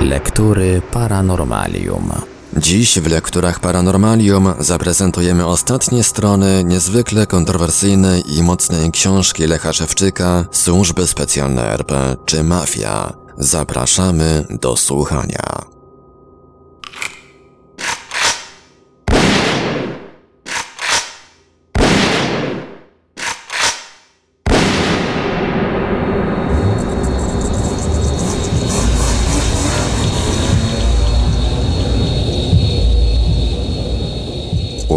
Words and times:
Lektury 0.00 0.82
Paranormalium. 0.92 2.12
Dziś 2.56 2.98
w 2.98 3.10
lekturach 3.10 3.60
Paranormalium 3.60 4.54
zaprezentujemy 4.58 5.46
ostatnie 5.46 6.04
strony 6.04 6.64
niezwykle 6.64 7.26
kontrowersyjnej 7.26 8.36
i 8.38 8.42
mocnej 8.42 8.90
książki 8.90 9.46
Lecha 9.46 9.72
Szewczyka 9.72 10.44
Służby 10.50 11.06
Specjalne 11.06 11.72
RP 11.72 12.16
czy 12.26 12.44
Mafia. 12.44 13.12
Zapraszamy 13.38 14.46
do 14.50 14.76
słuchania. 14.76 15.69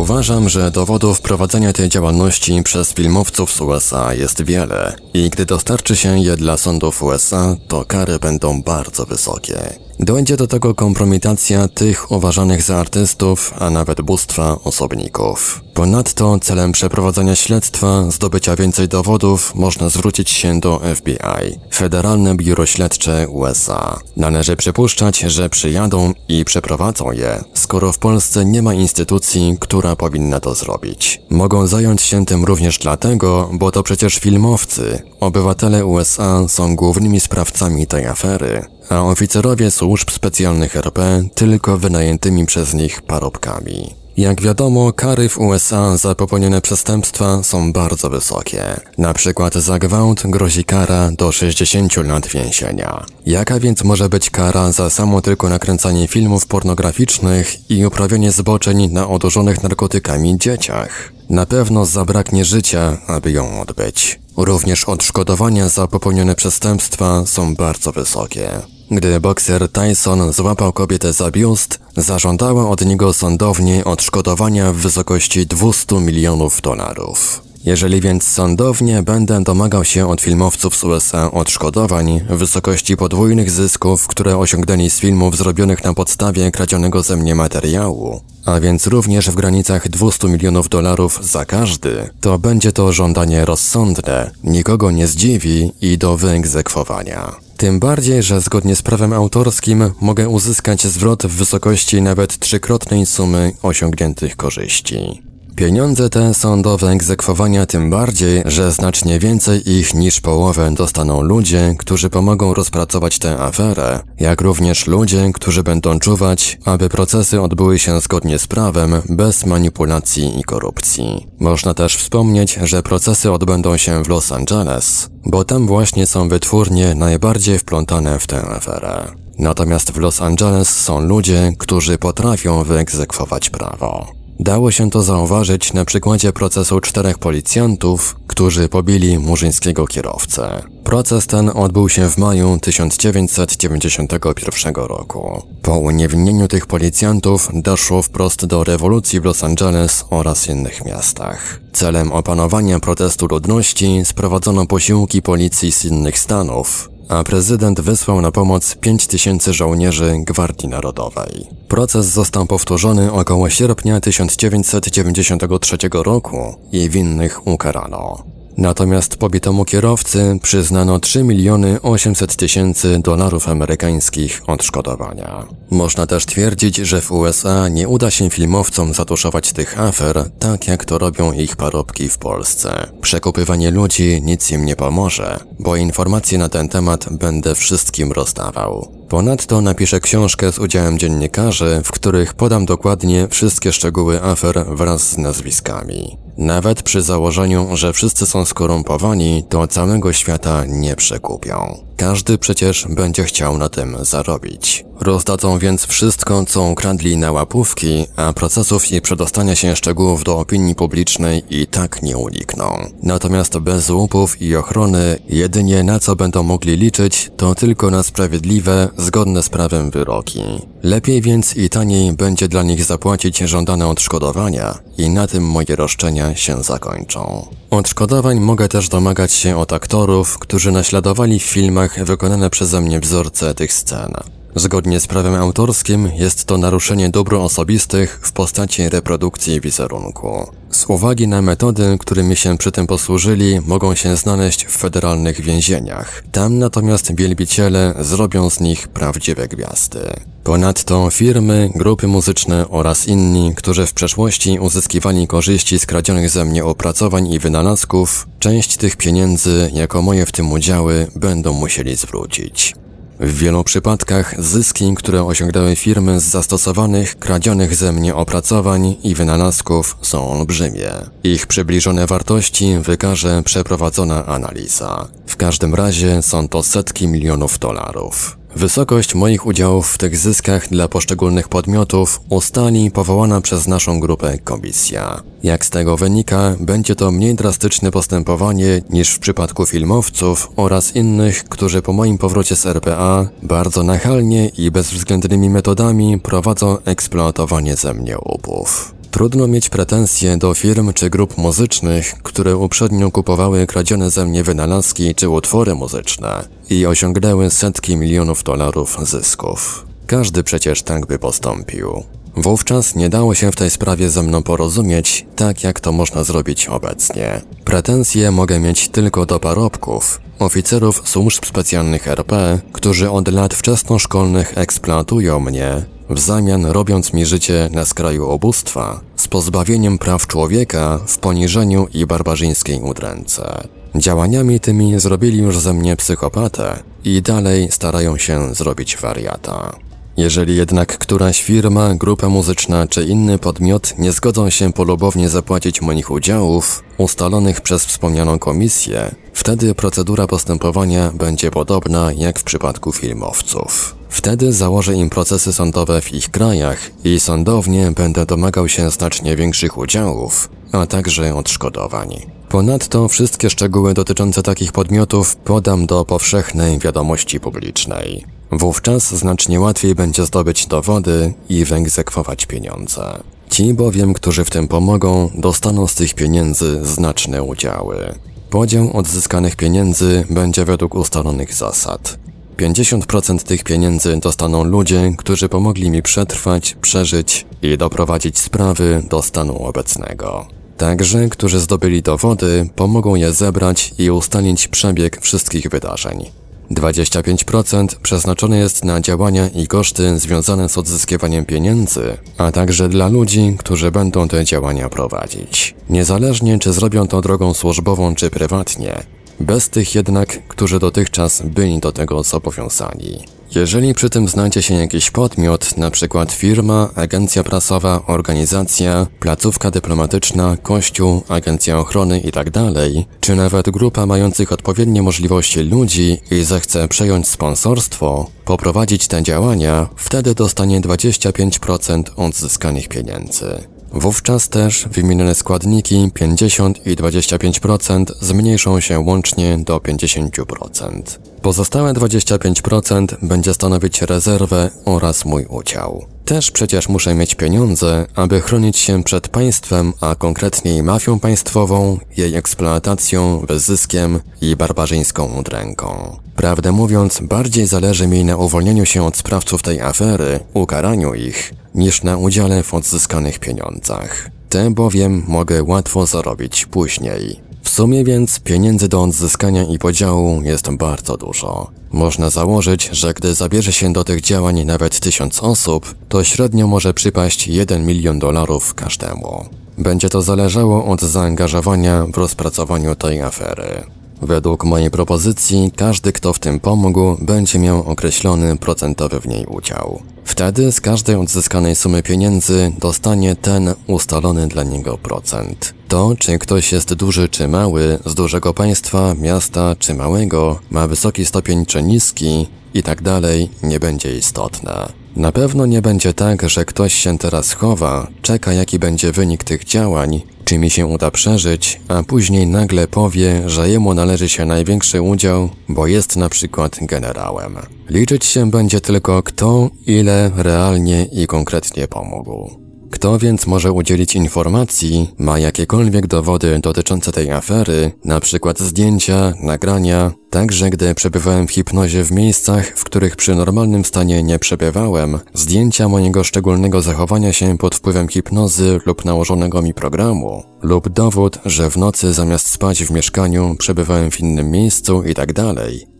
Uważam, 0.03 0.49
że 0.49 0.71
dowodów 0.71 1.21
prowadzenia 1.21 1.73
tej 1.73 1.89
działalności 1.89 2.63
przez 2.63 2.93
filmowców 2.93 3.51
z 3.51 3.61
USA 3.61 4.13
jest 4.13 4.43
wiele 4.43 4.95
i 5.13 5.29
gdy 5.29 5.45
dostarczy 5.45 5.95
się 5.95 6.19
je 6.19 6.37
dla 6.37 6.57
sądów 6.57 7.03
USA, 7.03 7.55
to 7.67 7.85
kary 7.85 8.19
będą 8.19 8.61
bardzo 8.61 9.05
wysokie. 9.05 9.73
Dojdzie 10.05 10.37
do 10.37 10.47
tego 10.47 10.75
kompromitacja 10.75 11.67
tych 11.67 12.11
uważanych 12.11 12.61
za 12.61 12.77
artystów, 12.77 13.53
a 13.59 13.69
nawet 13.69 14.01
bóstwa 14.01 14.59
osobników. 14.63 15.61
Ponadto 15.73 16.39
celem 16.39 16.71
przeprowadzenia 16.71 17.35
śledztwa, 17.35 18.11
zdobycia 18.11 18.55
więcej 18.55 18.87
dowodów, 18.87 19.55
można 19.55 19.89
zwrócić 19.89 20.29
się 20.29 20.59
do 20.59 20.81
FBI, 20.95 21.59
Federalne 21.73 22.35
Biuro 22.35 22.65
Śledcze 22.65 23.27
USA. 23.27 23.99
Należy 24.17 24.55
przypuszczać, 24.55 25.19
że 25.19 25.49
przyjadą 25.49 26.13
i 26.27 26.45
przeprowadzą 26.45 27.11
je, 27.11 27.43
skoro 27.53 27.91
w 27.91 27.99
Polsce 27.99 28.45
nie 28.45 28.61
ma 28.61 28.73
instytucji, 28.73 29.57
która 29.59 29.95
powinna 29.95 30.39
to 30.39 30.55
zrobić. 30.55 31.21
Mogą 31.29 31.67
zająć 31.67 32.01
się 32.01 32.25
tym 32.25 32.45
również 32.45 32.77
dlatego, 32.77 33.49
bo 33.53 33.71
to 33.71 33.83
przecież 33.83 34.15
filmowcy, 34.15 35.01
obywatele 35.19 35.85
USA 35.85 36.47
są 36.47 36.75
głównymi 36.75 37.19
sprawcami 37.19 37.87
tej 37.87 38.05
afery, 38.05 38.65
a 38.89 39.01
oficerowie 39.01 39.71
służb 39.71 40.09
specjalnych 40.11 40.75
RP 40.75 41.23
tylko 41.35 41.77
wynajętymi 41.77 42.45
przez 42.45 42.73
nich 42.73 43.01
parobkami. 43.01 44.03
Jak 44.17 44.41
wiadomo, 44.41 44.93
kary 44.93 45.29
w 45.29 45.39
USA 45.39 45.97
za 45.97 46.15
popełnione 46.15 46.61
przestępstwa 46.61 47.43
są 47.43 47.73
bardzo 47.73 48.09
wysokie. 48.09 48.63
Na 48.97 49.13
przykład 49.13 49.53
za 49.53 49.79
gwałt 49.79 50.21
grozi 50.25 50.63
kara 50.63 51.11
do 51.11 51.31
60 51.31 51.97
lat 51.97 52.27
więzienia. 52.27 53.05
Jaka 53.25 53.59
więc 53.59 53.83
może 53.83 54.09
być 54.09 54.29
kara 54.29 54.71
za 54.71 54.89
samo 54.89 55.21
tylko 55.21 55.49
nakręcanie 55.49 56.07
filmów 56.07 56.47
pornograficznych 56.47 57.71
i 57.71 57.85
uprawianie 57.85 58.31
zboczeń 58.31 58.89
na 58.91 59.07
odurzonych 59.07 59.63
narkotykami 59.63 60.37
dzieciach? 60.37 61.13
Na 61.29 61.45
pewno 61.45 61.85
zabraknie 61.85 62.45
życia, 62.45 62.97
aby 63.07 63.31
ją 63.31 63.61
odbyć. 63.61 64.19
Również 64.37 64.83
odszkodowania 64.83 65.69
za 65.69 65.87
popełnione 65.87 66.35
przestępstwa 66.35 67.25
są 67.25 67.55
bardzo 67.55 67.91
wysokie. 67.91 68.72
Gdy 68.91 69.19
bokser 69.19 69.69
Tyson 69.69 70.33
złapał 70.33 70.73
kobietę 70.73 71.13
za 71.13 71.31
biust, 71.31 71.79
zażądała 71.97 72.69
od 72.69 72.85
niego 72.85 73.13
sądownie 73.13 73.85
odszkodowania 73.85 74.73
w 74.73 74.75
wysokości 74.75 75.47
200 75.47 75.99
milionów 75.99 76.61
dolarów. 76.61 77.41
Jeżeli 77.65 78.01
więc 78.01 78.23
sądownie 78.23 79.03
będę 79.03 79.43
domagał 79.43 79.83
się 79.83 80.09
od 80.09 80.21
filmowców 80.21 80.75
z 80.75 80.83
USA 80.83 81.31
odszkodowań 81.31 82.21
w 82.29 82.37
wysokości 82.37 82.97
podwójnych 82.97 83.51
zysków, 83.51 84.07
które 84.07 84.37
osiągnęli 84.37 84.89
z 84.89 84.99
filmów 84.99 85.37
zrobionych 85.37 85.83
na 85.83 85.93
podstawie 85.93 86.51
kradzionego 86.51 87.03
ze 87.03 87.17
mnie 87.17 87.35
materiału, 87.35 88.21
a 88.45 88.59
więc 88.59 88.87
również 88.87 89.29
w 89.29 89.35
granicach 89.35 89.89
200 89.89 90.27
milionów 90.27 90.69
dolarów 90.69 91.19
za 91.21 91.45
każdy, 91.45 92.09
to 92.21 92.39
będzie 92.39 92.71
to 92.71 92.93
żądanie 92.93 93.45
rozsądne, 93.45 94.31
nikogo 94.43 94.91
nie 94.91 95.07
zdziwi 95.07 95.71
i 95.81 95.97
do 95.97 96.17
wyegzekwowania. 96.17 97.42
Tym 97.63 97.79
bardziej, 97.79 98.23
że 98.23 98.41
zgodnie 98.41 98.75
z 98.75 98.81
prawem 98.81 99.13
autorskim 99.13 99.91
mogę 100.01 100.29
uzyskać 100.29 100.83
zwrot 100.83 101.23
w 101.23 101.29
wysokości 101.29 102.01
nawet 102.01 102.39
trzykrotnej 102.39 103.05
sumy 103.05 103.51
osiągniętych 103.61 104.35
korzyści. 104.35 105.32
Pieniądze 105.55 106.09
te 106.09 106.33
są 106.33 106.61
do 106.61 106.77
wyegzekwowania 106.77 107.65
tym 107.65 107.89
bardziej, 107.89 108.41
że 108.45 108.71
znacznie 108.71 109.19
więcej 109.19 109.69
ich 109.69 109.93
niż 109.93 110.21
połowę 110.21 110.71
dostaną 110.71 111.21
ludzie, 111.21 111.75
którzy 111.79 112.09
pomogą 112.09 112.53
rozpracować 112.53 113.19
tę 113.19 113.39
aferę, 113.39 113.99
jak 114.19 114.41
również 114.41 114.87
ludzie, 114.87 115.31
którzy 115.33 115.63
będą 115.63 115.99
czuwać, 115.99 116.57
aby 116.65 116.89
procesy 116.89 117.41
odbyły 117.41 117.79
się 117.79 118.01
zgodnie 118.01 118.39
z 118.39 118.47
prawem, 118.47 119.01
bez 119.09 119.45
manipulacji 119.45 120.39
i 120.39 120.43
korupcji. 120.43 121.27
Można 121.39 121.73
też 121.73 121.95
wspomnieć, 121.95 122.59
że 122.63 122.83
procesy 122.83 123.31
odbędą 123.31 123.77
się 123.77 124.03
w 124.03 124.09
Los 124.09 124.31
Angeles, 124.31 125.09
bo 125.25 125.45
tam 125.45 125.67
właśnie 125.67 126.07
są 126.07 126.29
wytwórnie 126.29 126.95
najbardziej 126.95 127.59
wplątane 127.59 128.19
w 128.19 128.27
tę 128.27 128.41
aferę. 128.41 129.07
Natomiast 129.39 129.91
w 129.91 129.97
Los 129.97 130.21
Angeles 130.21 130.69
są 130.69 131.01
ludzie, 131.01 131.51
którzy 131.57 131.97
potrafią 131.97 132.63
wyegzekwować 132.63 133.49
prawo. 133.49 134.22
Dało 134.39 134.71
się 134.71 134.89
to 134.89 135.01
zauważyć 135.01 135.73
na 135.73 135.85
przykładzie 135.85 136.33
procesu 136.33 136.79
czterech 136.79 137.17
policjantów, 137.17 138.15
którzy 138.27 138.69
pobili 138.69 139.19
murzyńskiego 139.19 139.87
kierowcę. 139.87 140.61
Proces 140.83 141.27
ten 141.27 141.51
odbył 141.55 141.89
się 141.89 142.09
w 142.09 142.17
maju 142.17 142.57
1991 142.61 144.75
roku. 144.75 145.41
Po 145.61 145.77
uniewinnieniu 145.77 146.47
tych 146.47 146.65
policjantów 146.65 147.49
doszło 147.53 148.01
wprost 148.01 148.45
do 148.45 148.63
rewolucji 148.63 149.21
w 149.21 149.25
Los 149.25 149.43
Angeles 149.43 150.05
oraz 150.09 150.47
innych 150.47 150.85
miastach. 150.85 151.59
Celem 151.73 152.11
opanowania 152.11 152.79
protestu 152.79 153.27
ludności 153.27 154.01
sprowadzono 154.03 154.65
posiłki 154.65 155.21
policji 155.21 155.71
z 155.71 155.85
innych 155.85 156.19
stanów, 156.19 156.89
a 157.09 157.23
prezydent 157.23 157.81
wysłał 157.81 158.21
na 158.21 158.31
pomoc 158.31 158.75
5 158.75 159.07
tysięcy 159.07 159.53
żołnierzy 159.53 160.13
Gwardii 160.17 160.69
Narodowej. 160.69 161.47
Proces 161.67 162.05
został 162.05 162.45
powtórzony 162.45 163.11
około 163.11 163.49
sierpnia 163.49 163.99
1993 163.99 165.77
roku 165.93 166.55
i 166.71 166.89
winnych 166.89 167.47
ukarano. 167.47 168.23
Natomiast 168.57 169.17
pobitemu 169.17 169.65
kierowcy 169.65 170.39
przyznano 170.41 170.99
3 170.99 171.23
miliony 171.23 171.81
800 171.81 172.35
tysięcy 172.35 172.99
dolarów 172.99 173.49
amerykańskich 173.49 174.41
odszkodowania. 174.47 175.45
Można 175.71 176.07
też 176.07 176.25
twierdzić, 176.25 176.75
że 176.75 177.01
w 177.01 177.11
USA 177.11 177.67
nie 177.67 177.87
uda 177.87 178.11
się 178.11 178.29
filmowcom 178.29 178.93
zatuszować 178.93 179.53
tych 179.53 179.79
afer, 179.79 180.29
tak 180.39 180.67
jak 180.67 180.85
to 180.85 180.97
robią 180.97 181.31
ich 181.31 181.55
parobki 181.55 182.09
w 182.09 182.17
Polsce. 182.17 182.87
Przekupywanie 183.01 183.71
ludzi 183.71 184.21
nic 184.23 184.51
im 184.51 184.65
nie 184.65 184.75
pomoże, 184.75 185.39
bo 185.59 185.75
informacje 185.75 186.37
na 186.37 186.49
ten 186.49 186.69
temat 186.69 187.05
będę 187.11 187.55
wszystkim 187.55 188.11
rozdawał. 188.11 189.02
Ponadto 189.13 189.61
napiszę 189.61 189.99
książkę 189.99 190.51
z 190.51 190.59
udziałem 190.59 190.99
dziennikarzy, 190.99 191.81
w 191.83 191.91
których 191.91 192.33
podam 192.33 192.65
dokładnie 192.65 193.27
wszystkie 193.27 193.73
szczegóły 193.73 194.23
afer 194.23 194.65
wraz 194.67 195.09
z 195.09 195.17
nazwiskami. 195.17 196.17
Nawet 196.37 196.83
przy 196.83 197.01
założeniu, 197.01 197.67
że 197.73 197.93
wszyscy 197.93 198.25
są 198.25 198.45
skorumpowani, 198.45 199.43
to 199.49 199.67
całego 199.67 200.13
świata 200.13 200.65
nie 200.67 200.95
przekupią. 200.95 201.77
Każdy 201.97 202.37
przecież 202.37 202.87
będzie 202.89 203.23
chciał 203.23 203.57
na 203.57 203.69
tym 203.69 203.97
zarobić. 204.01 204.85
Rozdadzą 205.03 205.59
więc 205.59 205.85
wszystko, 205.85 206.45
co 206.45 206.61
ukradli 206.61 207.17
na 207.17 207.31
łapówki, 207.31 208.05
a 208.15 208.33
procesów 208.33 208.91
i 208.91 209.01
przedostania 209.01 209.55
się 209.55 209.75
szczegółów 209.75 210.23
do 210.23 210.39
opinii 210.39 210.75
publicznej 210.75 211.43
i 211.49 211.67
tak 211.67 212.03
nie 212.03 212.17
unikną. 212.17 212.89
Natomiast 213.03 213.57
bez 213.57 213.89
łupów 213.89 214.41
i 214.41 214.55
ochrony, 214.55 215.19
jedynie 215.29 215.83
na 215.83 215.99
co 215.99 216.15
będą 216.15 216.43
mogli 216.43 216.77
liczyć, 216.77 217.31
to 217.37 217.55
tylko 217.55 217.89
na 217.89 218.03
sprawiedliwe, 218.03 218.89
zgodne 218.97 219.43
z 219.43 219.49
prawem 219.49 219.91
wyroki. 219.91 220.43
Lepiej 220.83 221.21
więc 221.21 221.57
i 221.57 221.69
taniej 221.69 222.13
będzie 222.13 222.47
dla 222.47 222.63
nich 222.63 222.83
zapłacić 222.83 223.37
żądane 223.37 223.87
odszkodowania 223.87 224.79
i 224.97 225.09
na 225.09 225.27
tym 225.27 225.47
moje 225.47 225.75
roszczenia 225.75 226.35
się 226.35 226.63
zakończą. 226.63 227.47
Odszkodowań 227.69 228.39
mogę 228.39 228.67
też 228.67 228.89
domagać 228.89 229.33
się 229.33 229.57
od 229.57 229.73
aktorów, 229.73 230.39
którzy 230.39 230.71
naśladowali 230.71 231.39
w 231.39 231.43
filmach 231.43 232.05
wykonane 232.05 232.49
przeze 232.49 232.81
mnie 232.81 232.99
wzorce 232.99 233.53
tych 233.53 233.73
scen. 233.73 234.13
Zgodnie 234.55 234.99
z 234.99 235.07
prawem 235.07 235.35
autorskim 235.35 236.09
jest 236.15 236.45
to 236.45 236.57
naruszenie 236.57 237.09
dóbr 237.09 237.35
osobistych 237.35 238.19
w 238.23 238.31
postaci 238.31 238.89
reprodukcji 238.89 239.61
wizerunku. 239.61 240.51
Z 240.69 240.85
uwagi 240.85 241.27
na 241.27 241.41
metody, 241.41 241.97
którymi 241.99 242.35
się 242.35 242.57
przy 242.57 242.71
tym 242.71 242.87
posłużyli, 242.87 243.59
mogą 243.65 243.95
się 243.95 244.17
znaleźć 244.17 244.65
w 244.65 244.77
federalnych 244.77 245.41
więzieniach. 245.41 246.23
Tam 246.31 246.59
natomiast 246.59 247.15
wielbiciele 247.15 247.93
zrobią 247.99 248.49
z 248.49 248.59
nich 248.59 248.87
prawdziwe 248.87 249.47
gwiazdy. 249.47 249.99
Ponadto 250.43 251.09
firmy, 251.09 251.69
grupy 251.75 252.07
muzyczne 252.07 252.69
oraz 252.69 253.07
inni, 253.07 253.55
którzy 253.55 253.85
w 253.85 253.93
przeszłości 253.93 254.59
uzyskiwali 254.59 255.27
korzyści 255.27 255.79
z 255.79 255.85
kradzionych 255.85 256.29
ze 256.29 256.45
mnie 256.45 256.65
opracowań 256.65 257.27
i 257.27 257.39
wynalazków, 257.39 258.27
część 258.39 258.77
tych 258.77 258.95
pieniędzy, 258.95 259.71
jako 259.73 260.01
moje 260.01 260.25
w 260.25 260.31
tym 260.31 260.51
udziały, 260.51 261.07
będą 261.15 261.53
musieli 261.53 261.95
zwrócić. 261.95 262.75
W 263.23 263.37
wielu 263.37 263.63
przypadkach 263.63 264.43
zyski, 264.43 264.93
które 264.95 265.23
osiągnęły 265.23 265.75
firmy 265.75 266.19
z 266.19 266.23
zastosowanych, 266.23 267.19
kradzionych 267.19 267.75
ze 267.75 267.91
mnie 267.91 268.15
opracowań 268.15 268.95
i 269.03 269.15
wynalazków 269.15 269.97
są 270.01 270.31
olbrzymie. 270.31 270.91
Ich 271.23 271.47
przybliżone 271.47 272.07
wartości 272.07 272.77
wykaże 272.79 273.43
przeprowadzona 273.45 274.25
analiza. 274.25 275.07
W 275.27 275.37
każdym 275.37 275.75
razie 275.75 276.21
są 276.21 276.47
to 276.47 276.63
setki 276.63 277.07
milionów 277.07 277.59
dolarów. 277.59 278.37
Wysokość 278.55 279.15
moich 279.15 279.45
udziałów 279.45 279.93
w 279.93 279.97
tych 279.97 280.17
zyskach 280.17 280.69
dla 280.69 280.87
poszczególnych 280.87 281.49
podmiotów 281.49 282.21
ustali 282.29 282.91
powołana 282.91 283.41
przez 283.41 283.67
naszą 283.67 283.99
grupę 283.99 284.37
komisja. 284.37 285.21
Jak 285.43 285.65
z 285.65 285.69
tego 285.69 285.97
wynika, 285.97 286.55
będzie 286.59 286.95
to 286.95 287.11
mniej 287.11 287.35
drastyczne 287.35 287.91
postępowanie 287.91 288.81
niż 288.89 289.09
w 289.09 289.19
przypadku 289.19 289.65
filmowców 289.65 290.51
oraz 290.55 290.95
innych, 290.95 291.43
którzy 291.43 291.81
po 291.81 291.93
moim 291.93 292.17
powrocie 292.17 292.55
z 292.55 292.65
RPA 292.65 293.27
bardzo 293.43 293.83
nachalnie 293.83 294.49
i 294.49 294.71
bezwzględnymi 294.71 295.49
metodami 295.49 296.19
prowadzą 296.19 296.77
eksploatowanie 296.85 297.75
ze 297.75 297.93
mnie 297.93 298.17
łupów. 298.17 298.93
Trudno 299.13 299.47
mieć 299.47 299.69
pretensje 299.69 300.37
do 300.37 300.53
firm 300.53 300.93
czy 300.93 301.09
grup 301.09 301.37
muzycznych, 301.37 302.15
które 302.23 302.57
uprzednio 302.57 303.11
kupowały 303.11 303.67
kradzione 303.67 304.09
ze 304.09 304.25
mnie 304.25 304.43
wynalazki 304.43 305.15
czy 305.15 305.29
utwory 305.29 305.75
muzyczne 305.75 306.47
i 306.69 306.85
osiągnęły 306.85 307.49
setki 307.49 307.97
milionów 307.97 308.43
dolarów 308.43 308.97
zysków. 309.01 309.85
Każdy 310.07 310.43
przecież 310.43 310.81
tak 310.81 311.05
by 311.05 311.19
postąpił. 311.19 312.03
Wówczas 312.35 312.95
nie 312.95 313.09
dało 313.09 313.35
się 313.35 313.51
w 313.51 313.55
tej 313.55 313.69
sprawie 313.69 314.09
ze 314.09 314.23
mną 314.23 314.43
porozumieć, 314.43 315.25
tak 315.35 315.63
jak 315.63 315.79
to 315.79 315.91
można 315.91 316.23
zrobić 316.23 316.67
obecnie. 316.67 317.41
Pretensje 317.65 318.31
mogę 318.31 318.59
mieć 318.59 318.89
tylko 318.89 319.25
do 319.25 319.39
parobków, 319.39 320.21
oficerów 320.43 321.01
służb 321.05 321.45
specjalnych 321.45 322.07
RP, 322.07 322.59
którzy 322.73 323.11
od 323.11 323.27
lat 323.27 323.53
wczesnoszkolnych 323.53 324.57
eksploatują 324.57 325.39
mnie, 325.39 325.85
w 326.09 326.19
zamian 326.19 326.65
robiąc 326.65 327.13
mi 327.13 327.25
życie 327.25 327.69
na 327.71 327.85
skraju 327.85 328.33
ubóstwa, 328.35 329.01
z 329.15 329.27
pozbawieniem 329.27 329.97
praw 329.97 330.27
człowieka 330.27 330.99
w 331.07 331.17
poniżeniu 331.17 331.87
i 331.93 332.05
barbarzyńskiej 332.05 332.79
udręce. 332.81 333.67
Działaniami 333.95 334.59
tymi 334.59 334.99
zrobili 334.99 335.37
już 335.37 335.59
ze 335.59 335.73
mnie 335.73 335.95
psychopatę 335.95 336.79
i 337.03 337.21
dalej 337.21 337.71
starają 337.71 338.17
się 338.17 338.55
zrobić 338.55 338.97
wariata. 338.97 339.75
Jeżeli 340.17 340.55
jednak 340.55 340.97
któraś 340.97 341.43
firma, 341.43 341.95
grupa 341.95 342.29
muzyczna 342.29 342.87
czy 342.87 343.03
inny 343.03 343.37
podmiot 343.37 343.93
nie 343.97 344.11
zgodzą 344.11 344.49
się 344.49 344.73
polubownie 344.73 345.29
zapłacić 345.29 345.81
moich 345.81 346.11
udziałów, 346.11 346.83
ustalonych 346.97 347.61
przez 347.61 347.85
wspomnianą 347.85 348.39
komisję, 348.39 349.15
wtedy 349.33 349.75
procedura 349.75 350.27
postępowania 350.27 351.11
będzie 351.11 351.51
podobna 351.51 352.11
jak 352.17 352.39
w 352.39 352.43
przypadku 352.43 352.91
filmowców. 352.91 353.95
Wtedy 354.09 354.53
założę 354.53 354.95
im 354.95 355.09
procesy 355.09 355.53
sądowe 355.53 356.01
w 356.01 356.13
ich 356.13 356.31
krajach 356.31 356.91
i 357.03 357.19
sądownie 357.19 357.91
będę 357.91 358.25
domagał 358.25 358.69
się 358.69 358.91
znacznie 358.91 359.35
większych 359.35 359.77
udziałów, 359.77 360.49
a 360.71 360.85
także 360.85 361.35
odszkodowań. 361.35 362.15
Ponadto 362.49 363.07
wszystkie 363.07 363.49
szczegóły 363.49 363.93
dotyczące 363.93 364.43
takich 364.43 364.71
podmiotów 364.71 365.35
podam 365.35 365.85
do 365.85 366.05
powszechnej 366.05 366.79
wiadomości 366.79 367.39
publicznej. 367.39 368.25
Wówczas 368.57 369.15
znacznie 369.15 369.59
łatwiej 369.59 369.95
będzie 369.95 370.25
zdobyć 370.25 370.67
dowody 370.67 371.33
i 371.49 371.65
wyegzekwować 371.65 372.45
pieniądze. 372.45 373.19
Ci 373.49 373.73
bowiem, 373.73 374.13
którzy 374.13 374.43
w 374.43 374.49
tym 374.49 374.67
pomogą, 374.67 375.29
dostaną 375.35 375.87
z 375.87 375.95
tych 375.95 376.13
pieniędzy 376.13 376.85
znaczne 376.85 377.43
udziały. 377.43 378.15
Podział 378.49 378.97
odzyskanych 378.97 379.55
pieniędzy 379.55 380.25
będzie 380.29 380.65
według 380.65 380.95
ustalonych 380.95 381.53
zasad. 381.53 382.17
50% 382.57 383.43
tych 383.43 383.63
pieniędzy 383.63 384.17
dostaną 384.17 384.63
ludzie, 384.63 385.11
którzy 385.17 385.49
pomogli 385.49 385.89
mi 385.89 386.01
przetrwać, 386.01 386.75
przeżyć 386.81 387.45
i 387.61 387.77
doprowadzić 387.77 388.39
sprawy 388.39 389.03
do 389.09 389.21
stanu 389.21 389.65
obecnego. 389.65 390.45
Także, 390.77 391.29
którzy 391.29 391.59
zdobyli 391.59 392.01
dowody, 392.01 392.69
pomogą 392.75 393.15
je 393.15 393.33
zebrać 393.33 393.93
i 393.97 394.11
ustalić 394.11 394.67
przebieg 394.67 395.21
wszystkich 395.21 395.69
wydarzeń. 395.69 396.42
25% 396.71 397.87
przeznaczone 398.03 398.57
jest 398.57 398.85
na 398.85 399.01
działania 399.01 399.47
i 399.47 399.67
koszty 399.67 400.19
związane 400.19 400.69
z 400.69 400.77
odzyskiwaniem 400.77 401.45
pieniędzy, 401.45 402.17
a 402.37 402.51
także 402.51 402.89
dla 402.89 403.07
ludzi, 403.07 403.55
którzy 403.59 403.91
będą 403.91 404.27
te 404.27 404.45
działania 404.45 404.89
prowadzić. 404.89 405.75
Niezależnie 405.89 406.59
czy 406.59 406.73
zrobią 406.73 407.07
to 407.07 407.21
drogą 407.21 407.53
służbową 407.53 408.15
czy 408.15 408.29
prywatnie, 408.29 409.03
bez 409.39 409.69
tych 409.69 409.95
jednak, 409.95 410.47
którzy 410.47 410.79
dotychczas 410.79 411.41
byli 411.41 411.79
do 411.79 411.91
tego 411.91 412.23
zobowiązani. 412.23 413.19
Jeżeli 413.55 413.93
przy 413.93 414.09
tym 414.09 414.27
znajdzie 414.27 414.61
się 414.61 414.73
jakiś 414.73 415.11
podmiot, 415.11 415.69
np. 415.77 416.25
firma, 416.29 416.89
agencja 416.95 417.43
prasowa, 417.43 418.01
organizacja, 418.07 419.07
placówka 419.19 419.71
dyplomatyczna, 419.71 420.57
kościół, 420.57 421.23
agencja 421.29 421.79
ochrony 421.79 422.19
itd., 422.19 422.51
tak 422.51 423.05
czy 423.19 423.35
nawet 423.35 423.69
grupa 423.69 424.05
mających 424.05 424.51
odpowiednie 424.51 425.01
możliwości 425.01 425.59
ludzi 425.59 426.17
i 426.31 426.43
zechce 426.43 426.87
przejąć 426.87 427.27
sponsorstwo, 427.27 428.29
poprowadzić 428.45 429.07
te 429.07 429.23
działania, 429.23 429.89
wtedy 429.95 430.35
dostanie 430.35 430.81
25% 430.81 432.03
odzyskanych 432.15 432.87
pieniędzy. 432.87 433.45
Wówczas 433.91 434.49
też 434.49 434.85
wymienione 434.91 435.35
składniki 435.35 436.11
50 436.13 436.87
i 436.87 436.95
25% 436.95 438.05
zmniejszą 438.21 438.79
się 438.79 438.99
łącznie 438.99 439.57
do 439.57 439.77
50%. 439.77 441.32
Pozostałe 441.43 441.93
25% 441.93 443.15
będzie 443.21 443.53
stanowić 443.53 444.01
rezerwę 444.01 444.69
oraz 444.85 445.25
mój 445.25 445.45
udział. 445.45 446.05
Też 446.25 446.51
przecież 446.51 446.89
muszę 446.89 447.15
mieć 447.15 447.35
pieniądze, 447.35 448.05
aby 448.15 448.41
chronić 448.41 448.77
się 448.77 449.03
przed 449.03 449.27
państwem, 449.27 449.93
a 450.01 450.15
konkretniej 450.15 450.83
mafią 450.83 451.19
państwową, 451.19 451.99
jej 452.17 452.35
eksploatacją, 452.35 453.45
wyzyskiem 453.47 454.19
i 454.41 454.55
barbarzyńską 454.55 455.39
udręką. 455.39 456.17
Prawdę 456.35 456.71
mówiąc, 456.71 457.19
bardziej 457.21 457.67
zależy 457.67 458.07
mi 458.07 458.25
na 458.25 458.37
uwolnieniu 458.37 458.85
się 458.85 459.03
od 459.05 459.17
sprawców 459.17 459.61
tej 459.61 459.81
afery, 459.81 460.39
ukaraniu 460.53 461.13
ich, 461.13 461.53
niż 461.75 462.03
na 462.03 462.17
udziale 462.17 462.63
w 462.63 462.73
odzyskanych 462.73 463.39
pieniądzach. 463.39 464.29
Te 464.49 464.71
bowiem 464.71 465.23
mogę 465.27 465.63
łatwo 465.63 466.05
zarobić 466.05 466.65
później. 466.65 467.52
W 467.63 467.69
sumie 467.69 468.03
więc 468.03 468.39
pieniędzy 468.39 468.87
do 468.87 469.01
odzyskania 469.01 469.63
i 469.63 469.79
podziału 469.79 470.41
jest 470.41 470.71
bardzo 470.71 471.17
dużo. 471.17 471.71
Można 471.91 472.29
założyć, 472.29 472.89
że 472.91 473.13
gdy 473.13 473.33
zabierze 473.33 473.73
się 473.73 473.93
do 473.93 474.03
tych 474.03 474.21
działań 474.21 474.65
nawet 474.65 474.99
tysiąc 474.99 475.43
osób, 475.43 475.95
to 476.09 476.23
średnio 476.23 476.67
może 476.67 476.93
przypaść 476.93 477.47
1 477.47 477.85
milion 477.85 478.19
dolarów 478.19 478.73
każdemu. 478.73 479.45
Będzie 479.77 480.09
to 480.09 480.21
zależało 480.21 480.85
od 480.85 481.01
zaangażowania 481.01 482.05
w 482.13 482.17
rozpracowaniu 482.17 482.95
tej 482.95 483.21
afery. 483.21 483.83
Według 484.21 484.63
mojej 484.63 484.91
propozycji, 484.91 485.71
każdy 485.75 486.11
kto 486.11 486.33
w 486.33 486.39
tym 486.39 486.59
pomógł, 486.59 487.17
będzie 487.21 487.59
miał 487.59 487.79
określony 487.79 488.57
procentowy 488.57 489.19
w 489.19 489.27
niej 489.27 489.45
udział. 489.45 490.01
Wtedy 490.25 490.71
z 490.71 490.81
każdej 490.81 491.15
odzyskanej 491.15 491.75
sumy 491.75 492.03
pieniędzy 492.03 492.71
dostanie 492.79 493.35
ten 493.35 493.73
ustalony 493.87 494.47
dla 494.47 494.63
niego 494.63 494.97
procent. 494.97 495.73
To, 495.93 496.15
czy 496.19 496.39
ktoś 496.39 496.71
jest 496.71 496.93
duży 496.93 497.29
czy 497.29 497.47
mały, 497.47 497.99
z 498.05 498.15
dużego 498.15 498.53
państwa, 498.53 499.13
miasta 499.13 499.75
czy 499.79 499.93
małego, 499.93 500.59
ma 500.71 500.87
wysoki 500.87 501.25
stopień 501.25 501.65
czy 501.65 501.83
niski 501.83 502.47
i 502.73 502.83
tak 502.83 503.01
dalej, 503.01 503.49
nie 503.63 503.79
będzie 503.79 504.17
istotne. 504.17 504.89
Na 505.15 505.31
pewno 505.31 505.65
nie 505.65 505.81
będzie 505.81 506.13
tak, 506.13 506.49
że 506.49 506.65
ktoś 506.65 506.93
się 506.93 507.17
teraz 507.17 507.53
chowa, 507.53 508.07
czeka 508.21 508.53
jaki 508.53 508.79
będzie 508.79 509.11
wynik 509.11 509.43
tych 509.43 509.63
działań 509.63 510.21
czy 510.45 510.57
mi 510.57 510.69
się 510.69 510.85
uda 510.85 511.11
przeżyć, 511.11 511.81
a 511.87 512.03
później 512.03 512.47
nagle 512.47 512.87
powie, 512.87 513.49
że 513.49 513.69
jemu 513.69 513.93
należy 513.93 514.29
się 514.29 514.45
największy 514.45 515.01
udział, 515.01 515.49
bo 515.69 515.87
jest 515.87 516.15
na 516.15 516.29
przykład 516.29 516.77
generałem. 516.81 517.57
Liczyć 517.89 518.25
się 518.25 518.51
będzie 518.51 518.81
tylko 518.81 519.23
kto, 519.23 519.69
ile 519.85 520.31
realnie 520.35 521.05
i 521.05 521.27
konkretnie 521.27 521.87
pomógł. 521.87 522.62
Kto 522.93 523.19
więc 523.19 523.47
może 523.47 523.71
udzielić 523.71 524.15
informacji, 524.15 525.09
ma 525.17 525.39
jakiekolwiek 525.39 526.07
dowody 526.07 526.59
dotyczące 526.59 527.11
tej 527.11 527.31
afery, 527.31 527.91
na 528.05 528.19
przykład 528.19 528.59
zdjęcia, 528.59 529.33
nagrania, 529.43 530.11
także 530.29 530.69
gdy 530.69 530.95
przebywałem 530.95 531.47
w 531.47 531.51
hipnozie 531.51 532.03
w 532.03 532.11
miejscach, 532.11 532.67
w 532.75 532.83
których 532.83 533.15
przy 533.15 533.35
normalnym 533.35 533.85
stanie 533.85 534.23
nie 534.23 534.39
przebywałem, 534.39 535.19
zdjęcia 535.33 535.89
mojego 535.89 536.23
szczególnego 536.23 536.81
zachowania 536.81 537.33
się 537.33 537.57
pod 537.57 537.75
wpływem 537.75 538.07
hipnozy 538.07 538.79
lub 538.85 539.05
nałożonego 539.05 539.61
mi 539.61 539.73
programu, 539.73 540.43
lub 540.61 540.89
dowód, 540.89 541.39
że 541.45 541.69
w 541.69 541.77
nocy 541.77 542.13
zamiast 542.13 542.49
spać 542.49 542.83
w 542.83 542.91
mieszkaniu 542.91 543.55
przebywałem 543.59 544.11
w 544.11 544.19
innym 544.19 544.51
miejscu 544.51 545.03
i 545.03 545.13
tak 545.13 545.33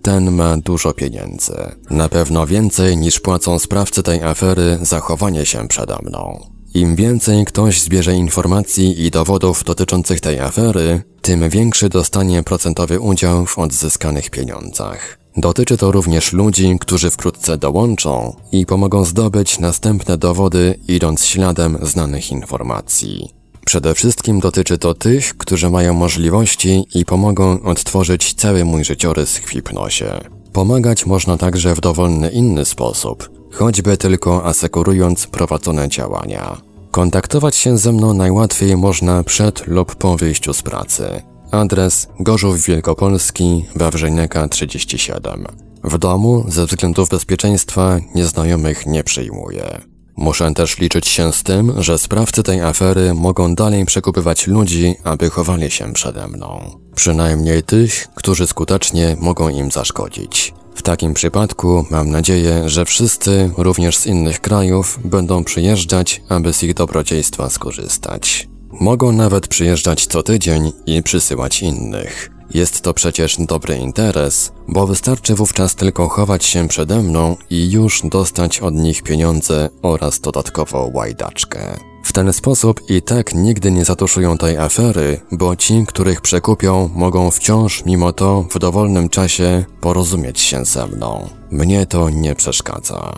ten 0.02 0.32
ma 0.32 0.58
dużo 0.58 0.94
pieniędzy. 0.94 1.56
Na 1.90 2.10
pewno 2.10 2.48
więcej 2.48 2.98
niż 2.98 3.20
płacą 3.20 3.60
sprawcy 3.60 4.04
tej 4.04 4.24
afery 4.24 4.78
zachowanie 4.82 5.46
się 5.46 5.68
przede 5.68 5.96
mną. 6.04 6.53
Im 6.74 6.96
więcej 6.96 7.46
ktoś 7.46 7.82
zbierze 7.82 8.16
informacji 8.16 9.06
i 9.06 9.12
dowodów 9.12 9.64
dotyczących 9.64 10.20
tej 10.20 10.40
afery, 10.40 11.02
tym 11.22 11.50
większy 11.50 11.90
dostanie 11.90 12.44
procentowy 12.44 13.00
udział 13.00 13.46
w 13.46 13.60
odzyskanych 13.60 14.30
pieniądzach. 14.30 15.18
Dotyczy 15.38 15.78
to 15.78 15.92
również 15.92 16.34
ludzi, 16.34 16.78
którzy 16.80 17.10
wkrótce 17.10 17.58
dołączą 17.58 18.36
i 18.52 18.66
pomogą 18.66 19.06
zdobyć 19.06 19.60
następne 19.60 20.18
dowody 20.18 20.80
idąc 20.88 21.26
śladem 21.26 21.78
znanych 21.82 22.32
informacji. 22.32 23.30
Przede 23.66 23.94
wszystkim 23.94 24.40
dotyczy 24.40 24.78
to 24.78 24.94
tych, 24.94 25.38
którzy 25.38 25.70
mają 25.70 25.94
możliwości 25.94 26.86
i 26.96 27.06
pomogą 27.06 27.62
odtworzyć 27.62 28.34
cały 28.34 28.66
mój 28.66 28.84
życiorys 28.84 29.38
w 29.38 29.50
hipnozie. 29.50 30.20
Pomagać 30.54 31.06
można 31.06 31.38
także 31.38 31.76
w 31.76 31.82
dowolny 31.82 32.30
inny 32.30 32.66
sposób, 32.66 33.30
choćby 33.54 33.98
tylko 33.98 34.46
asekurując 34.46 35.28
prowadzone 35.28 35.90
działania. 35.90 36.58
Kontaktować 36.92 37.56
się 37.56 37.78
ze 37.78 37.92
mną 37.92 38.14
najłatwiej 38.14 38.78
można 38.78 39.24
przed 39.24 39.68
lub 39.68 39.96
po 39.96 40.18
wyjściu 40.18 40.54
z 40.54 40.62
pracy. 40.62 41.22
Adres 41.52 42.08
Gorzów 42.20 42.66
Wielkopolski, 42.66 43.66
Wawrzyniaka 43.76 44.48
37. 44.48 45.46
W 45.84 45.98
domu 45.98 46.46
ze 46.48 46.66
względów 46.66 47.10
bezpieczeństwa 47.10 48.00
nieznajomych 48.16 48.86
nie 48.86 49.04
przyjmuję. 49.04 49.82
Muszę 50.18 50.54
też 50.54 50.78
liczyć 50.78 51.08
się 51.08 51.34
z 51.34 51.44
tym, 51.44 51.74
że 51.78 51.98
sprawcy 51.98 52.44
tej 52.44 52.62
afery 52.62 53.14
mogą 53.14 53.56
dalej 53.56 53.86
przekupywać 53.86 54.48
ludzi, 54.48 54.96
aby 55.04 55.30
chowali 55.30 55.72
się 55.72 55.94
przede 55.94 56.28
mną. 56.28 56.80
Przynajmniej 56.96 57.64
tych, 57.64 58.08
którzy 58.16 58.48
skutecznie 58.48 59.18
mogą 59.20 59.50
im 59.50 59.72
zaszkodzić. 59.72 60.54
W 60.76 60.82
takim 60.82 61.14
przypadku 61.14 61.86
mam 61.90 62.10
nadzieję, 62.10 62.70
że 62.70 62.86
wszyscy, 62.86 63.52
również 63.58 63.98
z 63.98 64.06
innych 64.06 64.42
krajów, 64.42 65.00
będą 65.06 65.44
przyjeżdżać, 65.44 66.22
aby 66.30 66.54
z 66.54 66.64
ich 66.64 66.74
dobrodziejstwa 66.74 67.50
skorzystać. 67.50 68.50
Mogą 68.80 69.12
nawet 69.12 69.48
przyjeżdżać 69.48 70.08
co 70.08 70.24
tydzień 70.24 70.72
i 70.86 71.04
przysyłać 71.04 71.62
innych. 71.62 72.30
Jest 72.54 72.82
to 72.82 72.94
przecież 72.94 73.38
dobry 73.40 73.76
interes, 73.78 74.52
bo 74.68 74.88
wystarczy 74.88 75.36
wówczas 75.36 75.76
tylko 75.76 76.10
chować 76.10 76.46
się 76.46 76.68
przede 76.68 77.02
mną 77.02 77.38
i 77.50 77.72
już 77.72 78.02
dostać 78.04 78.60
od 78.60 78.74
nich 78.74 79.04
pieniądze 79.04 79.70
oraz 79.82 80.20
dodatkowo 80.20 80.90
łajdaczkę. 80.94 81.93
W 82.04 82.14
ten 82.14 82.34
sposób 82.34 82.90
i 82.90 83.02
tak 83.02 83.34
nigdy 83.36 83.72
nie 83.72 83.86
zatuszują 83.86 84.38
tej 84.38 84.58
afery, 84.58 85.22
bo 85.32 85.56
ci, 85.56 85.86
których 85.88 86.22
przekupią, 86.22 86.90
mogą 86.96 87.32
wciąż 87.32 87.86
mimo 87.86 88.14
to 88.14 88.46
w 88.50 88.60
dowolnym 88.60 89.10
czasie 89.10 89.66
porozumieć 89.82 90.40
się 90.40 90.66
ze 90.66 90.88
mną. 90.88 91.30
Mnie 91.52 91.86
to 91.86 92.10
nie 92.10 92.36
przeszkadza. 92.36 93.14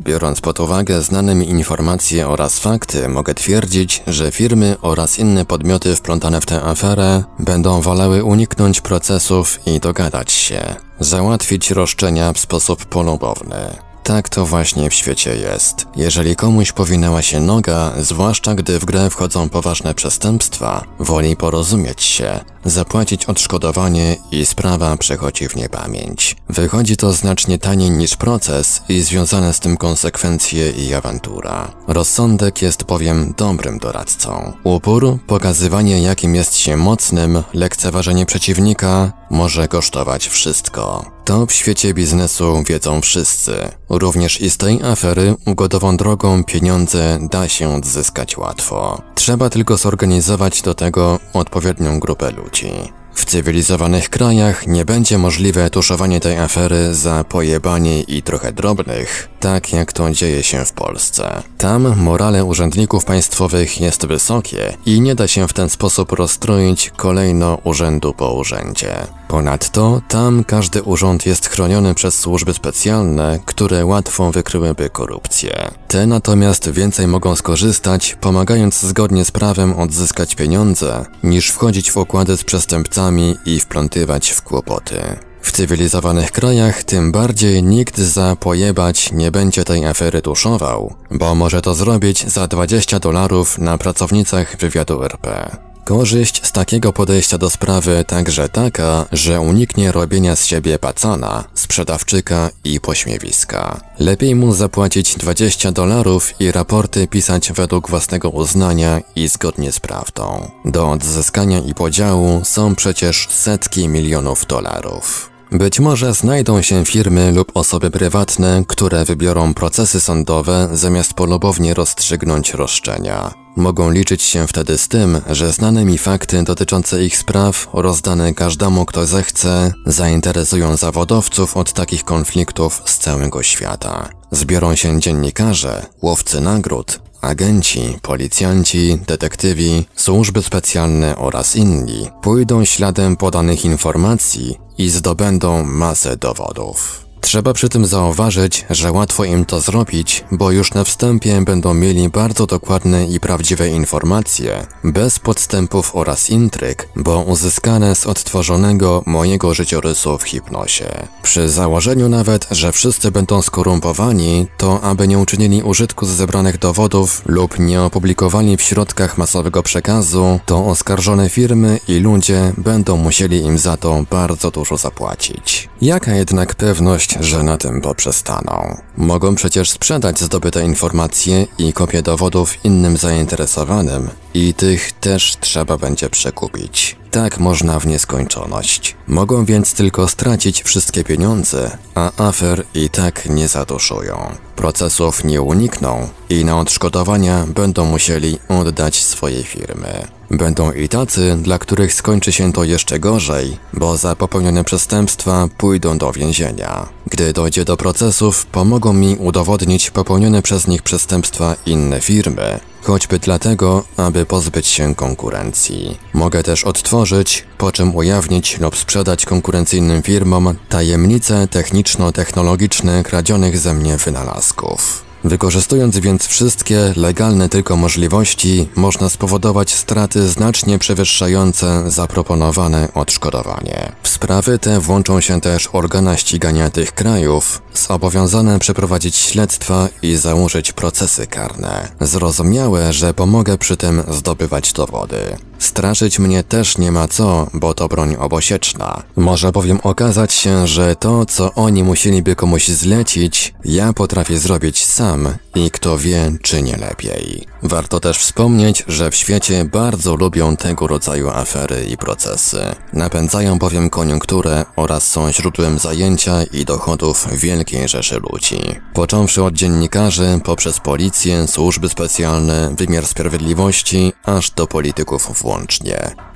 Biorąc 0.00 0.40
pod 0.40 0.60
uwagę 0.60 1.02
znane 1.02 1.34
mi 1.34 1.48
informacje 1.48 2.28
oraz 2.28 2.58
fakty, 2.58 3.08
mogę 3.08 3.34
twierdzić, 3.34 4.02
że 4.06 4.32
firmy 4.32 4.76
oraz 4.82 5.18
inne 5.18 5.44
podmioty 5.44 5.96
wplątane 5.96 6.40
w 6.40 6.46
tę 6.46 6.62
aferę 6.62 7.24
będą 7.38 7.80
wolały 7.80 8.24
uniknąć 8.24 8.80
procesów 8.80 9.58
i 9.66 9.80
dogadać 9.80 10.32
się, 10.32 10.74
załatwić 11.00 11.70
roszczenia 11.70 12.32
w 12.32 12.38
sposób 12.38 12.84
polubowny. 12.84 13.91
Tak 14.02 14.28
to 14.28 14.46
właśnie 14.46 14.90
w 14.90 14.94
świecie 14.94 15.36
jest. 15.36 15.86
Jeżeli 15.96 16.36
komuś 16.36 16.72
powinęła 16.72 17.22
się 17.22 17.40
noga, 17.40 17.92
zwłaszcza 18.00 18.54
gdy 18.54 18.78
w 18.78 18.84
grę 18.84 19.10
wchodzą 19.10 19.48
poważne 19.48 19.94
przestępstwa, 19.94 20.84
woli 20.98 21.36
porozumieć 21.36 22.02
się, 22.02 22.40
zapłacić 22.64 23.24
odszkodowanie 23.24 24.16
i 24.30 24.46
sprawa 24.46 24.96
przechodzi 24.96 25.48
w 25.48 25.56
niepamięć. 25.56 26.36
Wychodzi 26.48 26.96
to 26.96 27.12
znacznie 27.12 27.58
taniej 27.58 27.90
niż 27.90 28.16
proces 28.16 28.82
i 28.88 29.00
związane 29.00 29.54
z 29.54 29.60
tym 29.60 29.76
konsekwencje 29.76 30.70
i 30.70 30.94
awantura. 30.94 31.72
Rozsądek 31.88 32.62
jest 32.62 32.84
bowiem 32.84 33.34
dobrym 33.36 33.78
doradcą. 33.78 34.52
Upór, 34.64 35.18
pokazywanie 35.26 36.02
jakim 36.02 36.34
jest 36.34 36.56
się 36.56 36.76
mocnym, 36.76 37.42
lekceważenie 37.54 38.26
przeciwnika 38.26 39.12
może 39.32 39.68
kosztować 39.68 40.28
wszystko. 40.28 41.04
To 41.24 41.46
w 41.46 41.52
świecie 41.52 41.94
biznesu 41.94 42.62
wiedzą 42.66 43.00
wszyscy. 43.00 43.52
Również 43.88 44.40
i 44.40 44.50
z 44.50 44.56
tej 44.56 44.82
afery 44.82 45.34
ugodową 45.46 45.96
drogą 45.96 46.44
pieniądze 46.44 47.18
da 47.30 47.48
się 47.48 47.74
odzyskać 47.74 48.36
łatwo. 48.38 49.02
Trzeba 49.14 49.50
tylko 49.50 49.76
zorganizować 49.76 50.62
do 50.62 50.74
tego 50.74 51.18
odpowiednią 51.32 52.00
grupę 52.00 52.30
ludzi. 52.30 53.01
W 53.14 53.24
cywilizowanych 53.24 54.10
krajach 54.10 54.66
nie 54.66 54.84
będzie 54.84 55.18
możliwe 55.18 55.70
tuszowanie 55.70 56.20
tej 56.20 56.38
afery 56.38 56.94
za 56.94 57.24
pojebanie 57.24 58.00
i 58.00 58.22
trochę 58.22 58.52
drobnych, 58.52 59.28
tak 59.40 59.72
jak 59.72 59.92
to 59.92 60.10
dzieje 60.10 60.42
się 60.42 60.64
w 60.64 60.72
Polsce. 60.72 61.42
Tam 61.58 61.96
morale 61.96 62.44
urzędników 62.44 63.04
państwowych 63.04 63.80
jest 63.80 64.06
wysokie 64.06 64.76
i 64.86 65.00
nie 65.00 65.14
da 65.14 65.28
się 65.28 65.48
w 65.48 65.52
ten 65.52 65.68
sposób 65.68 66.12
rozstroić 66.12 66.90
kolejno 66.96 67.58
urzędu 67.64 68.14
po 68.14 68.32
urzędzie. 68.32 68.94
Ponadto 69.28 70.00
tam 70.08 70.44
każdy 70.44 70.82
urząd 70.82 71.26
jest 71.26 71.48
chroniony 71.48 71.94
przez 71.94 72.18
służby 72.18 72.54
specjalne, 72.54 73.40
które 73.46 73.86
łatwo 73.86 74.32
wykryłyby 74.32 74.90
korupcję. 74.90 75.70
Te 75.88 76.06
natomiast 76.06 76.70
więcej 76.70 77.06
mogą 77.06 77.36
skorzystać, 77.36 78.16
pomagając 78.20 78.80
zgodnie 78.80 79.24
z 79.24 79.30
prawem 79.30 79.74
odzyskać 79.74 80.34
pieniądze, 80.34 81.04
niż 81.22 81.50
wchodzić 81.50 81.92
w 81.92 81.96
układy 81.96 82.36
z 82.36 82.44
przestępcami 82.44 83.01
i 83.46 83.60
wplątywać 83.60 84.30
w 84.30 84.42
kłopoty. 84.42 85.00
W 85.42 85.52
cywilizowanych 85.52 86.32
krajach 86.32 86.84
tym 86.84 87.12
bardziej 87.12 87.62
nikt 87.62 87.98
za 87.98 88.36
pojebać 88.36 89.12
nie 89.12 89.30
będzie 89.30 89.64
tej 89.64 89.86
afery 89.86 90.22
tuszował, 90.22 90.94
bo 91.10 91.34
może 91.34 91.62
to 91.62 91.74
zrobić 91.74 92.28
za 92.28 92.46
20 92.46 92.98
dolarów 92.98 93.58
na 93.58 93.78
pracownicach 93.78 94.56
wywiadu 94.56 95.04
RP. 95.04 95.56
Korzyść 95.84 96.46
z 96.46 96.52
takiego 96.52 96.92
podejścia 96.92 97.38
do 97.38 97.50
sprawy 97.50 98.04
także 98.06 98.48
taka, 98.48 99.06
że 99.12 99.40
uniknie 99.40 99.92
robienia 99.92 100.36
z 100.36 100.46
siebie 100.46 100.78
pacana, 100.78 101.44
sprzedawczyka 101.54 102.50
i 102.64 102.80
pośmiewiska. 102.80 103.80
Lepiej 103.98 104.34
mu 104.34 104.54
zapłacić 104.54 105.16
20 105.16 105.72
dolarów 105.72 106.40
i 106.40 106.52
raporty 106.52 107.08
pisać 107.08 107.52
według 107.52 107.90
własnego 107.90 108.30
uznania 108.30 109.00
i 109.16 109.28
zgodnie 109.28 109.72
z 109.72 109.80
prawdą. 109.80 110.50
Do 110.64 110.90
odzyskania 110.90 111.58
i 111.58 111.74
podziału 111.74 112.40
są 112.44 112.74
przecież 112.74 113.28
setki 113.30 113.88
milionów 113.88 114.46
dolarów. 114.46 115.30
Być 115.52 115.80
może 115.80 116.14
znajdą 116.14 116.62
się 116.62 116.84
firmy 116.84 117.32
lub 117.32 117.56
osoby 117.56 117.90
prywatne, 117.90 118.64
które 118.68 119.04
wybiorą 119.04 119.54
procesy 119.54 120.00
sądowe 120.00 120.68
zamiast 120.72 121.14
polubownie 121.14 121.74
rozstrzygnąć 121.74 122.54
roszczenia. 122.54 123.41
Mogą 123.56 123.90
liczyć 123.90 124.22
się 124.22 124.46
wtedy 124.46 124.78
z 124.78 124.88
tym, 124.88 125.20
że 125.30 125.52
znane 125.52 125.84
mi 125.84 125.98
fakty 125.98 126.42
dotyczące 126.42 127.04
ich 127.04 127.16
spraw, 127.16 127.68
rozdane 127.72 128.34
każdemu 128.34 128.84
kto 128.86 129.06
zechce, 129.06 129.72
zainteresują 129.86 130.76
zawodowców 130.76 131.56
od 131.56 131.72
takich 131.72 132.04
konfliktów 132.04 132.82
z 132.84 132.98
całego 132.98 133.42
świata. 133.42 134.08
Zbiorą 134.30 134.76
się 134.76 135.00
dziennikarze, 135.00 135.86
łowcy 136.02 136.40
nagród, 136.40 137.00
agenci, 137.20 137.98
policjanci, 138.02 138.98
detektywi, 139.06 139.86
służby 139.96 140.42
specjalne 140.42 141.16
oraz 141.16 141.56
inni 141.56 142.08
pójdą 142.22 142.64
śladem 142.64 143.16
podanych 143.16 143.64
informacji 143.64 144.58
i 144.78 144.88
zdobędą 144.88 145.64
masę 145.64 146.16
dowodów. 146.16 147.01
Trzeba 147.22 147.52
przy 147.52 147.68
tym 147.68 147.86
zauważyć, 147.86 148.66
że 148.70 148.92
łatwo 148.92 149.24
im 149.24 149.44
to 149.44 149.60
zrobić, 149.60 150.24
bo 150.32 150.50
już 150.50 150.74
na 150.74 150.84
wstępie 150.84 151.40
będą 151.40 151.74
mieli 151.74 152.08
bardzo 152.08 152.46
dokładne 152.46 153.06
i 153.06 153.20
prawdziwe 153.20 153.68
informacje, 153.68 154.66
bez 154.84 155.18
podstępów 155.18 155.96
oraz 155.96 156.30
intryg, 156.30 156.88
bo 156.96 157.20
uzyskane 157.20 157.94
z 157.94 158.06
odtworzonego 158.06 159.02
mojego 159.06 159.54
życiorysu 159.54 160.18
w 160.18 160.22
hipnosie. 160.22 161.08
Przy 161.22 161.48
założeniu 161.48 162.08
nawet, 162.08 162.46
że 162.50 162.72
wszyscy 162.72 163.10
będą 163.10 163.42
skorumpowani, 163.42 164.46
to 164.56 164.80
aby 164.80 165.08
nie 165.08 165.18
uczynili 165.18 165.62
użytku 165.62 166.06
z 166.06 166.10
zebranych 166.10 166.58
dowodów 166.58 167.22
lub 167.26 167.58
nie 167.58 167.82
opublikowali 167.82 168.56
w 168.56 168.62
środkach 168.62 169.18
masowego 169.18 169.62
przekazu, 169.62 170.40
to 170.46 170.66
oskarżone 170.66 171.28
firmy 171.28 171.80
i 171.88 171.98
ludzie 171.98 172.52
będą 172.58 172.96
musieli 172.96 173.44
im 173.44 173.58
za 173.58 173.76
to 173.76 174.04
bardzo 174.10 174.50
dużo 174.50 174.76
zapłacić. 174.76 175.68
Jaka 175.82 176.14
jednak 176.14 176.54
pewność, 176.54 177.11
że 177.20 177.42
na 177.42 177.56
tym 177.56 177.80
poprzestaną? 177.80 178.76
Mogą 178.96 179.34
przecież 179.34 179.70
sprzedać 179.70 180.20
zdobyte 180.20 180.64
informacje 180.64 181.46
i 181.58 181.72
kopie 181.72 182.02
dowodów 182.02 182.64
innym 182.64 182.96
zainteresowanym 182.96 184.08
i 184.34 184.54
tych 184.54 184.92
też 184.92 185.36
trzeba 185.40 185.76
będzie 185.76 186.10
przekupić. 186.10 187.01
Tak 187.12 187.38
można 187.38 187.80
w 187.80 187.86
nieskończoność. 187.86 188.96
Mogą 189.06 189.44
więc 189.44 189.74
tylko 189.74 190.08
stracić 190.08 190.62
wszystkie 190.62 191.04
pieniądze, 191.04 191.78
a 191.94 192.28
afer 192.28 192.64
i 192.74 192.90
tak 192.90 193.26
nie 193.26 193.48
zaduszują. 193.48 194.34
Procesów 194.56 195.24
nie 195.24 195.42
unikną 195.42 196.08
i 196.30 196.44
na 196.44 196.60
odszkodowania 196.60 197.46
będą 197.46 197.84
musieli 197.84 198.38
oddać 198.48 198.96
swoje 198.96 199.42
firmy. 199.42 200.08
Będą 200.30 200.72
i 200.72 200.88
tacy, 200.88 201.36
dla 201.42 201.58
których 201.58 201.94
skończy 201.94 202.32
się 202.32 202.52
to 202.52 202.64
jeszcze 202.64 202.98
gorzej, 202.98 203.58
bo 203.72 203.96
za 203.96 204.16
popełnione 204.16 204.64
przestępstwa 204.64 205.48
pójdą 205.58 205.98
do 205.98 206.12
więzienia. 206.12 206.88
Gdy 207.06 207.32
dojdzie 207.32 207.64
do 207.64 207.76
procesów, 207.76 208.46
pomogą 208.46 208.92
mi 208.92 209.16
udowodnić 209.16 209.90
popełnione 209.90 210.42
przez 210.42 210.66
nich 210.66 210.82
przestępstwa 210.82 211.56
inne 211.66 212.00
firmy 212.00 212.60
choćby 212.82 213.18
dlatego, 213.18 213.84
aby 213.96 214.26
pozbyć 214.26 214.66
się 214.66 214.94
konkurencji. 214.94 215.98
Mogę 216.14 216.42
też 216.42 216.64
odtworzyć, 216.64 217.44
po 217.58 217.72
czym 217.72 217.96
ujawnić 217.96 218.60
lub 218.60 218.78
sprzedać 218.78 219.26
konkurencyjnym 219.26 220.02
firmom 220.02 220.54
tajemnice 220.68 221.48
techniczno-technologiczne 221.48 223.02
kradzionych 223.02 223.58
ze 223.58 223.74
mnie 223.74 223.96
wynalazków. 223.96 225.11
Wykorzystując 225.24 225.98
więc 225.98 226.26
wszystkie 226.26 226.92
legalne 226.96 227.48
tylko 227.48 227.76
możliwości, 227.76 228.68
można 228.76 229.08
spowodować 229.08 229.74
straty 229.74 230.28
znacznie 230.28 230.78
przewyższające 230.78 231.90
zaproponowane 231.90 232.88
odszkodowanie. 232.94 233.92
W 234.02 234.08
sprawy 234.08 234.58
te 234.58 234.80
włączą 234.80 235.20
się 235.20 235.40
też 235.40 235.68
organa 235.72 236.16
ścigania 236.16 236.70
tych 236.70 236.92
krajów, 236.92 237.62
zobowiązane 237.74 238.58
przeprowadzić 238.58 239.16
śledztwa 239.16 239.88
i 240.02 240.16
założyć 240.16 240.72
procesy 240.72 241.26
karne. 241.26 241.88
Zrozumiałe, 242.00 242.92
że 242.92 243.14
pomogę 243.14 243.58
przy 243.58 243.76
tym 243.76 244.02
zdobywać 244.08 244.72
dowody. 244.72 245.36
Straszyć 245.62 246.18
mnie 246.18 246.42
też 246.44 246.78
nie 246.78 246.92
ma 246.92 247.08
co, 247.08 247.46
bo 247.54 247.74
to 247.74 247.88
broń 247.88 248.16
obosieczna. 248.16 249.02
Może 249.16 249.52
bowiem 249.52 249.80
okazać 249.82 250.32
się, 250.32 250.66
że 250.66 250.96
to, 250.96 251.26
co 251.26 251.54
oni 251.54 251.84
musieliby 251.84 252.36
komuś 252.36 252.68
zlecić, 252.68 253.54
ja 253.64 253.92
potrafię 253.92 254.38
zrobić 254.38 254.86
sam 254.86 255.28
i 255.54 255.70
kto 255.70 255.98
wie, 255.98 256.32
czy 256.42 256.62
nie 256.62 256.76
lepiej. 256.76 257.46
Warto 257.62 258.00
też 258.00 258.18
wspomnieć, 258.18 258.84
że 258.88 259.10
w 259.10 259.16
świecie 259.16 259.64
bardzo 259.64 260.16
lubią 260.16 260.56
tego 260.56 260.86
rodzaju 260.86 261.28
afery 261.28 261.84
i 261.84 261.96
procesy. 261.96 262.62
Napędzają 262.92 263.58
bowiem 263.58 263.90
koniunkturę 263.90 264.64
oraz 264.76 265.06
są 265.06 265.32
źródłem 265.32 265.78
zajęcia 265.78 266.42
i 266.42 266.64
dochodów 266.64 267.26
wielkiej 267.32 267.88
rzeszy 267.88 268.20
ludzi. 268.32 268.60
Począwszy 268.94 269.42
od 269.42 269.54
dziennikarzy, 269.54 270.40
poprzez 270.44 270.80
policję, 270.80 271.48
służby 271.48 271.88
specjalne, 271.88 272.74
wymiar 272.76 273.06
sprawiedliwości, 273.06 274.12
aż 274.24 274.50
do 274.50 274.66
polityków 274.66 275.42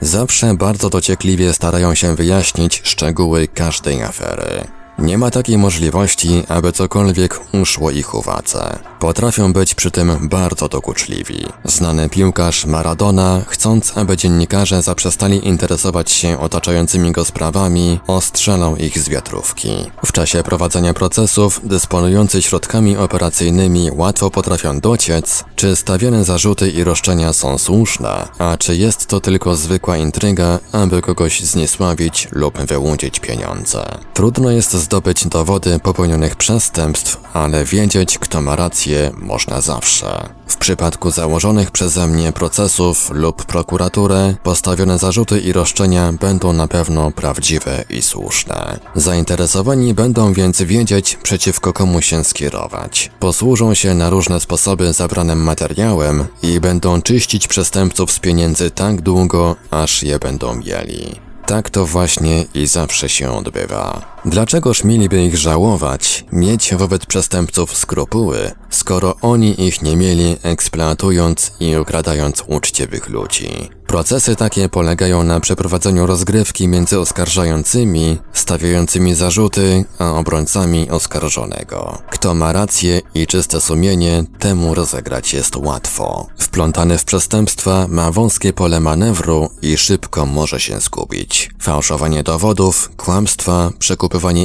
Zawsze 0.01 0.55
bardzo 0.55 0.91
dociekliwie 0.91 1.53
starają 1.53 1.95
się 1.95 2.17
wyjaśnić 2.17 2.81
szczegóły 2.85 3.49
każdej 3.49 4.03
afery. 4.03 4.65
Nie 4.99 5.19
ma 5.19 5.31
takiej 5.31 5.59
możliwości, 5.59 6.43
aby 6.49 6.73
cokolwiek 6.73 7.41
uszło 7.63 7.91
ich 7.91 8.15
uwadze. 8.15 8.79
Potrafią 9.07 9.53
być 9.53 9.75
przy 9.75 9.91
tym 9.91 10.29
bardzo 10.29 10.69
dokuczliwi. 10.69 11.47
Znany 11.65 12.09
piłkarz 12.09 12.67
Maradona, 12.67 13.43
chcąc 13.49 13.99
aby 13.99 14.17
dziennikarze 14.17 14.83
zaprzestali 14.83 15.49
interesować 15.49 16.11
się 16.11 16.39
otaczającymi 16.41 17.13
go 17.13 17.25
sprawami, 17.25 18.01
ostrzelał 18.07 18.77
ich 18.77 18.99
z 18.99 19.09
wiatrówki. 19.09 19.69
W 20.05 20.13
czasie 20.13 20.43
prowadzenia 20.43 20.95
procesów, 20.95 21.61
dysponujący 21.65 22.43
środkami 22.43 22.97
operacyjnymi 22.97 23.91
łatwo 23.93 24.31
potrafią 24.31 24.81
dociec, 24.81 25.45
czy 25.57 25.77
stawiane 25.77 26.25
zarzuty 26.25 26.71
i 26.71 26.85
roszczenia 26.85 27.33
są 27.33 27.59
słuszne, 27.59 28.29
a 28.39 28.57
czy 28.57 28.77
jest 28.77 29.07
to 29.07 29.21
tylko 29.21 29.57
zwykła 29.57 29.97
intryga, 29.97 30.59
aby 30.73 31.03
kogoś 31.03 31.41
zniesławić 31.41 32.29
lub 32.33 32.59
wyłudzić 32.59 33.21
pieniądze. 33.21 33.99
Trudno 34.15 34.51
jest 34.51 34.73
zdobyć 34.73 35.27
dowody 35.27 35.79
popełnionych 35.79 36.37
przestępstw, 36.37 37.17
ale 37.33 37.65
wiedzieć, 37.65 38.19
kto 38.19 38.41
ma 38.41 38.57
rację, 38.57 38.96
można 39.17 39.61
zawsze. 39.61 40.29
W 40.47 40.57
przypadku 40.57 41.11
założonych 41.11 41.71
przeze 41.71 42.07
mnie 42.07 42.33
procesów 42.33 43.11
lub 43.11 43.45
prokuraturę, 43.45 44.35
postawione 44.43 44.99
zarzuty 44.99 45.41
i 45.41 45.53
roszczenia 45.53 46.13
będą 46.13 46.53
na 46.53 46.69
pewno 46.69 47.11
prawdziwe 47.11 47.85
i 47.91 48.03
słuszne. 48.03 48.79
Zainteresowani 48.95 49.95
będą 49.95 50.33
więc 50.33 50.63
wiedzieć, 50.63 51.19
przeciwko 51.23 51.73
komu 51.73 52.03
się 52.03 52.25
skierować. 52.25 53.11
Posłużą 53.21 53.75
się 53.75 53.95
na 53.95 54.11
różne 54.11 54.41
sposoby 54.41 54.93
zabranym 54.93 55.43
materiałem 55.43 56.25
i 56.43 56.61
będą 56.61 57.03
czyścić 57.03 57.49
przestępców 57.49 58.13
z 58.13 58.19
pieniędzy 58.19 58.71
tak 58.71 59.01
długo, 59.01 59.57
aż 59.71 60.03
je 60.03 60.19
będą 60.19 60.55
mieli. 60.55 61.27
Tak 61.47 61.71
to 61.71 61.87
właśnie 61.87 62.45
i 62.55 62.67
zawsze 62.67 63.09
się 63.09 63.31
odbywa. 63.31 64.16
Dlaczegoż 64.27 64.85
mieliby 64.85 65.25
ich 65.25 65.37
żałować, 65.37 66.25
mieć 66.33 66.75
wobec 66.75 67.07
przestępców 67.07 67.77
skrupuły, 67.77 68.51
skoro 68.71 69.15
oni 69.23 69.67
ich 69.67 69.83
nie 69.83 69.97
mieli, 69.97 70.37
eksploatując 70.43 71.53
i 71.61 71.77
ukradając 71.77 72.45
uczciwych 72.47 73.09
ludzi? 73.09 73.71
Procesy 73.87 74.37
takie 74.37 74.69
polegają 74.69 75.25
na 75.25 75.41
przeprowadzeniu 75.41 76.07
rozgrywki 76.07 76.69
między 76.69 77.01
oskarżającymi, 77.01 78.19
stawiającymi 78.33 79.15
zarzuty, 79.15 79.85
a 79.99 80.11
obrońcami 80.11 80.91
oskarżonego. 80.91 81.99
Kto 82.11 82.35
ma 82.35 82.53
rację 82.53 83.01
i 83.15 83.27
czyste 83.27 83.61
sumienie, 83.61 84.25
temu 84.39 84.75
rozegrać 84.75 85.35
jest 85.35 85.57
łatwo. 85.57 86.27
Wplątany 86.39 86.99
w 86.99 87.05
przestępstwa 87.05 87.87
ma 87.89 88.13
wąskie 88.13 88.53
pole 88.53 88.81
manewru 88.81 89.51
i 89.63 89.77
szybko 89.77 90.27
może 90.27 90.61
się 90.61 90.81
zgubić. 90.81 91.51
Fałszowanie 91.63 92.23
dowodów, 92.23 92.91
kłamstwa, 92.97 93.71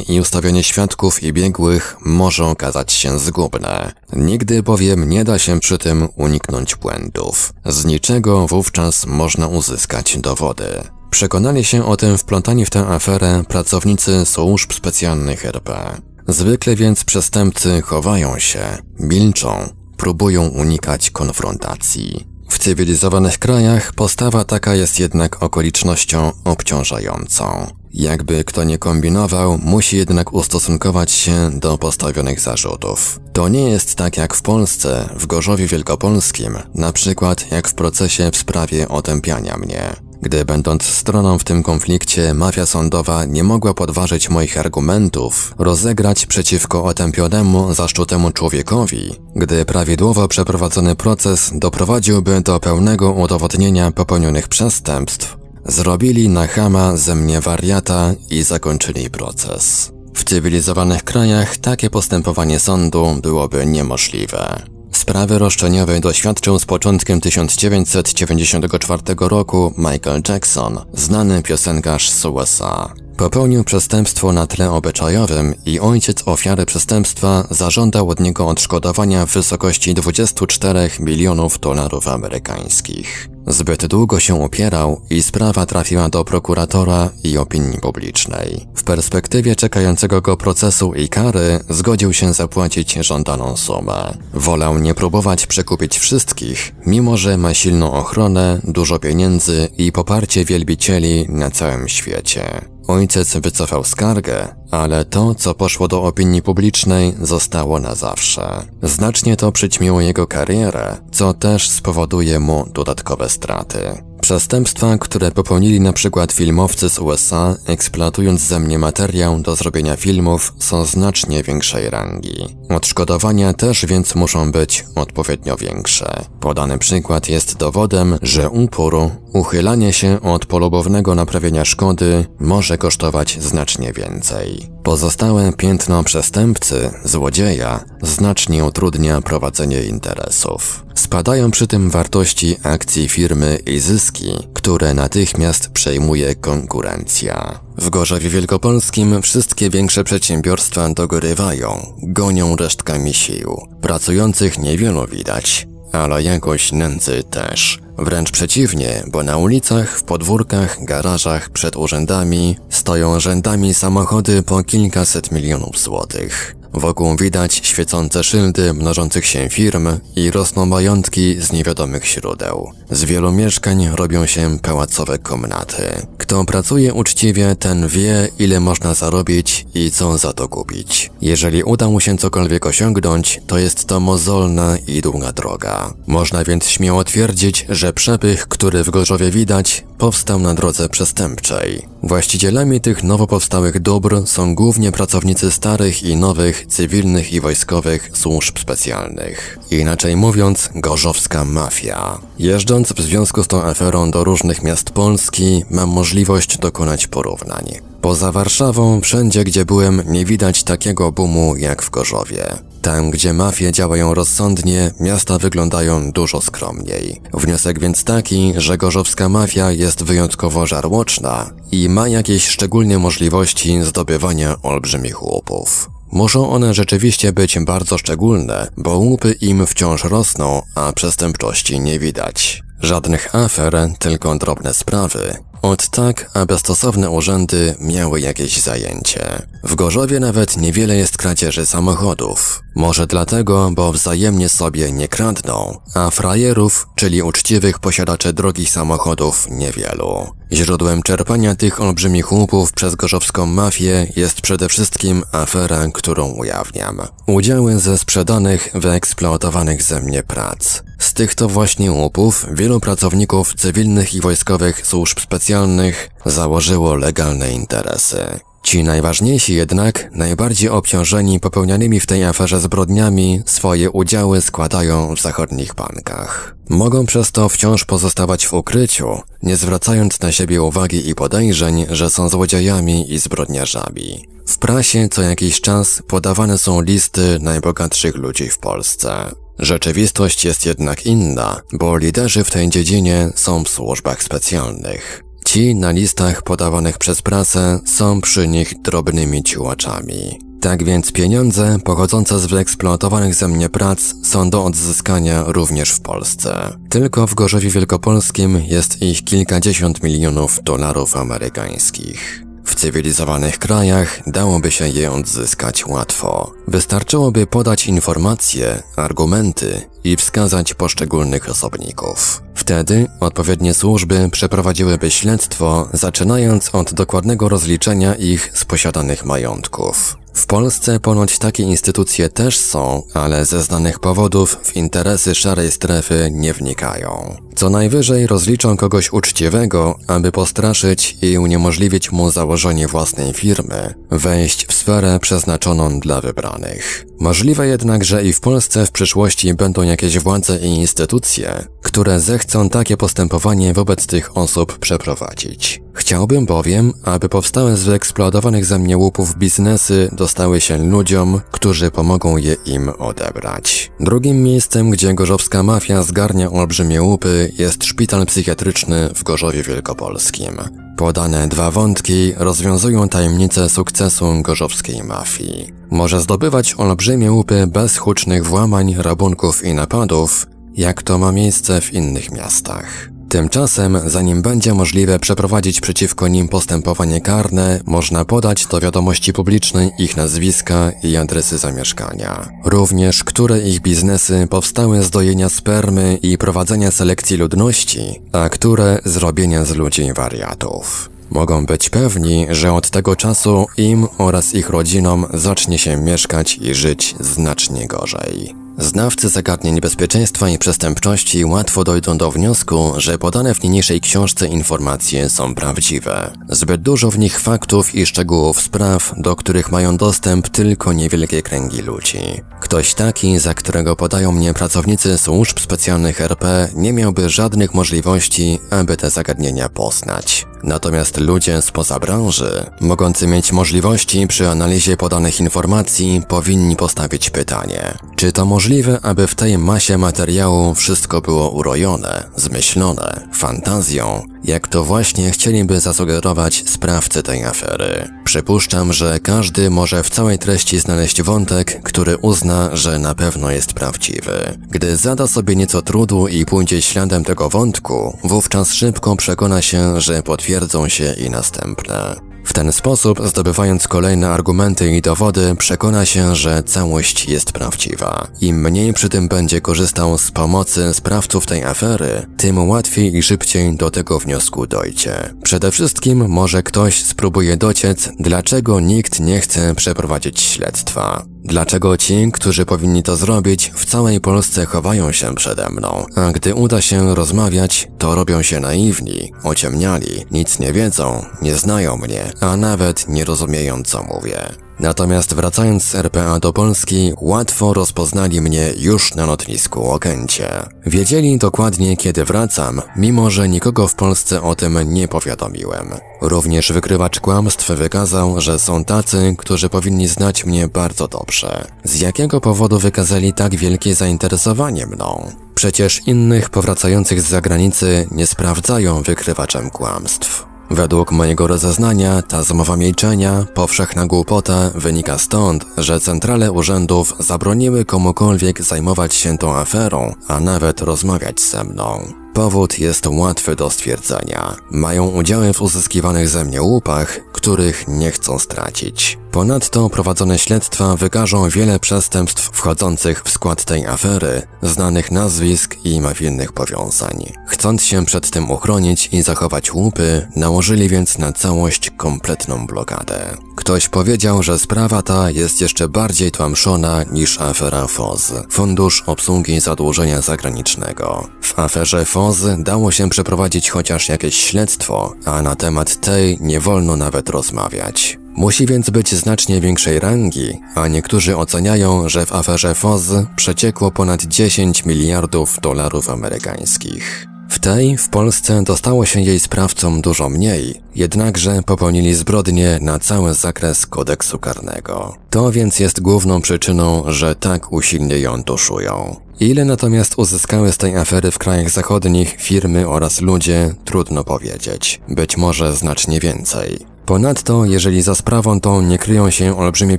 i 0.08 0.20
ustawianie 0.20 0.62
świadków 0.62 1.22
i 1.22 1.32
biegłych 1.32 1.96
może 2.04 2.44
okazać 2.44 2.92
się 2.92 3.18
zgubne. 3.18 3.92
Nigdy 4.12 4.62
bowiem 4.62 5.08
nie 5.08 5.24
da 5.24 5.38
się 5.38 5.60
przy 5.60 5.78
tym 5.78 6.08
uniknąć 6.16 6.76
błędów. 6.76 7.52
Z 7.66 7.84
niczego 7.84 8.46
wówczas 8.46 9.06
można 9.06 9.48
uzyskać 9.48 10.18
dowody. 10.18 10.66
Przekonali 11.10 11.64
się 11.64 11.84
o 11.84 11.96
tym 11.96 12.18
wplątani 12.18 12.66
w 12.66 12.70
tę 12.70 12.86
aferę 12.86 13.42
pracownicy 13.48 14.24
służb 14.24 14.72
specjalnych 14.72 15.46
RP. 15.46 16.00
Zwykle 16.28 16.76
więc 16.76 17.04
przestępcy 17.04 17.82
chowają 17.82 18.38
się, 18.38 18.62
milczą, 18.98 19.68
próbują 19.96 20.48
unikać 20.48 21.10
konfrontacji. 21.10 22.26
W 22.48 22.58
cywilizowanych 22.58 23.38
krajach 23.38 23.92
postawa 23.92 24.44
taka 24.44 24.74
jest 24.74 25.00
jednak 25.00 25.42
okolicznością 25.42 26.32
obciążającą. 26.44 27.66
Jakby 27.94 28.44
kto 28.44 28.64
nie 28.64 28.78
kombinował, 28.78 29.58
musi 29.58 29.96
jednak 29.96 30.32
ustosunkować 30.32 31.12
się 31.12 31.50
do 31.52 31.78
postawionych 31.78 32.40
zarzutów. 32.40 33.20
To 33.32 33.48
nie 33.48 33.70
jest 33.70 33.94
tak 33.94 34.16
jak 34.16 34.34
w 34.34 34.42
Polsce, 34.42 35.08
w 35.16 35.26
Gorzowie 35.26 35.66
Wielkopolskim, 35.66 36.58
na 36.74 36.92
przykład 36.92 37.50
jak 37.50 37.68
w 37.68 37.74
procesie 37.74 38.30
w 38.30 38.36
sprawie 38.36 38.88
otępiania 38.88 39.56
mnie. 39.56 39.96
Gdy 40.22 40.44
będąc 40.44 40.82
stroną 40.82 41.38
w 41.38 41.44
tym 41.44 41.62
konflikcie, 41.62 42.34
mafia 42.34 42.66
sądowa 42.66 43.24
nie 43.24 43.44
mogła 43.44 43.74
podważyć 43.74 44.28
moich 44.28 44.58
argumentów, 44.58 45.54
rozegrać 45.58 46.26
przeciwko 46.26 46.84
otępionemu, 46.84 47.74
zaszczutemu 47.74 48.30
człowiekowi, 48.30 49.14
gdy 49.36 49.64
prawidłowo 49.64 50.28
przeprowadzony 50.28 50.96
proces 50.96 51.50
doprowadziłby 51.54 52.40
do 52.40 52.60
pełnego 52.60 53.12
udowodnienia 53.12 53.90
popełnionych 53.90 54.48
przestępstw, 54.48 55.41
zrobili 55.66 56.28
na 56.28 56.46
chama 56.46 56.96
ze 56.96 57.14
mnie 57.14 57.40
wariata 57.40 58.14
i 58.30 58.42
zakończyli 58.42 59.10
proces. 59.10 59.92
W 60.14 60.24
cywilizowanych 60.24 61.04
krajach 61.04 61.56
takie 61.56 61.90
postępowanie 61.90 62.58
sądu 62.58 63.18
byłoby 63.22 63.66
niemożliwe. 63.66 64.62
Sprawy 64.92 65.38
roszczeniowej 65.38 66.00
doświadczył 66.00 66.58
z 66.58 66.64
początkiem 66.64 67.20
1994 67.20 69.02
roku 69.20 69.74
Michael 69.78 70.22
Jackson, 70.28 70.78
znany 70.92 71.42
piosenkarz 71.42 72.10
z 72.10 72.24
USA. 72.24 73.01
Popełnił 73.16 73.64
przestępstwo 73.64 74.32
na 74.32 74.46
tle 74.46 74.70
obyczajowym 74.70 75.54
i 75.66 75.80
ojciec 75.80 76.22
ofiary 76.26 76.66
przestępstwa 76.66 77.46
zażądał 77.50 78.10
od 78.10 78.20
niego 78.20 78.48
odszkodowania 78.48 79.26
w 79.26 79.32
wysokości 79.32 79.94
24 79.94 80.90
milionów 81.00 81.60
dolarów 81.60 82.08
amerykańskich. 82.08 83.28
Zbyt 83.46 83.86
długo 83.86 84.20
się 84.20 84.34
upierał 84.34 85.00
i 85.10 85.22
sprawa 85.22 85.66
trafiła 85.66 86.08
do 86.08 86.24
prokuratora 86.24 87.10
i 87.24 87.38
opinii 87.38 87.80
publicznej. 87.80 88.66
W 88.74 88.84
perspektywie 88.84 89.56
czekającego 89.56 90.20
go 90.20 90.36
procesu 90.36 90.94
i 90.94 91.08
kary 91.08 91.60
zgodził 91.70 92.12
się 92.12 92.34
zapłacić 92.34 92.94
żądaną 92.94 93.56
sumę. 93.56 94.18
Wolał 94.34 94.78
nie 94.78 94.94
próbować 94.94 95.46
przekupić 95.46 95.98
wszystkich, 95.98 96.74
mimo 96.86 97.16
że 97.16 97.36
ma 97.36 97.54
silną 97.54 97.92
ochronę, 97.92 98.60
dużo 98.64 98.98
pieniędzy 98.98 99.68
i 99.78 99.92
poparcie 99.92 100.44
wielbicieli 100.44 101.26
na 101.28 101.50
całym 101.50 101.88
świecie. 101.88 102.71
Ojciec 102.88 103.36
wycofał 103.36 103.84
skargę, 103.84 104.48
ale 104.70 105.04
to, 105.04 105.34
co 105.34 105.54
poszło 105.54 105.88
do 105.88 106.02
opinii 106.02 106.42
publicznej, 106.42 107.14
zostało 107.22 107.78
na 107.78 107.94
zawsze. 107.94 108.66
Znacznie 108.82 109.36
to 109.36 109.52
przyćmiło 109.52 110.00
jego 110.00 110.26
karierę, 110.26 110.96
co 111.12 111.34
też 111.34 111.68
spowoduje 111.68 112.40
mu 112.40 112.66
dodatkowe 112.74 113.28
straty. 113.28 113.78
Przestępstwa, 114.22 114.98
które 114.98 115.30
popełnili 115.30 115.92
przykład 115.92 116.32
filmowcy 116.32 116.90
z 116.90 116.98
USA, 116.98 117.56
eksploatując 117.66 118.40
ze 118.40 118.60
mnie 118.60 118.78
materiał 118.78 119.40
do 119.40 119.56
zrobienia 119.56 119.96
filmów, 119.96 120.54
są 120.58 120.84
znacznie 120.84 121.42
większej 121.42 121.90
rangi. 121.90 122.56
Odszkodowania 122.68 123.52
też 123.52 123.86
więc 123.86 124.14
muszą 124.14 124.52
być 124.52 124.84
odpowiednio 124.94 125.56
większe. 125.56 126.24
Podany 126.40 126.78
przykład 126.78 127.28
jest 127.28 127.56
dowodem, 127.56 128.18
że 128.22 128.50
upór 128.50 129.10
uchylanie 129.32 129.92
się 129.92 130.20
od 130.20 130.46
polubownego 130.46 131.14
naprawienia 131.14 131.64
szkody 131.64 132.26
może 132.40 132.78
kosztować 132.78 133.38
znacznie 133.40 133.92
więcej. 133.92 134.68
Pozostałe 134.82 135.52
piętno 135.52 136.04
przestępcy, 136.04 136.90
złodzieja, 137.04 137.84
znacznie 138.02 138.64
utrudnia 138.64 139.20
prowadzenie 139.20 139.82
interesów. 139.82 140.84
Spadają 140.94 141.50
przy 141.50 141.66
tym 141.66 141.90
wartości 141.90 142.56
akcji 142.62 143.08
firmy 143.08 143.58
i 143.66 143.78
zyski, 143.78 144.32
które 144.54 144.94
natychmiast 144.94 145.70
przejmuje 145.70 146.34
konkurencja. 146.34 147.60
W 147.78 147.90
Gorzowie 147.90 148.28
Wielkopolskim 148.28 149.22
wszystkie 149.22 149.70
większe 149.70 150.04
przedsiębiorstwa 150.04 150.88
dogorywają, 150.88 151.92
gonią 152.02 152.56
resztkami 152.56 153.14
sił. 153.14 153.68
Pracujących 153.80 154.58
niewielu 154.58 155.06
widać, 155.06 155.66
ale 155.92 156.22
jakoś 156.22 156.72
nędzy 156.72 157.22
też. 157.22 157.81
Wręcz 157.98 158.30
przeciwnie, 158.30 159.02
bo 159.06 159.22
na 159.22 159.36
ulicach, 159.36 159.98
w 159.98 160.02
podwórkach, 160.02 160.84
garażach, 160.84 161.50
przed 161.50 161.76
urzędami 161.76 162.56
stoją 162.68 163.20
rzędami 163.20 163.74
samochody 163.74 164.42
po 164.42 164.64
kilkaset 164.64 165.32
milionów 165.32 165.78
złotych. 165.78 166.56
Wokół 166.72 167.16
widać 167.16 167.60
świecące 167.62 168.24
szyldy 168.24 168.74
mnożących 168.74 169.26
się 169.26 169.48
firm 169.48 169.88
i 170.16 170.30
rosną 170.30 170.66
majątki 170.66 171.40
z 171.40 171.52
niewiadomych 171.52 172.06
źródeł. 172.06 172.72
Z 172.90 173.04
wielu 173.04 173.32
mieszkań 173.32 173.88
robią 173.94 174.26
się 174.26 174.58
pałacowe 174.62 175.18
komnaty. 175.18 175.82
Kto 176.18 176.44
pracuje 176.44 176.94
uczciwie, 176.94 177.56
ten 177.56 177.88
wie, 177.88 178.28
ile 178.38 178.60
można 178.60 178.94
zarobić 178.94 179.66
i 179.74 179.90
co 179.90 180.18
za 180.18 180.32
to 180.32 180.48
kupić. 180.48 181.10
Jeżeli 181.20 181.62
uda 181.62 181.88
mu 181.88 182.00
się 182.00 182.18
cokolwiek 182.18 182.66
osiągnąć, 182.66 183.40
to 183.46 183.58
jest 183.58 183.86
to 183.86 184.00
mozolna 184.00 184.76
i 184.86 185.00
długa 185.00 185.32
droga. 185.32 185.94
Można 186.06 186.44
więc 186.44 186.68
śmiało 186.68 187.04
twierdzić, 187.04 187.66
że 187.68 187.92
przepych, 187.92 188.48
który 188.48 188.84
w 188.84 188.90
Gorzowie 188.90 189.30
widać, 189.30 189.84
powstał 189.98 190.38
na 190.38 190.54
drodze 190.54 190.88
przestępczej. 190.88 191.91
Właścicielami 192.02 192.80
tych 192.80 193.02
nowo 193.02 193.26
powstałych 193.26 193.80
dóbr 193.80 194.22
są 194.26 194.54
głównie 194.54 194.92
pracownicy 194.92 195.50
starych 195.50 196.02
i 196.02 196.16
nowych, 196.16 196.66
cywilnych 196.66 197.32
i 197.32 197.40
wojskowych 197.40 198.10
służb 198.14 198.58
specjalnych. 198.58 199.58
Inaczej 199.70 200.16
mówiąc, 200.16 200.70
gorzowska 200.74 201.44
mafia. 201.44 202.18
Jeżdżąc 202.38 202.92
w 202.92 203.00
związku 203.00 203.42
z 203.42 203.48
tą 203.48 203.62
aferą 203.62 204.10
do 204.10 204.24
różnych 204.24 204.62
miast 204.62 204.90
Polski, 204.90 205.64
mam 205.70 205.88
możliwość 205.88 206.58
dokonać 206.58 207.06
porównań. 207.06 207.64
Poza 208.00 208.32
Warszawą, 208.32 209.00
wszędzie 209.00 209.44
gdzie 209.44 209.64
byłem, 209.64 210.02
nie 210.06 210.24
widać 210.24 210.62
takiego 210.64 211.12
boomu 211.12 211.56
jak 211.56 211.82
w 211.82 211.90
Gorzowie. 211.90 212.71
Tam, 212.82 213.10
gdzie 213.10 213.32
mafie 213.32 213.72
działają 213.72 214.14
rozsądnie, 214.14 214.90
miasta 215.00 215.38
wyglądają 215.38 216.12
dużo 216.12 216.40
skromniej. 216.40 217.20
Wniosek 217.34 217.80
więc 217.80 218.04
taki, 218.04 218.52
że 218.56 218.78
gorzowska 218.78 219.28
mafia 219.28 219.70
jest 219.70 220.02
wyjątkowo 220.02 220.66
żarłoczna 220.66 221.50
i 221.72 221.88
ma 221.88 222.08
jakieś 222.08 222.48
szczególne 222.48 222.98
możliwości 222.98 223.82
zdobywania 223.82 224.62
olbrzymich 224.62 225.22
łupów. 225.22 225.90
Muszą 226.12 226.50
one 226.50 226.74
rzeczywiście 226.74 227.32
być 227.32 227.58
bardzo 227.58 227.98
szczególne, 227.98 228.68
bo 228.76 228.98
łupy 228.98 229.32
im 229.32 229.66
wciąż 229.66 230.04
rosną, 230.04 230.62
a 230.74 230.92
przestępczości 230.92 231.80
nie 231.80 231.98
widać. 231.98 232.62
Żadnych 232.80 233.34
afer, 233.34 233.88
tylko 233.98 234.34
drobne 234.34 234.74
sprawy. 234.74 235.36
Od 235.62 235.88
tak, 235.88 236.30
aby 236.34 236.58
stosowne 236.58 237.10
urzędy 237.10 237.74
miały 237.80 238.20
jakieś 238.20 238.60
zajęcie. 238.60 239.42
W 239.64 239.74
Gorzowie 239.74 240.20
nawet 240.20 240.56
niewiele 240.56 240.96
jest 240.96 241.16
kradzieży 241.16 241.66
samochodów. 241.66 242.62
Może 242.74 243.06
dlatego, 243.06 243.70
bo 243.74 243.92
wzajemnie 243.92 244.48
sobie 244.48 244.92
nie 244.92 245.08
kradną, 245.08 245.80
a 245.94 246.10
frajerów, 246.10 246.86
czyli 246.94 247.22
uczciwych 247.22 247.78
posiadaczy 247.78 248.32
drogich 248.32 248.70
samochodów, 248.70 249.46
niewielu. 249.50 250.41
Źródłem 250.52 251.02
czerpania 251.02 251.54
tych 251.54 251.80
olbrzymich 251.80 252.32
łupów 252.32 252.72
przez 252.72 252.94
gorzowską 252.94 253.46
mafię 253.46 254.12
jest 254.16 254.40
przede 254.40 254.68
wszystkim 254.68 255.22
afera, 255.32 255.88
którą 255.94 256.28
ujawniam. 256.28 257.00
Udziały 257.26 257.78
ze 257.78 257.98
sprzedanych, 257.98 258.70
wyeksploatowanych 258.74 259.82
ze 259.82 260.00
mnie 260.00 260.22
prac. 260.22 260.82
Z 260.98 261.14
tych 261.14 261.34
to 261.34 261.48
właśnie 261.48 261.92
łupów 261.92 262.46
wielu 262.52 262.80
pracowników 262.80 263.54
cywilnych 263.54 264.14
i 264.14 264.20
wojskowych 264.20 264.86
służb 264.86 265.20
specjalnych 265.20 266.08
założyło 266.26 266.94
legalne 266.94 267.52
interesy. 267.52 268.40
Ci 268.62 268.84
najważniejsi 268.84 269.54
jednak, 269.54 270.10
najbardziej 270.12 270.68
obciążeni 270.68 271.40
popełnianymi 271.40 272.00
w 272.00 272.06
tej 272.06 272.24
aferze 272.24 272.60
zbrodniami, 272.60 273.42
swoje 273.46 273.90
udziały 273.90 274.40
składają 274.40 275.14
w 275.14 275.20
zachodnich 275.20 275.74
bankach. 275.74 276.56
Mogą 276.68 277.06
przez 277.06 277.32
to 277.32 277.48
wciąż 277.48 277.84
pozostawać 277.84 278.46
w 278.46 278.54
ukryciu, 278.54 279.20
nie 279.42 279.56
zwracając 279.56 280.20
na 280.20 280.32
siebie 280.32 280.62
uwagi 280.62 281.08
i 281.08 281.14
podejrzeń, 281.14 281.86
że 281.90 282.10
są 282.10 282.28
złodziejami 282.28 283.12
i 283.12 283.18
zbrodniarzami. 283.18 284.28
W 284.46 284.58
prasie 284.58 285.08
co 285.08 285.22
jakiś 285.22 285.60
czas 285.60 286.02
podawane 286.08 286.58
są 286.58 286.82
listy 286.82 287.38
najbogatszych 287.40 288.14
ludzi 288.14 288.48
w 288.48 288.58
Polsce. 288.58 289.30
Rzeczywistość 289.58 290.44
jest 290.44 290.66
jednak 290.66 291.06
inna, 291.06 291.60
bo 291.72 291.96
liderzy 291.96 292.44
w 292.44 292.50
tej 292.50 292.68
dziedzinie 292.68 293.30
są 293.34 293.64
w 293.64 293.68
służbach 293.68 294.22
specjalnych. 294.22 295.22
Ci 295.52 295.74
na 295.74 295.90
listach 295.90 296.42
podawanych 296.42 296.98
przez 296.98 297.22
prasę 297.22 297.80
są 297.84 298.20
przy 298.20 298.48
nich 298.48 298.74
drobnymi 298.82 299.42
ciłaczami. 299.42 300.38
Tak 300.60 300.84
więc 300.84 301.12
pieniądze 301.12 301.78
pochodzące 301.84 302.38
z 302.38 302.46
wyeksploatowanych 302.46 303.34
ze 303.34 303.48
mnie 303.48 303.68
prac 303.68 304.14
są 304.22 304.50
do 304.50 304.64
odzyskania 304.64 305.44
również 305.46 305.90
w 305.90 306.00
Polsce. 306.00 306.76
Tylko 306.88 307.26
w 307.26 307.34
Gorzowie 307.34 307.70
Wielkopolskim 307.70 308.60
jest 308.66 309.02
ich 309.02 309.24
kilkadziesiąt 309.24 310.02
milionów 310.02 310.60
dolarów 310.62 311.16
amerykańskich. 311.16 312.51
W 312.64 312.74
cywilizowanych 312.74 313.58
krajach 313.58 314.20
dałoby 314.26 314.70
się 314.70 314.88
je 314.88 315.12
odzyskać 315.12 315.86
łatwo. 315.86 316.52
Wystarczyłoby 316.68 317.46
podać 317.46 317.86
informacje, 317.86 318.82
argumenty 318.96 319.82
i 320.04 320.16
wskazać 320.16 320.74
poszczególnych 320.74 321.48
osobników. 321.48 322.42
Wtedy 322.54 323.06
odpowiednie 323.20 323.74
służby 323.74 324.28
przeprowadziłyby 324.32 325.10
śledztwo, 325.10 325.88
zaczynając 325.92 326.74
od 326.74 326.94
dokładnego 326.94 327.48
rozliczenia 327.48 328.14
ich 328.14 328.50
z 328.54 328.64
posiadanych 328.64 329.24
majątków. 329.24 330.21
W 330.34 330.46
Polsce 330.46 331.00
ponoć 331.00 331.38
takie 331.38 331.62
instytucje 331.62 332.28
też 332.28 332.58
są, 332.58 333.02
ale 333.14 333.44
ze 333.44 333.62
znanych 333.62 333.98
powodów 333.98 334.58
w 334.62 334.76
interesy 334.76 335.34
szarej 335.34 335.72
strefy 335.72 336.28
nie 336.32 336.54
wnikają. 336.54 337.36
Co 337.54 337.70
najwyżej 337.70 338.26
rozliczą 338.26 338.76
kogoś 338.76 339.12
uczciwego, 339.12 339.98
aby 340.06 340.32
postraszyć 340.32 341.16
i 341.22 341.38
uniemożliwić 341.38 342.12
mu 342.12 342.30
założenie 342.30 342.88
własnej 342.88 343.32
firmy, 343.32 343.94
wejść 344.10 344.66
w 344.66 344.72
sferę 344.72 345.18
przeznaczoną 345.20 346.00
dla 346.00 346.20
wybranych. 346.20 347.06
Możliwe 347.20 347.66
jednak, 347.66 348.04
że 348.04 348.24
i 348.24 348.32
w 348.32 348.40
Polsce 348.40 348.86
w 348.86 348.90
przyszłości 348.90 349.54
będą 349.54 349.82
jakieś 349.82 350.18
władze 350.18 350.58
i 350.58 350.66
instytucje, 350.66 351.64
które 351.82 352.20
zechcą 352.20 352.68
takie 352.68 352.96
postępowanie 352.96 353.74
wobec 353.74 354.06
tych 354.06 354.36
osób 354.36 354.78
przeprowadzić. 354.78 355.82
Chciałbym 355.94 356.46
bowiem, 356.46 356.92
aby 357.04 357.28
powstałe 357.28 357.76
z 357.76 357.84
wyeksploatowanych 357.84 358.64
ze 358.64 358.78
mnie 358.78 358.96
łupów 358.96 359.34
biznesy 359.38 360.08
dostały 360.12 360.60
się 360.60 360.78
ludziom, 360.78 361.40
którzy 361.50 361.90
pomogą 361.90 362.36
je 362.36 362.56
im 362.66 362.90
odebrać. 362.98 363.92
Drugim 364.00 364.42
miejscem, 364.42 364.90
gdzie 364.90 365.14
gorzowska 365.14 365.62
mafia 365.62 366.02
zgarnia 366.02 366.50
olbrzymie 366.50 367.02
łupy 367.02 367.52
jest 367.58 367.84
szpital 367.84 368.26
psychiatryczny 368.26 369.08
w 369.14 369.22
Gorzowie 369.22 369.62
Wielkopolskim. 369.62 370.56
Podane 370.96 371.48
dwa 371.48 371.70
wątki 371.70 372.32
rozwiązują 372.36 373.08
tajemnicę 373.08 373.68
sukcesu 373.68 374.42
gorzowskiej 374.42 375.02
mafii. 375.02 375.72
Może 375.90 376.20
zdobywać 376.20 376.74
olbrzymie 376.74 377.32
łupy 377.32 377.66
bez 377.66 377.96
hucznych 377.96 378.46
włamań, 378.46 378.94
rabunków 378.98 379.64
i 379.64 379.74
napadów, 379.74 380.46
jak 380.74 381.02
to 381.02 381.18
ma 381.18 381.32
miejsce 381.32 381.80
w 381.80 381.92
innych 381.94 382.32
miastach. 382.32 383.11
Tymczasem, 383.32 383.98
zanim 384.06 384.42
będzie 384.42 384.74
możliwe 384.74 385.18
przeprowadzić 385.18 385.80
przeciwko 385.80 386.28
nim 386.28 386.48
postępowanie 386.48 387.20
karne, 387.20 387.80
można 387.86 388.24
podać 388.24 388.66
do 388.66 388.80
wiadomości 388.80 389.32
publicznej 389.32 389.90
ich 389.98 390.16
nazwiska 390.16 390.92
i 391.02 391.16
adresy 391.16 391.58
zamieszkania. 391.58 392.48
Również, 392.64 393.24
które 393.24 393.60
ich 393.60 393.80
biznesy 393.80 394.46
powstały 394.50 395.02
z 395.02 395.10
dojenia 395.10 395.48
spermy 395.48 396.18
i 396.22 396.38
prowadzenia 396.38 396.90
selekcji 396.90 397.36
ludności, 397.36 398.20
a 398.32 398.48
które 398.48 398.98
zrobienia 399.04 399.64
z 399.64 399.74
ludzi 399.74 400.12
wariatów. 400.12 401.10
Mogą 401.30 401.66
być 401.66 401.90
pewni, 401.90 402.46
że 402.50 402.72
od 402.72 402.90
tego 402.90 403.16
czasu 403.16 403.66
im 403.76 404.06
oraz 404.18 404.54
ich 404.54 404.70
rodzinom 404.70 405.26
zacznie 405.34 405.78
się 405.78 405.96
mieszkać 405.96 406.58
i 406.58 406.74
żyć 406.74 407.14
znacznie 407.20 407.86
gorzej. 407.86 408.61
Znawcy 408.78 409.28
zagadnień 409.28 409.80
bezpieczeństwa 409.80 410.48
i 410.48 410.58
przestępczości 410.58 411.44
łatwo 411.44 411.84
dojdą 411.84 412.18
do 412.18 412.30
wniosku, 412.30 412.92
że 412.96 413.18
podane 413.18 413.54
w 413.54 413.62
niniejszej 413.62 414.00
książce 414.00 414.46
informacje 414.46 415.30
są 415.30 415.54
prawdziwe. 415.54 416.32
Zbyt 416.48 416.82
dużo 416.82 417.10
w 417.10 417.18
nich 417.18 417.40
faktów 417.40 417.94
i 417.94 418.06
szczegółów 418.06 418.62
spraw, 418.62 419.14
do 419.16 419.36
których 419.36 419.72
mają 419.72 419.96
dostęp 419.96 420.48
tylko 420.48 420.92
niewielkie 420.92 421.42
kręgi 421.42 421.82
ludzi. 421.82 422.18
Kto 422.60 422.72
Ktoś 422.72 422.94
taki, 422.94 423.38
za 423.38 423.54
którego 423.54 423.96
podają 423.96 424.32
mnie 424.32 424.54
pracownicy 424.54 425.18
służb 425.18 425.58
specjalnych 425.58 426.20
RP, 426.20 426.68
nie 426.74 426.92
miałby 426.92 427.30
żadnych 427.30 427.74
możliwości, 427.74 428.58
aby 428.70 428.96
te 428.96 429.10
zagadnienia 429.10 429.68
poznać. 429.68 430.46
Natomiast 430.62 431.20
ludzie 431.20 431.62
spoza 431.62 431.98
branży, 431.98 432.66
mogący 432.80 433.26
mieć 433.26 433.52
możliwości 433.52 434.26
przy 434.26 434.48
analizie 434.48 434.96
podanych 434.96 435.40
informacji, 435.40 436.22
powinni 436.28 436.76
postawić 436.76 437.30
pytanie: 437.30 437.94
czy 438.16 438.32
to 438.32 438.44
możliwe, 438.44 438.98
aby 439.02 439.26
w 439.26 439.34
tej 439.34 439.58
masie 439.58 439.98
materiału 439.98 440.74
wszystko 440.74 441.20
było 441.20 441.50
urojone, 441.50 442.24
zmyślone, 442.36 443.28
fantazją, 443.34 444.31
jak 444.44 444.68
to 444.68 444.84
właśnie 444.84 445.30
chcieliby 445.30 445.80
zasugerować 445.80 446.64
sprawcy 446.66 447.22
tej 447.22 447.44
afery? 447.44 448.08
Przypuszczam, 448.24 448.92
że 448.92 449.20
każdy 449.20 449.70
może 449.70 450.02
w 450.02 450.10
całej 450.10 450.38
treści 450.38 450.78
znaleźć 450.78 451.22
wątek, 451.22 451.82
który 451.82 452.16
uzna, 452.16 452.76
że 452.76 452.98
na 452.98 453.14
pewno 453.14 453.50
jest 453.50 453.72
prawdziwy. 453.72 454.58
Gdy 454.70 454.96
zada 454.96 455.26
sobie 455.26 455.56
nieco 455.56 455.82
trudu 455.82 456.28
i 456.28 456.44
pójdzie 456.44 456.82
śladem 456.82 457.24
tego 457.24 457.48
wątku, 457.48 458.18
wówczas 458.24 458.72
szybko 458.72 459.16
przekona 459.16 459.62
się, 459.62 460.00
że 460.00 460.22
potwierdzą 460.22 460.88
się 460.88 461.12
i 461.12 461.30
następne. 461.30 462.31
W 462.44 462.52
ten 462.52 462.72
sposób, 462.72 463.20
zdobywając 463.24 463.88
kolejne 463.88 464.28
argumenty 464.28 464.96
i 464.96 465.02
dowody, 465.02 465.54
przekona 465.58 466.06
się, 466.06 466.36
że 466.36 466.62
całość 466.62 467.28
jest 467.28 467.52
prawdziwa. 467.52 468.26
Im 468.40 468.60
mniej 468.60 468.92
przy 468.92 469.08
tym 469.08 469.28
będzie 469.28 469.60
korzystał 469.60 470.18
z 470.18 470.30
pomocy 470.30 470.94
sprawców 470.94 471.46
tej 471.46 471.64
afery, 471.64 472.26
tym 472.36 472.68
łatwiej 472.68 473.16
i 473.16 473.22
szybciej 473.22 473.76
do 473.76 473.90
tego 473.90 474.18
wniosku 474.18 474.66
dojdzie. 474.66 475.34
Przede 475.42 475.70
wszystkim 475.70 476.28
może 476.28 476.62
ktoś 476.62 477.02
spróbuje 477.02 477.56
dociec, 477.56 478.08
dlaczego 478.18 478.80
nikt 478.80 479.20
nie 479.20 479.40
chce 479.40 479.74
przeprowadzić 479.74 480.40
śledztwa. 480.40 481.31
Dlaczego 481.44 481.96
ci, 481.96 482.30
którzy 482.32 482.66
powinni 482.66 483.02
to 483.02 483.16
zrobić, 483.16 483.72
w 483.74 483.86
całej 483.86 484.20
Polsce 484.20 484.66
chowają 484.66 485.12
się 485.12 485.34
przede 485.34 485.68
mną, 485.68 486.06
a 486.16 486.32
gdy 486.32 486.54
uda 486.54 486.80
się 486.80 487.14
rozmawiać, 487.14 487.88
to 487.98 488.14
robią 488.14 488.42
się 488.42 488.60
naiwni, 488.60 489.32
ociemniali, 489.44 490.26
nic 490.30 490.58
nie 490.58 490.72
wiedzą, 490.72 491.24
nie 491.42 491.54
znają 491.54 491.96
mnie, 491.96 492.32
a 492.40 492.56
nawet 492.56 493.08
nie 493.08 493.24
rozumieją 493.24 493.82
co 493.82 494.02
mówię. 494.02 494.61
Natomiast 494.80 495.34
wracając 495.34 495.84
z 495.84 495.94
RPA 495.94 496.38
do 496.38 496.52
Polski, 496.52 497.12
łatwo 497.20 497.74
rozpoznali 497.74 498.40
mnie 498.40 498.72
już 498.78 499.14
na 499.14 499.26
lotnisku 499.26 499.90
Okęcie. 499.90 500.48
Wiedzieli 500.86 501.38
dokładnie 501.38 501.96
kiedy 501.96 502.24
wracam, 502.24 502.82
mimo 502.96 503.30
że 503.30 503.48
nikogo 503.48 503.88
w 503.88 503.94
Polsce 503.94 504.42
o 504.42 504.54
tym 504.54 504.94
nie 504.94 505.08
powiadomiłem. 505.08 505.90
Również 506.20 506.72
wykrywacz 506.72 507.20
kłamstw 507.20 507.70
wykazał, 507.70 508.40
że 508.40 508.58
są 508.58 508.84
tacy, 508.84 509.34
którzy 509.38 509.68
powinni 509.68 510.08
znać 510.08 510.44
mnie 510.44 510.68
bardzo 510.68 511.08
dobrze. 511.08 511.66
Z 511.84 512.00
jakiego 512.00 512.40
powodu 512.40 512.78
wykazali 512.78 513.32
tak 513.32 513.56
wielkie 513.56 513.94
zainteresowanie 513.94 514.86
mną? 514.86 515.30
Przecież 515.54 516.00
innych 516.06 516.50
powracających 516.50 517.20
z 517.20 517.28
zagranicy 517.28 518.08
nie 518.10 518.26
sprawdzają 518.26 519.02
wykrywaczem 519.02 519.70
kłamstw. 519.70 520.51
Według 520.72 521.12
mojego 521.12 521.46
rozeznania 521.46 522.22
ta 522.22 522.42
zmowa 522.42 522.76
milczenia, 522.76 523.46
powszechna 523.54 524.06
głupota, 524.06 524.70
wynika 524.74 525.18
stąd, 525.18 525.66
że 525.78 526.00
centrale 526.00 526.52
urzędów 526.52 527.14
zabroniły 527.18 527.84
komukolwiek 527.84 528.62
zajmować 528.62 529.14
się 529.14 529.38
tą 529.38 529.54
aferą, 529.54 530.14
a 530.28 530.40
nawet 530.40 530.80
rozmawiać 530.80 531.40
ze 531.40 531.64
mną. 531.64 532.12
Powód 532.34 532.78
jest 532.78 533.06
łatwy 533.06 533.56
do 533.56 533.70
stwierdzenia. 533.70 534.56
Mają 534.70 535.08
udziały 535.08 535.52
w 535.52 535.62
uzyskiwanych 535.62 536.28
ze 536.28 536.44
mnie 536.44 536.62
łupach, 536.62 537.20
których 537.32 537.88
nie 537.88 538.10
chcą 538.10 538.38
stracić. 538.38 539.21
Ponadto 539.32 539.90
prowadzone 539.90 540.38
śledztwa 540.38 540.96
wykażą 540.96 541.48
wiele 541.48 541.78
przestępstw 541.78 542.50
wchodzących 542.52 543.22
w 543.24 543.30
skład 543.30 543.64
tej 543.64 543.86
afery, 543.86 544.42
znanych 544.62 545.10
nazwisk 545.10 545.76
i 545.84 546.00
mafijnych 546.00 546.52
powiązań. 546.52 547.32
Chcąc 547.46 547.84
się 547.84 548.04
przed 548.04 548.30
tym 548.30 548.50
uchronić 548.50 549.08
i 549.12 549.22
zachować 549.22 549.74
łupy, 549.74 550.28
nałożyli 550.36 550.88
więc 550.88 551.18
na 551.18 551.32
całość 551.32 551.90
kompletną 551.90 552.66
blokadę. 552.66 553.36
Ktoś 553.56 553.88
powiedział, 553.88 554.42
że 554.42 554.58
sprawa 554.58 555.02
ta 555.02 555.30
jest 555.30 555.60
jeszcze 555.60 555.88
bardziej 555.88 556.30
tłamszona 556.30 557.04
niż 557.04 557.40
afera 557.40 557.86
FOZ, 557.86 558.32
Fundusz 558.50 559.02
Obsługi 559.06 559.60
Zadłużenia 559.60 560.20
Zagranicznego. 560.20 561.28
W 561.42 561.58
aferze 561.58 562.04
FOZ 562.04 562.44
dało 562.58 562.90
się 562.90 563.08
przeprowadzić 563.08 563.70
chociaż 563.70 564.08
jakieś 564.08 564.36
śledztwo, 564.36 565.14
a 565.24 565.42
na 565.42 565.56
temat 565.56 566.00
tej 566.00 566.38
nie 566.40 566.60
wolno 566.60 566.96
nawet 566.96 567.28
rozmawiać. 567.28 568.21
Musi 568.34 568.66
więc 568.66 568.90
być 568.90 569.14
znacznie 569.14 569.60
większej 569.60 570.00
rangi, 570.00 570.60
a 570.74 570.88
niektórzy 570.88 571.36
oceniają, 571.36 572.08
że 572.08 572.26
w 572.26 572.32
aferze 572.32 572.74
FOZ 572.74 573.12
przeciekło 573.36 573.90
ponad 573.90 574.22
10 574.22 574.84
miliardów 574.84 575.58
dolarów 575.62 576.10
amerykańskich. 576.10 577.26
W 577.52 577.58
tej 577.58 577.96
w 577.96 578.08
Polsce 578.08 578.62
dostało 578.62 579.06
się 579.06 579.20
jej 579.20 579.40
sprawcom 579.40 580.00
dużo 580.00 580.28
mniej, 580.28 580.82
jednakże 580.94 581.62
popełnili 581.62 582.14
zbrodnie 582.14 582.78
na 582.80 582.98
cały 582.98 583.34
zakres 583.34 583.86
kodeksu 583.86 584.38
karnego. 584.38 585.16
To 585.30 585.52
więc 585.52 585.78
jest 585.78 586.00
główną 586.00 586.40
przyczyną, 586.40 587.04
że 587.06 587.34
tak 587.34 587.72
usilnie 587.72 588.18
ją 588.18 588.44
tuszują. 588.44 589.16
Ile 589.40 589.64
natomiast 589.64 590.14
uzyskały 590.16 590.72
z 590.72 590.78
tej 590.78 590.96
afery 590.96 591.30
w 591.30 591.38
krajach 591.38 591.70
zachodnich 591.70 592.36
firmy 592.38 592.88
oraz 592.88 593.20
ludzie, 593.20 593.74
trudno 593.84 594.24
powiedzieć. 594.24 595.00
Być 595.08 595.36
może 595.36 595.72
znacznie 595.72 596.20
więcej. 596.20 596.91
Ponadto, 597.06 597.64
jeżeli 597.64 598.02
za 598.02 598.14
sprawą 598.14 598.60
tą 598.60 598.82
nie 598.82 598.98
kryją 598.98 599.30
się 599.30 599.58
olbrzymie 599.58 599.98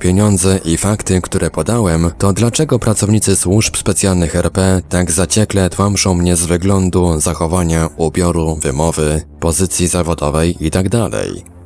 pieniądze 0.00 0.60
i 0.64 0.76
fakty, 0.76 1.20
które 1.20 1.50
podałem, 1.50 2.10
to 2.18 2.32
dlaczego 2.32 2.78
pracownicy 2.78 3.36
służb 3.36 3.76
specjalnych 3.76 4.36
RP 4.36 4.82
tak 4.88 5.12
zaciekle 5.12 5.70
tłamszą 5.70 6.14
mnie 6.14 6.36
z 6.36 6.46
wyglądu, 6.46 7.20
zachowania, 7.20 7.88
ubioru, 7.96 8.56
wymowy, 8.56 9.22
pozycji 9.40 9.88
zawodowej 9.88 10.56
itd.? 10.60 11.10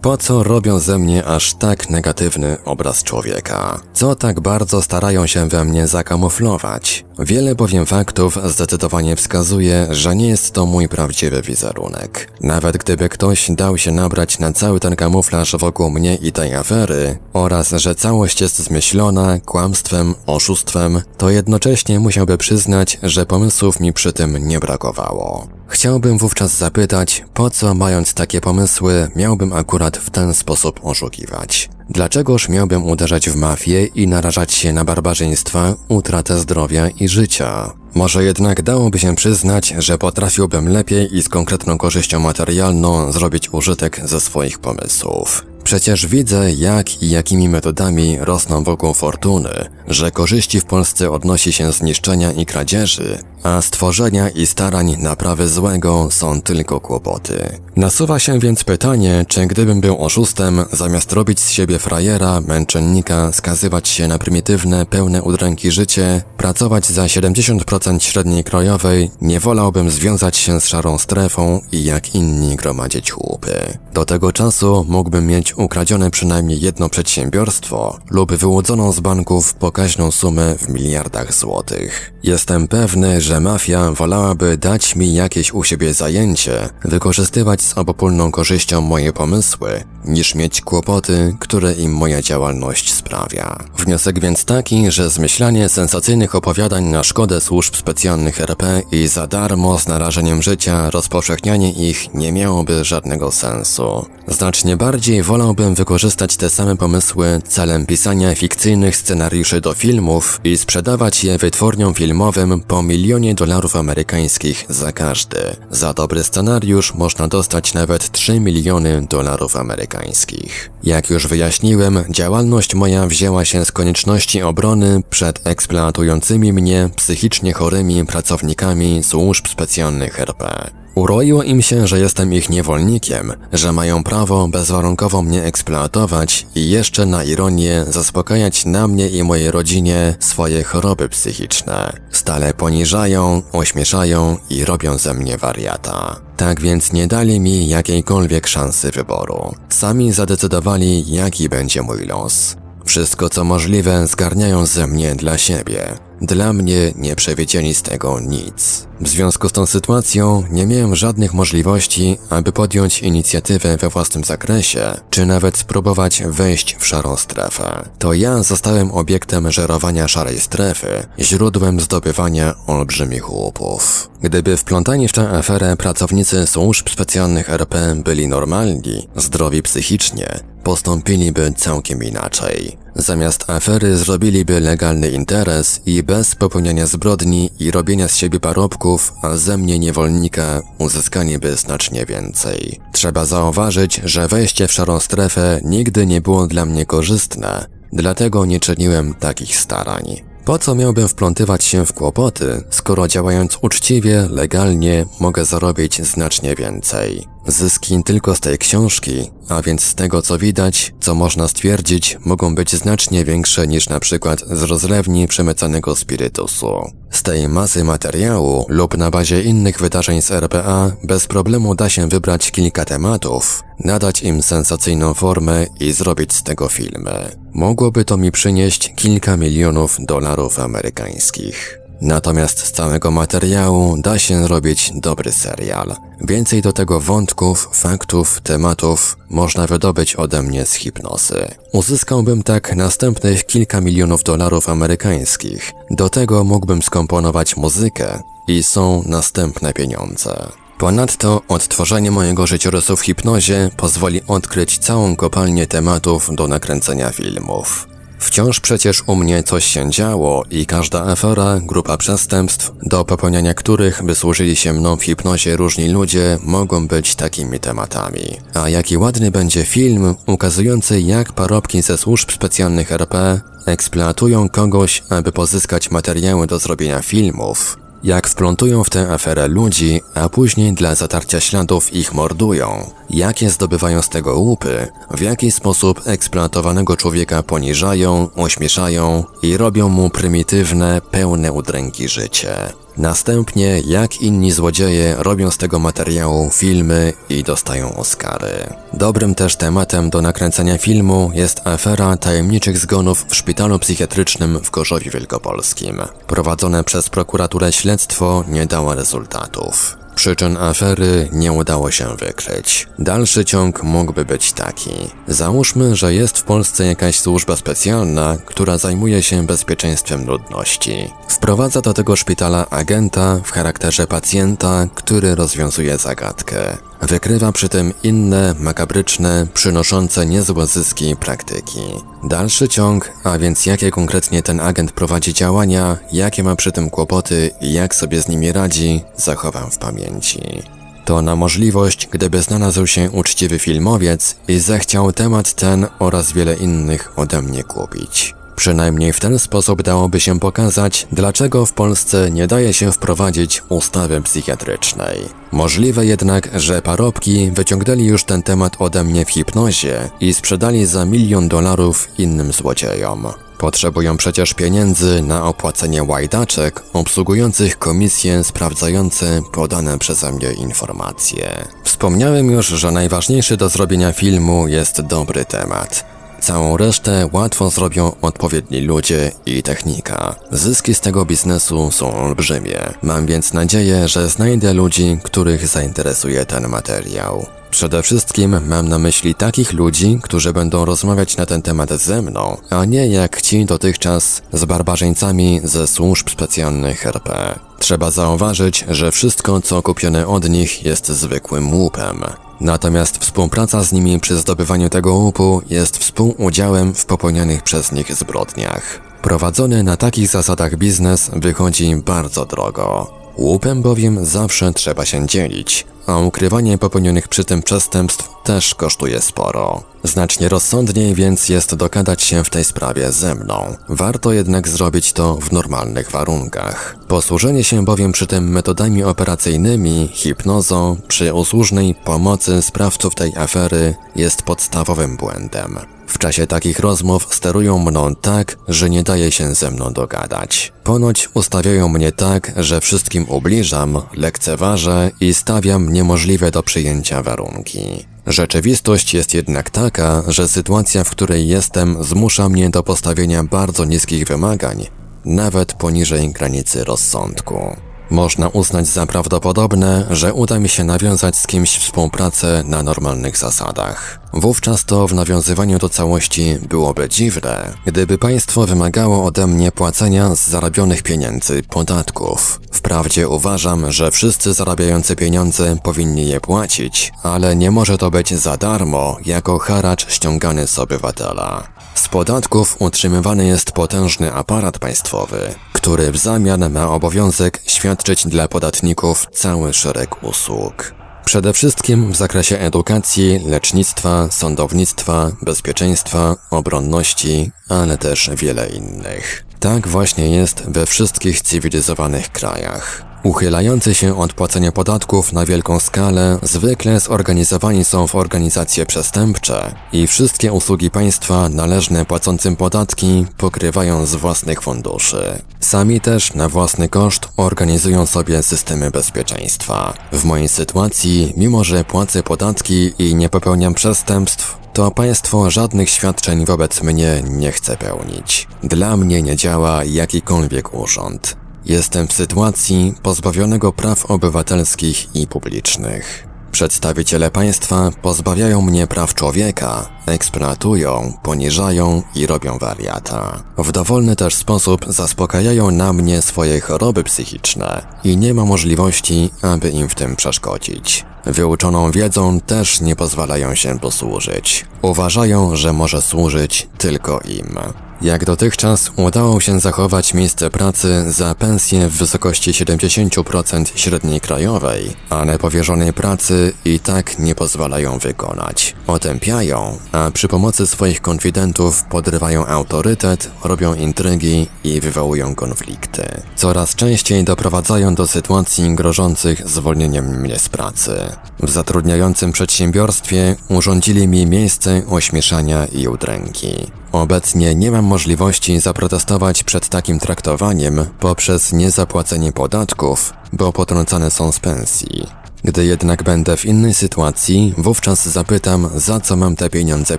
Po 0.02 0.16
co 0.16 0.42
robią 0.42 0.78
ze 0.78 0.98
mnie 0.98 1.24
aż 1.24 1.54
tak 1.54 1.90
negatywny 1.90 2.56
obraz 2.64 3.02
człowieka? 3.02 3.80
Co 3.92 4.14
tak 4.14 4.40
bardzo 4.40 4.82
starają 4.82 5.26
się 5.26 5.48
we 5.48 5.64
mnie 5.64 5.86
zakamuflować? 5.86 7.04
Wiele 7.18 7.54
bowiem 7.54 7.86
faktów 7.86 8.38
zdecydowanie 8.44 9.16
wskazuje, 9.16 9.86
że 9.90 10.16
nie 10.16 10.28
jest 10.28 10.52
to 10.54 10.66
mój 10.66 10.88
prawdziwy 10.88 11.42
wizerunek. 11.42 12.32
Nawet 12.40 12.76
gdyby 12.76 13.08
ktoś 13.08 13.50
dał 13.50 13.78
się 13.78 13.92
nabrać 13.92 14.38
na 14.38 14.52
cały 14.52 14.80
ten 14.80 14.96
kamuflaż 14.96 15.56
wokół 15.56 15.90
mnie 15.90 16.14
i 16.14 16.32
tej 16.32 16.54
afery, 16.54 17.18
oraz 17.32 17.70
że 17.70 17.94
całość 17.94 18.40
jest 18.40 18.58
zmyślona 18.58 19.38
kłamstwem, 19.40 20.14
oszustwem, 20.26 21.00
to 21.16 21.30
jednocześnie 21.30 22.00
musiałby 22.00 22.38
przyznać, 22.38 22.98
że 23.02 23.26
pomysłów 23.26 23.80
mi 23.80 23.92
przy 23.92 24.12
tym 24.12 24.48
nie 24.48 24.60
brakowało. 24.60 25.57
Chciałbym 25.68 26.18
wówczas 26.18 26.58
zapytać, 26.58 27.24
po 27.34 27.50
co 27.50 27.74
mając 27.74 28.14
takie 28.14 28.40
pomysły, 28.40 29.10
miałbym 29.16 29.52
akurat 29.52 29.96
w 29.96 30.10
ten 30.10 30.34
sposób 30.34 30.80
oszukiwać. 30.82 31.70
Dlaczegoż 31.90 32.48
miałbym 32.48 32.84
uderzać 32.84 33.30
w 33.30 33.36
mafię 33.36 33.84
i 33.84 34.08
narażać 34.08 34.52
się 34.52 34.72
na 34.72 34.84
barbarzyństwa, 34.84 35.74
utratę 35.88 36.38
zdrowia 36.38 36.88
i 36.88 37.08
życia? 37.08 37.72
Może 37.94 38.24
jednak 38.24 38.62
dałoby 38.62 38.98
się 38.98 39.16
przyznać, 39.16 39.74
że 39.78 39.98
potrafiłbym 39.98 40.68
lepiej 40.68 41.16
i 41.16 41.22
z 41.22 41.28
konkretną 41.28 41.78
korzyścią 41.78 42.20
materialną 42.20 43.12
zrobić 43.12 43.52
użytek 43.52 44.00
ze 44.04 44.20
swoich 44.20 44.58
pomysłów. 44.58 45.47
Przecież 45.68 46.06
widzę, 46.06 46.52
jak 46.52 47.02
i 47.02 47.10
jakimi 47.10 47.48
metodami 47.48 48.18
rosną 48.20 48.64
wokół 48.64 48.94
fortuny, 48.94 49.68
że 49.88 50.10
korzyści 50.10 50.60
w 50.60 50.64
Polsce 50.64 51.10
odnosi 51.10 51.52
się 51.52 51.72
z 51.72 51.82
niszczenia 51.82 52.32
i 52.32 52.46
kradzieży, 52.46 53.18
a 53.42 53.62
stworzenia 53.62 54.28
i 54.28 54.46
starań 54.46 54.96
naprawy 54.98 55.48
złego 55.48 56.08
są 56.10 56.40
tylko 56.40 56.80
kłopoty. 56.80 57.58
Nasuwa 57.76 58.18
się 58.18 58.38
więc 58.38 58.64
pytanie, 58.64 59.24
czy 59.28 59.46
gdybym 59.46 59.80
był 59.80 60.04
oszustem, 60.04 60.64
zamiast 60.72 61.12
robić 61.12 61.40
z 61.40 61.50
siebie 61.50 61.78
frajera, 61.78 62.40
męczennika, 62.40 63.32
skazywać 63.32 63.88
się 63.88 64.08
na 64.08 64.18
prymitywne, 64.18 64.86
pełne 64.86 65.22
udręki 65.22 65.70
życie, 65.70 66.22
pracować 66.36 66.86
za 66.86 67.04
70% 67.04 68.00
średniej 68.00 68.44
krajowej, 68.44 69.10
nie 69.20 69.40
wolałbym 69.40 69.90
związać 69.90 70.36
się 70.36 70.60
z 70.60 70.66
szarą 70.66 70.98
strefą 70.98 71.60
i 71.72 71.84
jak 71.84 72.14
inni 72.14 72.56
gromadzić 72.56 73.16
łupy. 73.16 73.78
Do 73.94 74.04
tego 74.04 74.32
czasu 74.32 74.86
mógłbym 74.88 75.26
mieć 75.26 75.57
ukradzione 75.58 76.10
przynajmniej 76.10 76.60
jedno 76.60 76.88
przedsiębiorstwo 76.88 77.98
lub 78.10 78.32
wyłudzoną 78.32 78.92
z 78.92 79.00
banków 79.00 79.54
pokaźną 79.54 80.10
sumę 80.10 80.54
w 80.58 80.68
miliardach 80.68 81.34
złotych. 81.34 82.12
Jestem 82.22 82.68
pewny, 82.68 83.20
że 83.20 83.40
mafia 83.40 83.92
wolałaby 83.92 84.56
dać 84.56 84.96
mi 84.96 85.14
jakieś 85.14 85.54
u 85.54 85.64
siebie 85.64 85.94
zajęcie, 85.94 86.68
wykorzystywać 86.84 87.62
z 87.62 87.78
obopólną 87.78 88.30
korzyścią 88.30 88.80
moje 88.80 89.12
pomysły, 89.12 89.84
niż 90.04 90.34
mieć 90.34 90.60
kłopoty, 90.60 91.36
które 91.40 91.72
im 91.72 91.92
moja 91.92 92.22
działalność 92.22 92.92
sprawia. 92.92 93.58
Wniosek 93.78 94.20
więc 94.20 94.44
taki, 94.44 94.90
że 94.90 95.10
zmyślanie 95.10 95.68
sensacyjnych 95.68 96.34
opowiadań 96.34 96.84
na 96.84 97.04
szkodę 97.04 97.40
służb 97.40 97.76
specjalnych 97.76 98.40
RP 98.40 98.82
i 98.92 99.08
za 99.08 99.26
darmo 99.26 99.78
z 99.78 99.88
narażeniem 99.88 100.42
życia 100.42 100.90
rozpowszechnianie 100.90 101.72
ich 101.72 102.14
nie 102.14 102.32
miałoby 102.32 102.84
żadnego 102.84 103.32
sensu. 103.32 104.06
Znacznie 104.28 104.76
bardziej 104.76 105.22
wolał 105.22 105.47
chciałbym 105.48 105.74
wykorzystać 105.74 106.36
te 106.36 106.50
same 106.50 106.76
pomysły 106.76 107.40
celem 107.48 107.86
pisania 107.86 108.34
fikcyjnych 108.34 108.96
scenariuszy 108.96 109.60
do 109.60 109.74
filmów 109.74 110.40
i 110.44 110.56
sprzedawać 110.56 111.24
je 111.24 111.38
wytwórniom 111.38 111.94
filmowym 111.94 112.60
po 112.60 112.82
milionie 112.82 113.34
dolarów 113.34 113.76
amerykańskich 113.76 114.64
za 114.68 114.92
każdy. 114.92 115.38
Za 115.70 115.94
dobry 115.94 116.24
scenariusz 116.24 116.94
można 116.94 117.28
dostać 117.28 117.74
nawet 117.74 118.12
3 118.12 118.40
miliony 118.40 119.06
dolarów 119.10 119.56
amerykańskich. 119.56 120.70
Jak 120.82 121.10
już 121.10 121.26
wyjaśniłem, 121.26 122.04
działalność 122.10 122.74
moja 122.74 123.06
wzięła 123.06 123.44
się 123.44 123.64
z 123.64 123.72
konieczności 123.72 124.42
obrony 124.42 125.02
przed 125.10 125.46
eksploatującymi 125.46 126.52
mnie 126.52 126.90
psychicznie 126.96 127.52
chorymi 127.52 128.06
pracownikami 128.06 129.04
służb 129.04 129.46
specjalnych 129.46 130.20
RP. 130.20 130.70
Uroiło 130.98 131.42
im 131.42 131.62
się, 131.62 131.86
że 131.86 132.00
jestem 132.00 132.32
ich 132.34 132.50
niewolnikiem, 132.50 133.32
że 133.52 133.72
mają 133.72 134.04
prawo 134.04 134.48
bezwarunkowo 134.48 135.22
mnie 135.22 135.44
eksploatować 135.44 136.46
i 136.54 136.70
jeszcze 136.70 137.06
na 137.06 137.24
ironię 137.24 137.84
zaspokajać 137.88 138.64
na 138.64 138.88
mnie 138.88 139.08
i 139.08 139.22
mojej 139.22 139.50
rodzinie 139.50 140.16
swoje 140.20 140.64
choroby 140.64 141.08
psychiczne. 141.08 141.92
Stale 142.10 142.54
poniżają, 142.54 143.42
ośmieszają 143.52 144.36
i 144.50 144.64
robią 144.64 144.98
ze 144.98 145.14
mnie 145.14 145.38
wariata. 145.38 146.20
Tak 146.36 146.60
więc 146.60 146.92
nie 146.92 147.06
dali 147.06 147.40
mi 147.40 147.68
jakiejkolwiek 147.68 148.46
szansy 148.46 148.90
wyboru. 148.90 149.54
Sami 149.68 150.12
zadecydowali, 150.12 151.10
jaki 151.12 151.48
będzie 151.48 151.82
mój 151.82 152.06
los. 152.06 152.56
Wszystko 152.84 153.28
co 153.28 153.44
możliwe 153.44 154.06
zgarniają 154.06 154.66
ze 154.66 154.86
mnie 154.86 155.14
dla 155.14 155.38
siebie. 155.38 156.07
Dla 156.22 156.52
mnie 156.52 156.92
nie 156.96 157.16
przewidzieli 157.16 157.74
z 157.74 157.82
tego 157.82 158.20
nic. 158.20 158.86
W 159.00 159.08
związku 159.08 159.48
z 159.48 159.52
tą 159.52 159.66
sytuacją 159.66 160.42
nie 160.50 160.66
miałem 160.66 160.96
żadnych 160.96 161.34
możliwości, 161.34 162.18
aby 162.30 162.52
podjąć 162.52 163.02
inicjatywę 163.02 163.76
we 163.76 163.88
własnym 163.88 164.24
zakresie, 164.24 164.94
czy 165.10 165.26
nawet 165.26 165.56
spróbować 165.56 166.22
wejść 166.26 166.76
w 166.78 166.86
szarą 166.86 167.16
strefę. 167.16 167.88
To 167.98 168.12
ja 168.12 168.42
zostałem 168.42 168.92
obiektem 168.92 169.50
żerowania 169.50 170.08
szarej 170.08 170.40
strefy, 170.40 171.06
źródłem 171.20 171.80
zdobywania 171.80 172.54
olbrzymich 172.66 173.32
łupów. 173.32 174.10
Gdyby 174.22 174.56
wplątani 174.56 175.08
w 175.08 175.12
tę 175.12 175.30
aferę 175.30 175.76
pracownicy 175.76 176.46
służb 176.46 176.88
specjalnych 176.88 177.50
RP 177.50 177.94
byli 178.04 178.28
normalni, 178.28 179.08
zdrowi 179.16 179.62
psychicznie, 179.62 180.40
postąpiliby 180.62 181.52
całkiem 181.56 182.02
inaczej. 182.02 182.78
Zamiast 182.98 183.50
afery 183.50 183.96
zrobiliby 183.96 184.60
legalny 184.60 185.10
interes 185.10 185.80
i 185.86 186.02
bez 186.02 186.34
popełniania 186.34 186.86
zbrodni 186.86 187.50
i 187.60 187.70
robienia 187.70 188.08
z 188.08 188.16
siebie 188.16 188.40
parobków, 188.40 189.12
a 189.22 189.36
ze 189.36 189.58
mnie 189.58 189.78
niewolnika 189.78 190.62
uzyskaliby 190.78 191.56
znacznie 191.56 192.06
więcej. 192.06 192.80
Trzeba 192.92 193.24
zauważyć, 193.24 194.00
że 194.04 194.28
wejście 194.28 194.68
w 194.68 194.72
szarą 194.72 195.00
strefę 195.00 195.60
nigdy 195.64 196.06
nie 196.06 196.20
było 196.20 196.46
dla 196.46 196.64
mnie 196.64 196.86
korzystne, 196.86 197.66
dlatego 197.92 198.44
nie 198.44 198.60
czyniłem 198.60 199.14
takich 199.14 199.56
starań. 199.56 200.20
Po 200.44 200.58
co 200.58 200.74
miałbym 200.74 201.08
wplątywać 201.08 201.64
się 201.64 201.86
w 201.86 201.92
kłopoty, 201.92 202.64
skoro 202.70 203.08
działając 203.08 203.58
uczciwie, 203.62 204.28
legalnie 204.30 205.06
mogę 205.20 205.44
zarobić 205.44 206.02
znacznie 206.06 206.54
więcej? 206.54 207.26
Zyski 207.48 208.02
tylko 208.04 208.34
z 208.34 208.40
tej 208.40 208.58
książki, 208.58 209.30
a 209.48 209.62
więc 209.62 209.82
z 209.82 209.94
tego 209.94 210.22
co 210.22 210.38
widać, 210.38 210.94
co 211.00 211.14
można 211.14 211.48
stwierdzić, 211.48 212.18
mogą 212.24 212.54
być 212.54 212.76
znacznie 212.76 213.24
większe 213.24 213.66
niż 213.66 213.88
na 213.88 214.00
przykład 214.00 214.40
z 214.40 214.62
rozlewni 214.62 215.28
przemycanego 215.28 215.96
spirytusu. 215.96 216.90
Z 217.10 217.22
tej 217.22 217.48
masy 217.48 217.84
materiału 217.84 218.66
lub 218.68 218.96
na 218.96 219.10
bazie 219.10 219.42
innych 219.42 219.80
wydarzeń 219.80 220.22
z 220.22 220.30
RPA 220.30 220.92
bez 221.04 221.26
problemu 221.26 221.74
da 221.74 221.88
się 221.88 222.08
wybrać 222.08 222.50
kilka 222.50 222.84
tematów, 222.84 223.62
nadać 223.84 224.22
im 224.22 224.42
sensacyjną 224.42 225.14
formę 225.14 225.66
i 225.80 225.92
zrobić 225.92 226.32
z 226.32 226.42
tego 226.42 226.68
filmy. 226.68 227.36
Mogłoby 227.54 228.04
to 228.04 228.16
mi 228.16 228.32
przynieść 228.32 228.92
kilka 228.96 229.36
milionów 229.36 229.96
dolarów 230.00 230.58
amerykańskich. 230.58 231.77
Natomiast 232.00 232.58
z 232.66 232.72
całego 232.72 233.10
materiału 233.10 233.96
da 233.98 234.18
się 234.18 234.48
robić 234.48 234.92
dobry 234.94 235.32
serial. 235.32 235.96
Więcej 236.20 236.62
do 236.62 236.72
tego 236.72 237.00
wątków, 237.00 237.68
faktów, 237.72 238.40
tematów 238.40 239.16
można 239.30 239.66
wydobyć 239.66 240.16
ode 240.16 240.42
mnie 240.42 240.66
z 240.66 240.74
hipnozy. 240.74 241.48
Uzyskałbym 241.72 242.42
tak 242.42 242.76
następnych 242.76 243.46
kilka 243.46 243.80
milionów 243.80 244.24
dolarów 244.24 244.68
amerykańskich. 244.68 245.72
Do 245.90 246.08
tego 246.08 246.44
mógłbym 246.44 246.82
skomponować 246.82 247.56
muzykę 247.56 248.22
i 248.48 248.62
są 248.62 249.02
następne 249.06 249.72
pieniądze. 249.72 250.48
Ponadto 250.78 251.42
odtworzenie 251.48 252.10
mojego 252.10 252.46
życiorysu 252.46 252.96
w 252.96 253.00
hipnozie 253.00 253.70
pozwoli 253.76 254.20
odkryć 254.26 254.78
całą 254.78 255.16
kopalnię 255.16 255.66
tematów 255.66 256.30
do 256.34 256.48
nakręcenia 256.48 257.10
filmów. 257.10 257.88
Wciąż 258.18 258.60
przecież 258.60 259.02
u 259.06 259.16
mnie 259.16 259.42
coś 259.42 259.64
się 259.64 259.90
działo 259.90 260.44
i 260.50 260.66
każda 260.66 261.06
afera, 261.06 261.60
grupa 261.62 261.96
przestępstw, 261.96 262.72
do 262.82 263.04
popełniania 263.04 263.54
których 263.54 264.02
wysłużyli 264.02 264.56
się 264.56 264.72
mną 264.72 264.96
w 264.96 265.04
hipnozie 265.04 265.56
różni 265.56 265.88
ludzie, 265.88 266.38
mogą 266.42 266.86
być 266.86 267.14
takimi 267.14 267.60
tematami. 267.60 268.36
A 268.54 268.68
jaki 268.68 268.96
ładny 268.96 269.30
będzie 269.30 269.64
film 269.64 270.14
ukazujący 270.26 271.00
jak 271.00 271.32
parobki 271.32 271.82
ze 271.82 271.98
służb 271.98 272.32
specjalnych 272.32 272.92
RP 272.92 273.40
eksploatują 273.66 274.48
kogoś, 274.48 275.02
aby 275.10 275.32
pozyskać 275.32 275.90
materiały 275.90 276.46
do 276.46 276.58
zrobienia 276.58 277.02
filmów, 277.02 277.78
jak 278.02 278.28
wplątują 278.28 278.84
w 278.84 278.90
tę 278.90 279.10
aferę 279.10 279.48
ludzi, 279.48 280.00
a 280.14 280.28
później 280.28 280.72
dla 280.72 280.94
zatarcia 280.94 281.40
śladów 281.40 281.94
ich 281.94 282.14
mordują, 282.14 282.90
jakie 283.10 283.50
zdobywają 283.50 284.02
z 284.02 284.08
tego 284.08 284.38
łupy, 284.38 284.88
w 285.10 285.20
jaki 285.20 285.50
sposób 285.50 286.00
eksploatowanego 286.06 286.96
człowieka 286.96 287.42
poniżają, 287.42 288.28
ośmieszają 288.36 289.24
i 289.42 289.56
robią 289.56 289.88
mu 289.88 290.10
prymitywne, 290.10 291.00
pełne 291.10 291.52
udręki 291.52 292.08
życie. 292.08 292.54
Następnie, 292.98 293.80
jak 293.80 294.20
inni 294.22 294.52
złodzieje, 294.52 295.14
robią 295.18 295.50
z 295.50 295.58
tego 295.58 295.78
materiału 295.78 296.50
filmy 296.50 297.12
i 297.28 297.42
dostają 297.42 297.96
Oscary. 297.96 298.74
Dobrym 298.92 299.34
też 299.34 299.56
tematem 299.56 300.10
do 300.10 300.22
nakręcenia 300.22 300.78
filmu 300.78 301.30
jest 301.34 301.66
afera 301.66 302.16
tajemniczych 302.16 302.78
zgonów 302.78 303.24
w 303.28 303.34
szpitalu 303.36 303.78
psychiatrycznym 303.78 304.58
w 304.58 304.70
Gorzowie 304.70 305.10
Wielkopolskim. 305.10 306.00
Prowadzone 306.26 306.84
przez 306.84 307.10
prokuraturę 307.10 307.72
śledztwo 307.72 308.44
nie 308.48 308.66
dało 308.66 308.94
rezultatów. 308.94 309.96
Przyczyn 310.18 310.56
afery 310.56 311.28
nie 311.32 311.52
udało 311.52 311.90
się 311.90 312.16
wykryć. 312.16 312.86
Dalszy 312.98 313.44
ciąg 313.44 313.82
mógłby 313.82 314.24
być 314.24 314.52
taki. 314.52 314.90
Załóżmy, 315.28 315.96
że 315.96 316.14
jest 316.14 316.38
w 316.38 316.42
Polsce 316.42 316.86
jakaś 316.86 317.20
służba 317.20 317.56
specjalna, 317.56 318.36
która 318.46 318.78
zajmuje 318.78 319.22
się 319.22 319.46
bezpieczeństwem 319.46 320.26
ludności. 320.26 321.10
Wprowadza 321.28 321.80
do 321.80 321.94
tego 321.94 322.16
szpitala 322.16 322.70
agenta 322.70 323.40
w 323.44 323.50
charakterze 323.50 324.06
pacjenta, 324.06 324.86
który 324.94 325.34
rozwiązuje 325.34 325.98
zagadkę. 325.98 326.87
Wykrywa 327.02 327.52
przy 327.52 327.68
tym 327.68 327.94
inne, 328.02 328.54
makabryczne, 328.58 329.46
przynoszące 329.54 330.26
niezłe 330.26 330.66
zyski 330.66 331.16
praktyki. 331.16 331.80
Dalszy 332.24 332.68
ciąg, 332.68 333.12
a 333.24 333.38
więc 333.38 333.66
jakie 333.66 333.90
konkretnie 333.90 334.42
ten 334.42 334.60
agent 334.60 334.92
prowadzi 334.92 335.34
działania, 335.34 335.96
jakie 336.12 336.42
ma 336.42 336.56
przy 336.56 336.72
tym 336.72 336.90
kłopoty 336.90 337.50
i 337.60 337.72
jak 337.72 337.94
sobie 337.94 338.22
z 338.22 338.28
nimi 338.28 338.52
radzi, 338.52 339.04
zachowam 339.16 339.70
w 339.70 339.78
pamięci. 339.78 340.62
To 341.04 341.22
na 341.22 341.36
możliwość, 341.36 342.08
gdyby 342.10 342.42
znalazł 342.42 342.86
się 342.86 343.10
uczciwy 343.10 343.58
filmowiec 343.58 344.36
i 344.48 344.58
zechciał 344.58 345.12
temat 345.12 345.54
ten 345.54 345.86
oraz 345.98 346.32
wiele 346.32 346.54
innych 346.54 347.18
ode 347.18 347.42
mnie 347.42 347.64
kupić. 347.64 348.37
Przynajmniej 348.58 349.12
w 349.12 349.20
ten 349.20 349.38
sposób 349.38 349.82
dałoby 349.82 350.20
się 350.20 350.40
pokazać, 350.40 351.06
dlaczego 351.12 351.66
w 351.66 351.72
Polsce 351.72 352.30
nie 352.30 352.46
daje 352.46 352.72
się 352.72 352.92
wprowadzić 352.92 353.62
ustawy 353.68 354.22
psychiatrycznej. 354.22 355.18
Możliwe 355.52 356.06
jednak, 356.06 356.48
że 356.60 356.82
parobki 356.82 357.50
wyciągnęli 357.50 358.04
już 358.04 358.24
ten 358.24 358.42
temat 358.42 358.76
ode 358.78 359.04
mnie 359.04 359.24
w 359.24 359.30
hipnozie 359.30 360.10
i 360.20 360.34
sprzedali 360.34 360.86
za 360.86 361.04
milion 361.04 361.48
dolarów 361.48 362.08
innym 362.18 362.52
złodziejom. 362.52 363.26
Potrzebują 363.58 364.16
przecież 364.16 364.54
pieniędzy 364.54 365.22
na 365.22 365.44
opłacenie 365.44 366.02
łajdaczek 366.02 366.82
obsługujących 366.92 367.78
komisje 367.78 368.44
sprawdzające 368.44 369.42
podane 369.52 369.98
przeze 369.98 370.32
mnie 370.32 370.52
informacje. 370.52 371.64
Wspomniałem 371.84 372.50
już, 372.50 372.66
że 372.66 372.90
najważniejszy 372.90 373.56
do 373.56 373.68
zrobienia 373.68 374.12
filmu 374.12 374.68
jest 374.68 375.00
dobry 375.00 375.44
temat. 375.44 376.17
Całą 376.40 376.76
resztę 376.76 377.28
łatwo 377.32 377.70
zrobią 377.70 378.12
odpowiedni 378.22 378.80
ludzie 378.80 379.32
i 379.46 379.62
technika. 379.62 380.34
Zyski 380.50 380.94
z 380.94 381.00
tego 381.00 381.24
biznesu 381.24 381.90
są 381.92 382.14
olbrzymie. 382.14 382.80
Mam 383.02 383.26
więc 383.26 383.52
nadzieję, 383.52 384.08
że 384.08 384.28
znajdę 384.28 384.74
ludzi, 384.74 385.18
których 385.22 385.68
zainteresuje 385.68 386.46
ten 386.46 386.68
materiał. 386.68 387.46
Przede 387.70 388.02
wszystkim 388.02 388.60
mam 388.66 388.88
na 388.88 388.98
myśli 388.98 389.34
takich 389.34 389.72
ludzi, 389.72 390.18
którzy 390.22 390.52
będą 390.52 390.84
rozmawiać 390.84 391.36
na 391.36 391.46
ten 391.46 391.62
temat 391.62 391.90
ze 391.90 392.22
mną, 392.22 392.56
a 392.70 392.84
nie 392.84 393.06
jak 393.06 393.42
ci 393.42 393.64
dotychczas 393.64 394.42
z 394.52 394.64
barbarzyńcami 394.64 395.60
ze 395.64 395.86
służb 395.86 396.30
specjalnych 396.30 397.06
RP. 397.06 397.58
Trzeba 397.78 398.10
zauważyć, 398.10 398.84
że 398.88 399.12
wszystko 399.12 399.60
co 399.60 399.82
kupione 399.82 400.26
od 400.26 400.48
nich 400.48 400.84
jest 400.84 401.08
zwykłym 401.08 401.74
łupem. 401.74 402.24
Natomiast 402.60 403.18
współpraca 403.18 403.82
z 403.82 403.92
nimi 403.92 404.20
przy 404.20 404.36
zdobywaniu 404.36 404.88
tego 404.88 405.14
łupu 405.14 405.62
jest 405.70 405.98
współudziałem 405.98 406.94
w 406.94 407.06
popełnianych 407.06 407.62
przez 407.62 407.92
nich 407.92 408.14
zbrodniach. 408.14 409.00
Prowadzony 409.22 409.82
na 409.82 409.96
takich 409.96 410.28
zasadach 410.28 410.76
biznes 410.76 411.30
wychodzi 411.36 411.96
bardzo 411.96 412.46
drogo. 412.46 413.18
Łupem 413.38 413.82
bowiem 413.82 414.24
zawsze 414.24 414.72
trzeba 414.72 415.04
się 415.04 415.26
dzielić, 415.26 415.86
a 416.06 416.18
ukrywanie 416.18 416.78
popełnionych 416.78 417.28
przy 417.28 417.44
tym 417.44 417.62
przestępstw 417.62 418.28
też 418.44 418.74
kosztuje 418.74 419.20
sporo. 419.20 419.82
Znacznie 420.04 420.48
rozsądniej 420.48 421.14
więc 421.14 421.48
jest 421.48 421.74
dogadać 421.74 422.22
się 422.22 422.44
w 422.44 422.50
tej 422.50 422.64
sprawie 422.64 423.12
ze 423.12 423.34
mną. 423.34 423.76
Warto 423.88 424.32
jednak 424.32 424.68
zrobić 424.68 425.12
to 425.12 425.34
w 425.34 425.52
normalnych 425.52 426.10
warunkach. 426.10 426.96
Posłużenie 427.08 427.64
się 427.64 427.84
bowiem 427.84 428.12
przy 428.12 428.26
tym 428.26 428.48
metodami 428.50 429.04
operacyjnymi, 429.04 430.08
hipnozą, 430.12 430.96
przy 431.08 431.34
usłużnej 431.34 431.94
pomocy 431.94 432.62
sprawców 432.62 433.14
tej 433.14 433.36
afery 433.36 433.94
jest 434.16 434.42
podstawowym 434.42 435.16
błędem. 435.16 435.78
W 436.08 436.18
czasie 436.18 436.46
takich 436.46 436.78
rozmów 436.78 437.26
sterują 437.30 437.78
mną 437.78 438.14
tak, 438.14 438.56
że 438.68 438.90
nie 438.90 439.02
daje 439.02 439.32
się 439.32 439.54
ze 439.54 439.70
mną 439.70 439.92
dogadać. 439.92 440.72
Ponoć 440.84 441.28
ustawiają 441.34 441.88
mnie 441.88 442.12
tak, 442.12 442.52
że 442.56 442.80
wszystkim 442.80 443.26
ubliżam, 443.28 444.02
lekceważę 444.14 445.10
i 445.20 445.34
stawiam 445.34 445.92
niemożliwe 445.92 446.50
do 446.50 446.62
przyjęcia 446.62 447.22
warunki. 447.22 448.06
Rzeczywistość 448.26 449.14
jest 449.14 449.34
jednak 449.34 449.70
taka, 449.70 450.22
że 450.28 450.48
sytuacja, 450.48 451.04
w 451.04 451.10
której 451.10 451.48
jestem, 451.48 452.04
zmusza 452.04 452.48
mnie 452.48 452.70
do 452.70 452.82
postawienia 452.82 453.44
bardzo 453.44 453.84
niskich 453.84 454.26
wymagań, 454.26 454.86
nawet 455.24 455.72
poniżej 455.72 456.30
granicy 456.30 456.84
rozsądku. 456.84 457.76
Można 458.10 458.48
uznać 458.48 458.86
za 458.86 459.06
prawdopodobne, 459.06 460.06
że 460.10 460.34
uda 460.34 460.58
mi 460.58 460.68
się 460.68 460.84
nawiązać 460.84 461.36
z 461.36 461.46
kimś 461.46 461.78
współpracę 461.78 462.62
na 462.66 462.82
normalnych 462.82 463.36
zasadach. 463.36 464.20
Wówczas 464.32 464.84
to 464.84 465.08
w 465.08 465.14
nawiązywaniu 465.14 465.78
do 465.78 465.88
całości 465.88 466.58
byłoby 466.68 467.08
dziwne, 467.08 467.74
gdyby 467.86 468.18
państwo 468.18 468.66
wymagało 468.66 469.24
ode 469.24 469.46
mnie 469.46 469.72
płacenia 469.72 470.34
z 470.34 470.48
zarobionych 470.48 471.02
pieniędzy 471.02 471.62
podatków. 471.62 472.60
Wprawdzie 472.72 473.28
uważam, 473.28 473.92
że 473.92 474.10
wszyscy 474.10 474.52
zarabiający 474.52 475.16
pieniądze 475.16 475.76
powinni 475.82 476.28
je 476.28 476.40
płacić, 476.40 477.12
ale 477.22 477.56
nie 477.56 477.70
może 477.70 477.98
to 477.98 478.10
być 478.10 478.34
za 478.34 478.56
darmo, 478.56 479.16
jako 479.26 479.58
haracz 479.58 480.12
ściągany 480.12 480.66
z 480.66 480.78
obywatela. 480.78 481.62
Z 481.94 482.08
podatków 482.08 482.76
utrzymywany 482.78 483.46
jest 483.46 483.72
potężny 483.72 484.34
aparat 484.34 484.78
państwowy, 484.78 485.54
który 485.78 486.12
w 486.12 486.16
zamian 486.16 486.72
ma 486.72 486.88
obowiązek 486.88 487.60
świadczyć 487.66 488.26
dla 488.26 488.48
podatników 488.48 489.26
cały 489.32 489.74
szereg 489.74 490.22
usług. 490.22 490.94
Przede 491.24 491.52
wszystkim 491.52 492.12
w 492.12 492.16
zakresie 492.16 492.58
edukacji, 492.58 493.40
lecznictwa, 493.46 494.28
sądownictwa, 494.30 495.30
bezpieczeństwa, 495.42 496.36
obronności, 496.50 497.50
ale 497.68 497.98
też 497.98 498.30
wiele 498.36 498.68
innych. 498.68 499.44
Tak 499.60 499.88
właśnie 499.88 500.30
jest 500.30 500.62
we 500.68 500.86
wszystkich 500.86 501.42
cywilizowanych 501.42 502.32
krajach. 502.32 503.07
Uchylający 503.22 503.94
się 503.94 504.18
od 504.18 504.32
płacenia 504.32 504.72
podatków 504.72 505.32
na 505.32 505.46
wielką 505.46 505.80
skalę 505.80 506.38
zwykle 506.42 507.00
zorganizowani 507.00 507.84
są 507.84 508.06
w 508.06 508.14
organizacje 508.14 508.86
przestępcze 508.86 509.74
i 509.92 510.06
wszystkie 510.06 510.52
usługi 510.52 510.90
państwa 510.90 511.48
należne 511.48 512.04
płacącym 512.04 512.56
podatki 512.56 513.26
pokrywają 513.36 514.06
z 514.06 514.14
własnych 514.14 514.62
funduszy. 514.62 515.42
Sami 515.60 516.00
też 516.00 516.34
na 516.34 516.48
własny 516.48 516.88
koszt 516.88 517.28
organizują 517.36 518.06
sobie 518.06 518.42
systemy 518.42 518.90
bezpieczeństwa. 518.90 519.94
W 520.12 520.24
mojej 520.24 520.48
sytuacji, 520.48 521.32
mimo 521.36 521.64
że 521.64 521.84
płacę 521.84 522.22
podatki 522.22 522.92
i 522.98 523.14
nie 523.14 523.28
popełniam 523.28 523.74
przestępstw, 523.74 524.58
to 524.72 524.90
państwo 524.90 525.50
żadnych 525.50 525.90
świadczeń 525.90 526.46
wobec 526.46 526.82
mnie 526.82 527.22
nie 527.28 527.52
chce 527.52 527.76
pełnić. 527.76 528.48
Dla 528.62 528.96
mnie 528.96 529.22
nie 529.22 529.36
działa 529.36 529.84
jakikolwiek 529.84 530.74
urząd. 530.74 531.47
Jestem 531.68 532.08
w 532.08 532.12
sytuacji 532.12 532.94
pozbawionego 533.02 533.72
praw 533.72 534.06
obywatelskich 534.06 535.16
i 535.16 535.26
publicznych. 535.26 536.26
Przedstawiciele 536.52 537.30
państwa 537.30 537.90
pozbawiają 538.02 538.62
mnie 538.62 538.86
praw 538.86 539.14
człowieka, 539.14 539.88
eksploatują, 540.10 541.12
poniżają 541.22 542.02
i 542.14 542.26
robią 542.26 542.58
wariata. 542.58 543.42
W 543.58 543.72
dowolny 543.72 544.16
też 544.16 544.34
sposób 544.34 544.84
zaspokajają 544.88 545.70
na 545.70 545.92
mnie 545.92 546.22
swoje 546.22 546.60
choroby 546.60 547.04
psychiczne 547.04 547.82
i 548.04 548.16
nie 548.16 548.34
ma 548.34 548.44
możliwości, 548.44 549.30
aby 549.42 549.70
im 549.70 549.88
w 549.88 549.94
tym 549.94 550.16
przeszkodzić. 550.16 551.04
Wyuczoną 551.26 551.90
wiedzą 551.90 552.40
też 552.40 552.80
nie 552.80 552.96
pozwalają 552.96 553.54
się 553.54 553.78
posłużyć. 553.78 554.66
Uważają, 554.82 555.56
że 555.56 555.72
może 555.72 556.02
służyć 556.02 556.68
tylko 556.78 557.20
im. 557.20 557.58
Jak 558.02 558.24
dotychczas 558.24 558.90
udało 558.96 559.40
się 559.40 559.60
zachować 559.60 560.14
miejsce 560.14 560.50
pracy 560.50 561.04
za 561.12 561.34
pensję 561.34 561.88
w 561.88 561.96
wysokości 561.96 562.52
70% 562.52 563.64
średniej 563.74 564.20
krajowej, 564.20 564.96
ale 565.10 565.38
powierzonej 565.38 565.92
pracy 565.92 566.52
i 566.64 566.80
tak 566.80 567.18
nie 567.18 567.34
pozwalają 567.34 567.98
wykonać. 567.98 568.74
Otępiają, 568.86 569.78
a 569.98 570.10
przy 570.10 570.28
pomocy 570.28 570.66
swoich 570.66 571.00
konfidentów 571.00 571.84
podrywają 571.84 572.46
autorytet, 572.46 573.30
robią 573.44 573.74
intrygi 573.74 574.46
i 574.64 574.80
wywołują 574.80 575.34
konflikty. 575.34 576.02
Coraz 576.36 576.74
częściej 576.74 577.24
doprowadzają 577.24 577.94
do 577.94 578.06
sytuacji 578.06 578.74
grożących 578.74 579.48
zwolnieniem 579.48 580.20
mnie 580.20 580.38
z 580.38 580.48
pracy. 580.48 581.12
W 581.40 581.50
zatrudniającym 581.50 582.32
przedsiębiorstwie 582.32 583.36
urządzili 583.48 584.08
mi 584.08 584.26
miejsce 584.26 584.82
ośmieszania 584.90 585.66
i 585.66 585.88
udręki. 585.88 586.70
Obecnie 586.92 587.54
nie 587.54 587.70
mam 587.70 587.84
możliwości 587.84 588.60
zaprotestować 588.60 589.44
przed 589.44 589.68
takim 589.68 589.98
traktowaniem 589.98 590.84
poprzez 591.00 591.52
niezapłacenie 591.52 592.32
podatków, 592.32 593.12
bo 593.32 593.52
potrącane 593.52 594.10
są 594.10 594.32
z 594.32 594.40
pensji. 594.40 595.17
Gdy 595.44 595.64
jednak 595.64 596.02
będę 596.02 596.36
w 596.36 596.44
innej 596.44 596.74
sytuacji, 596.74 597.54
wówczas 597.58 598.08
zapytam, 598.08 598.70
za 598.74 599.00
co 599.00 599.16
mam 599.16 599.36
te 599.36 599.50
pieniądze 599.50 599.98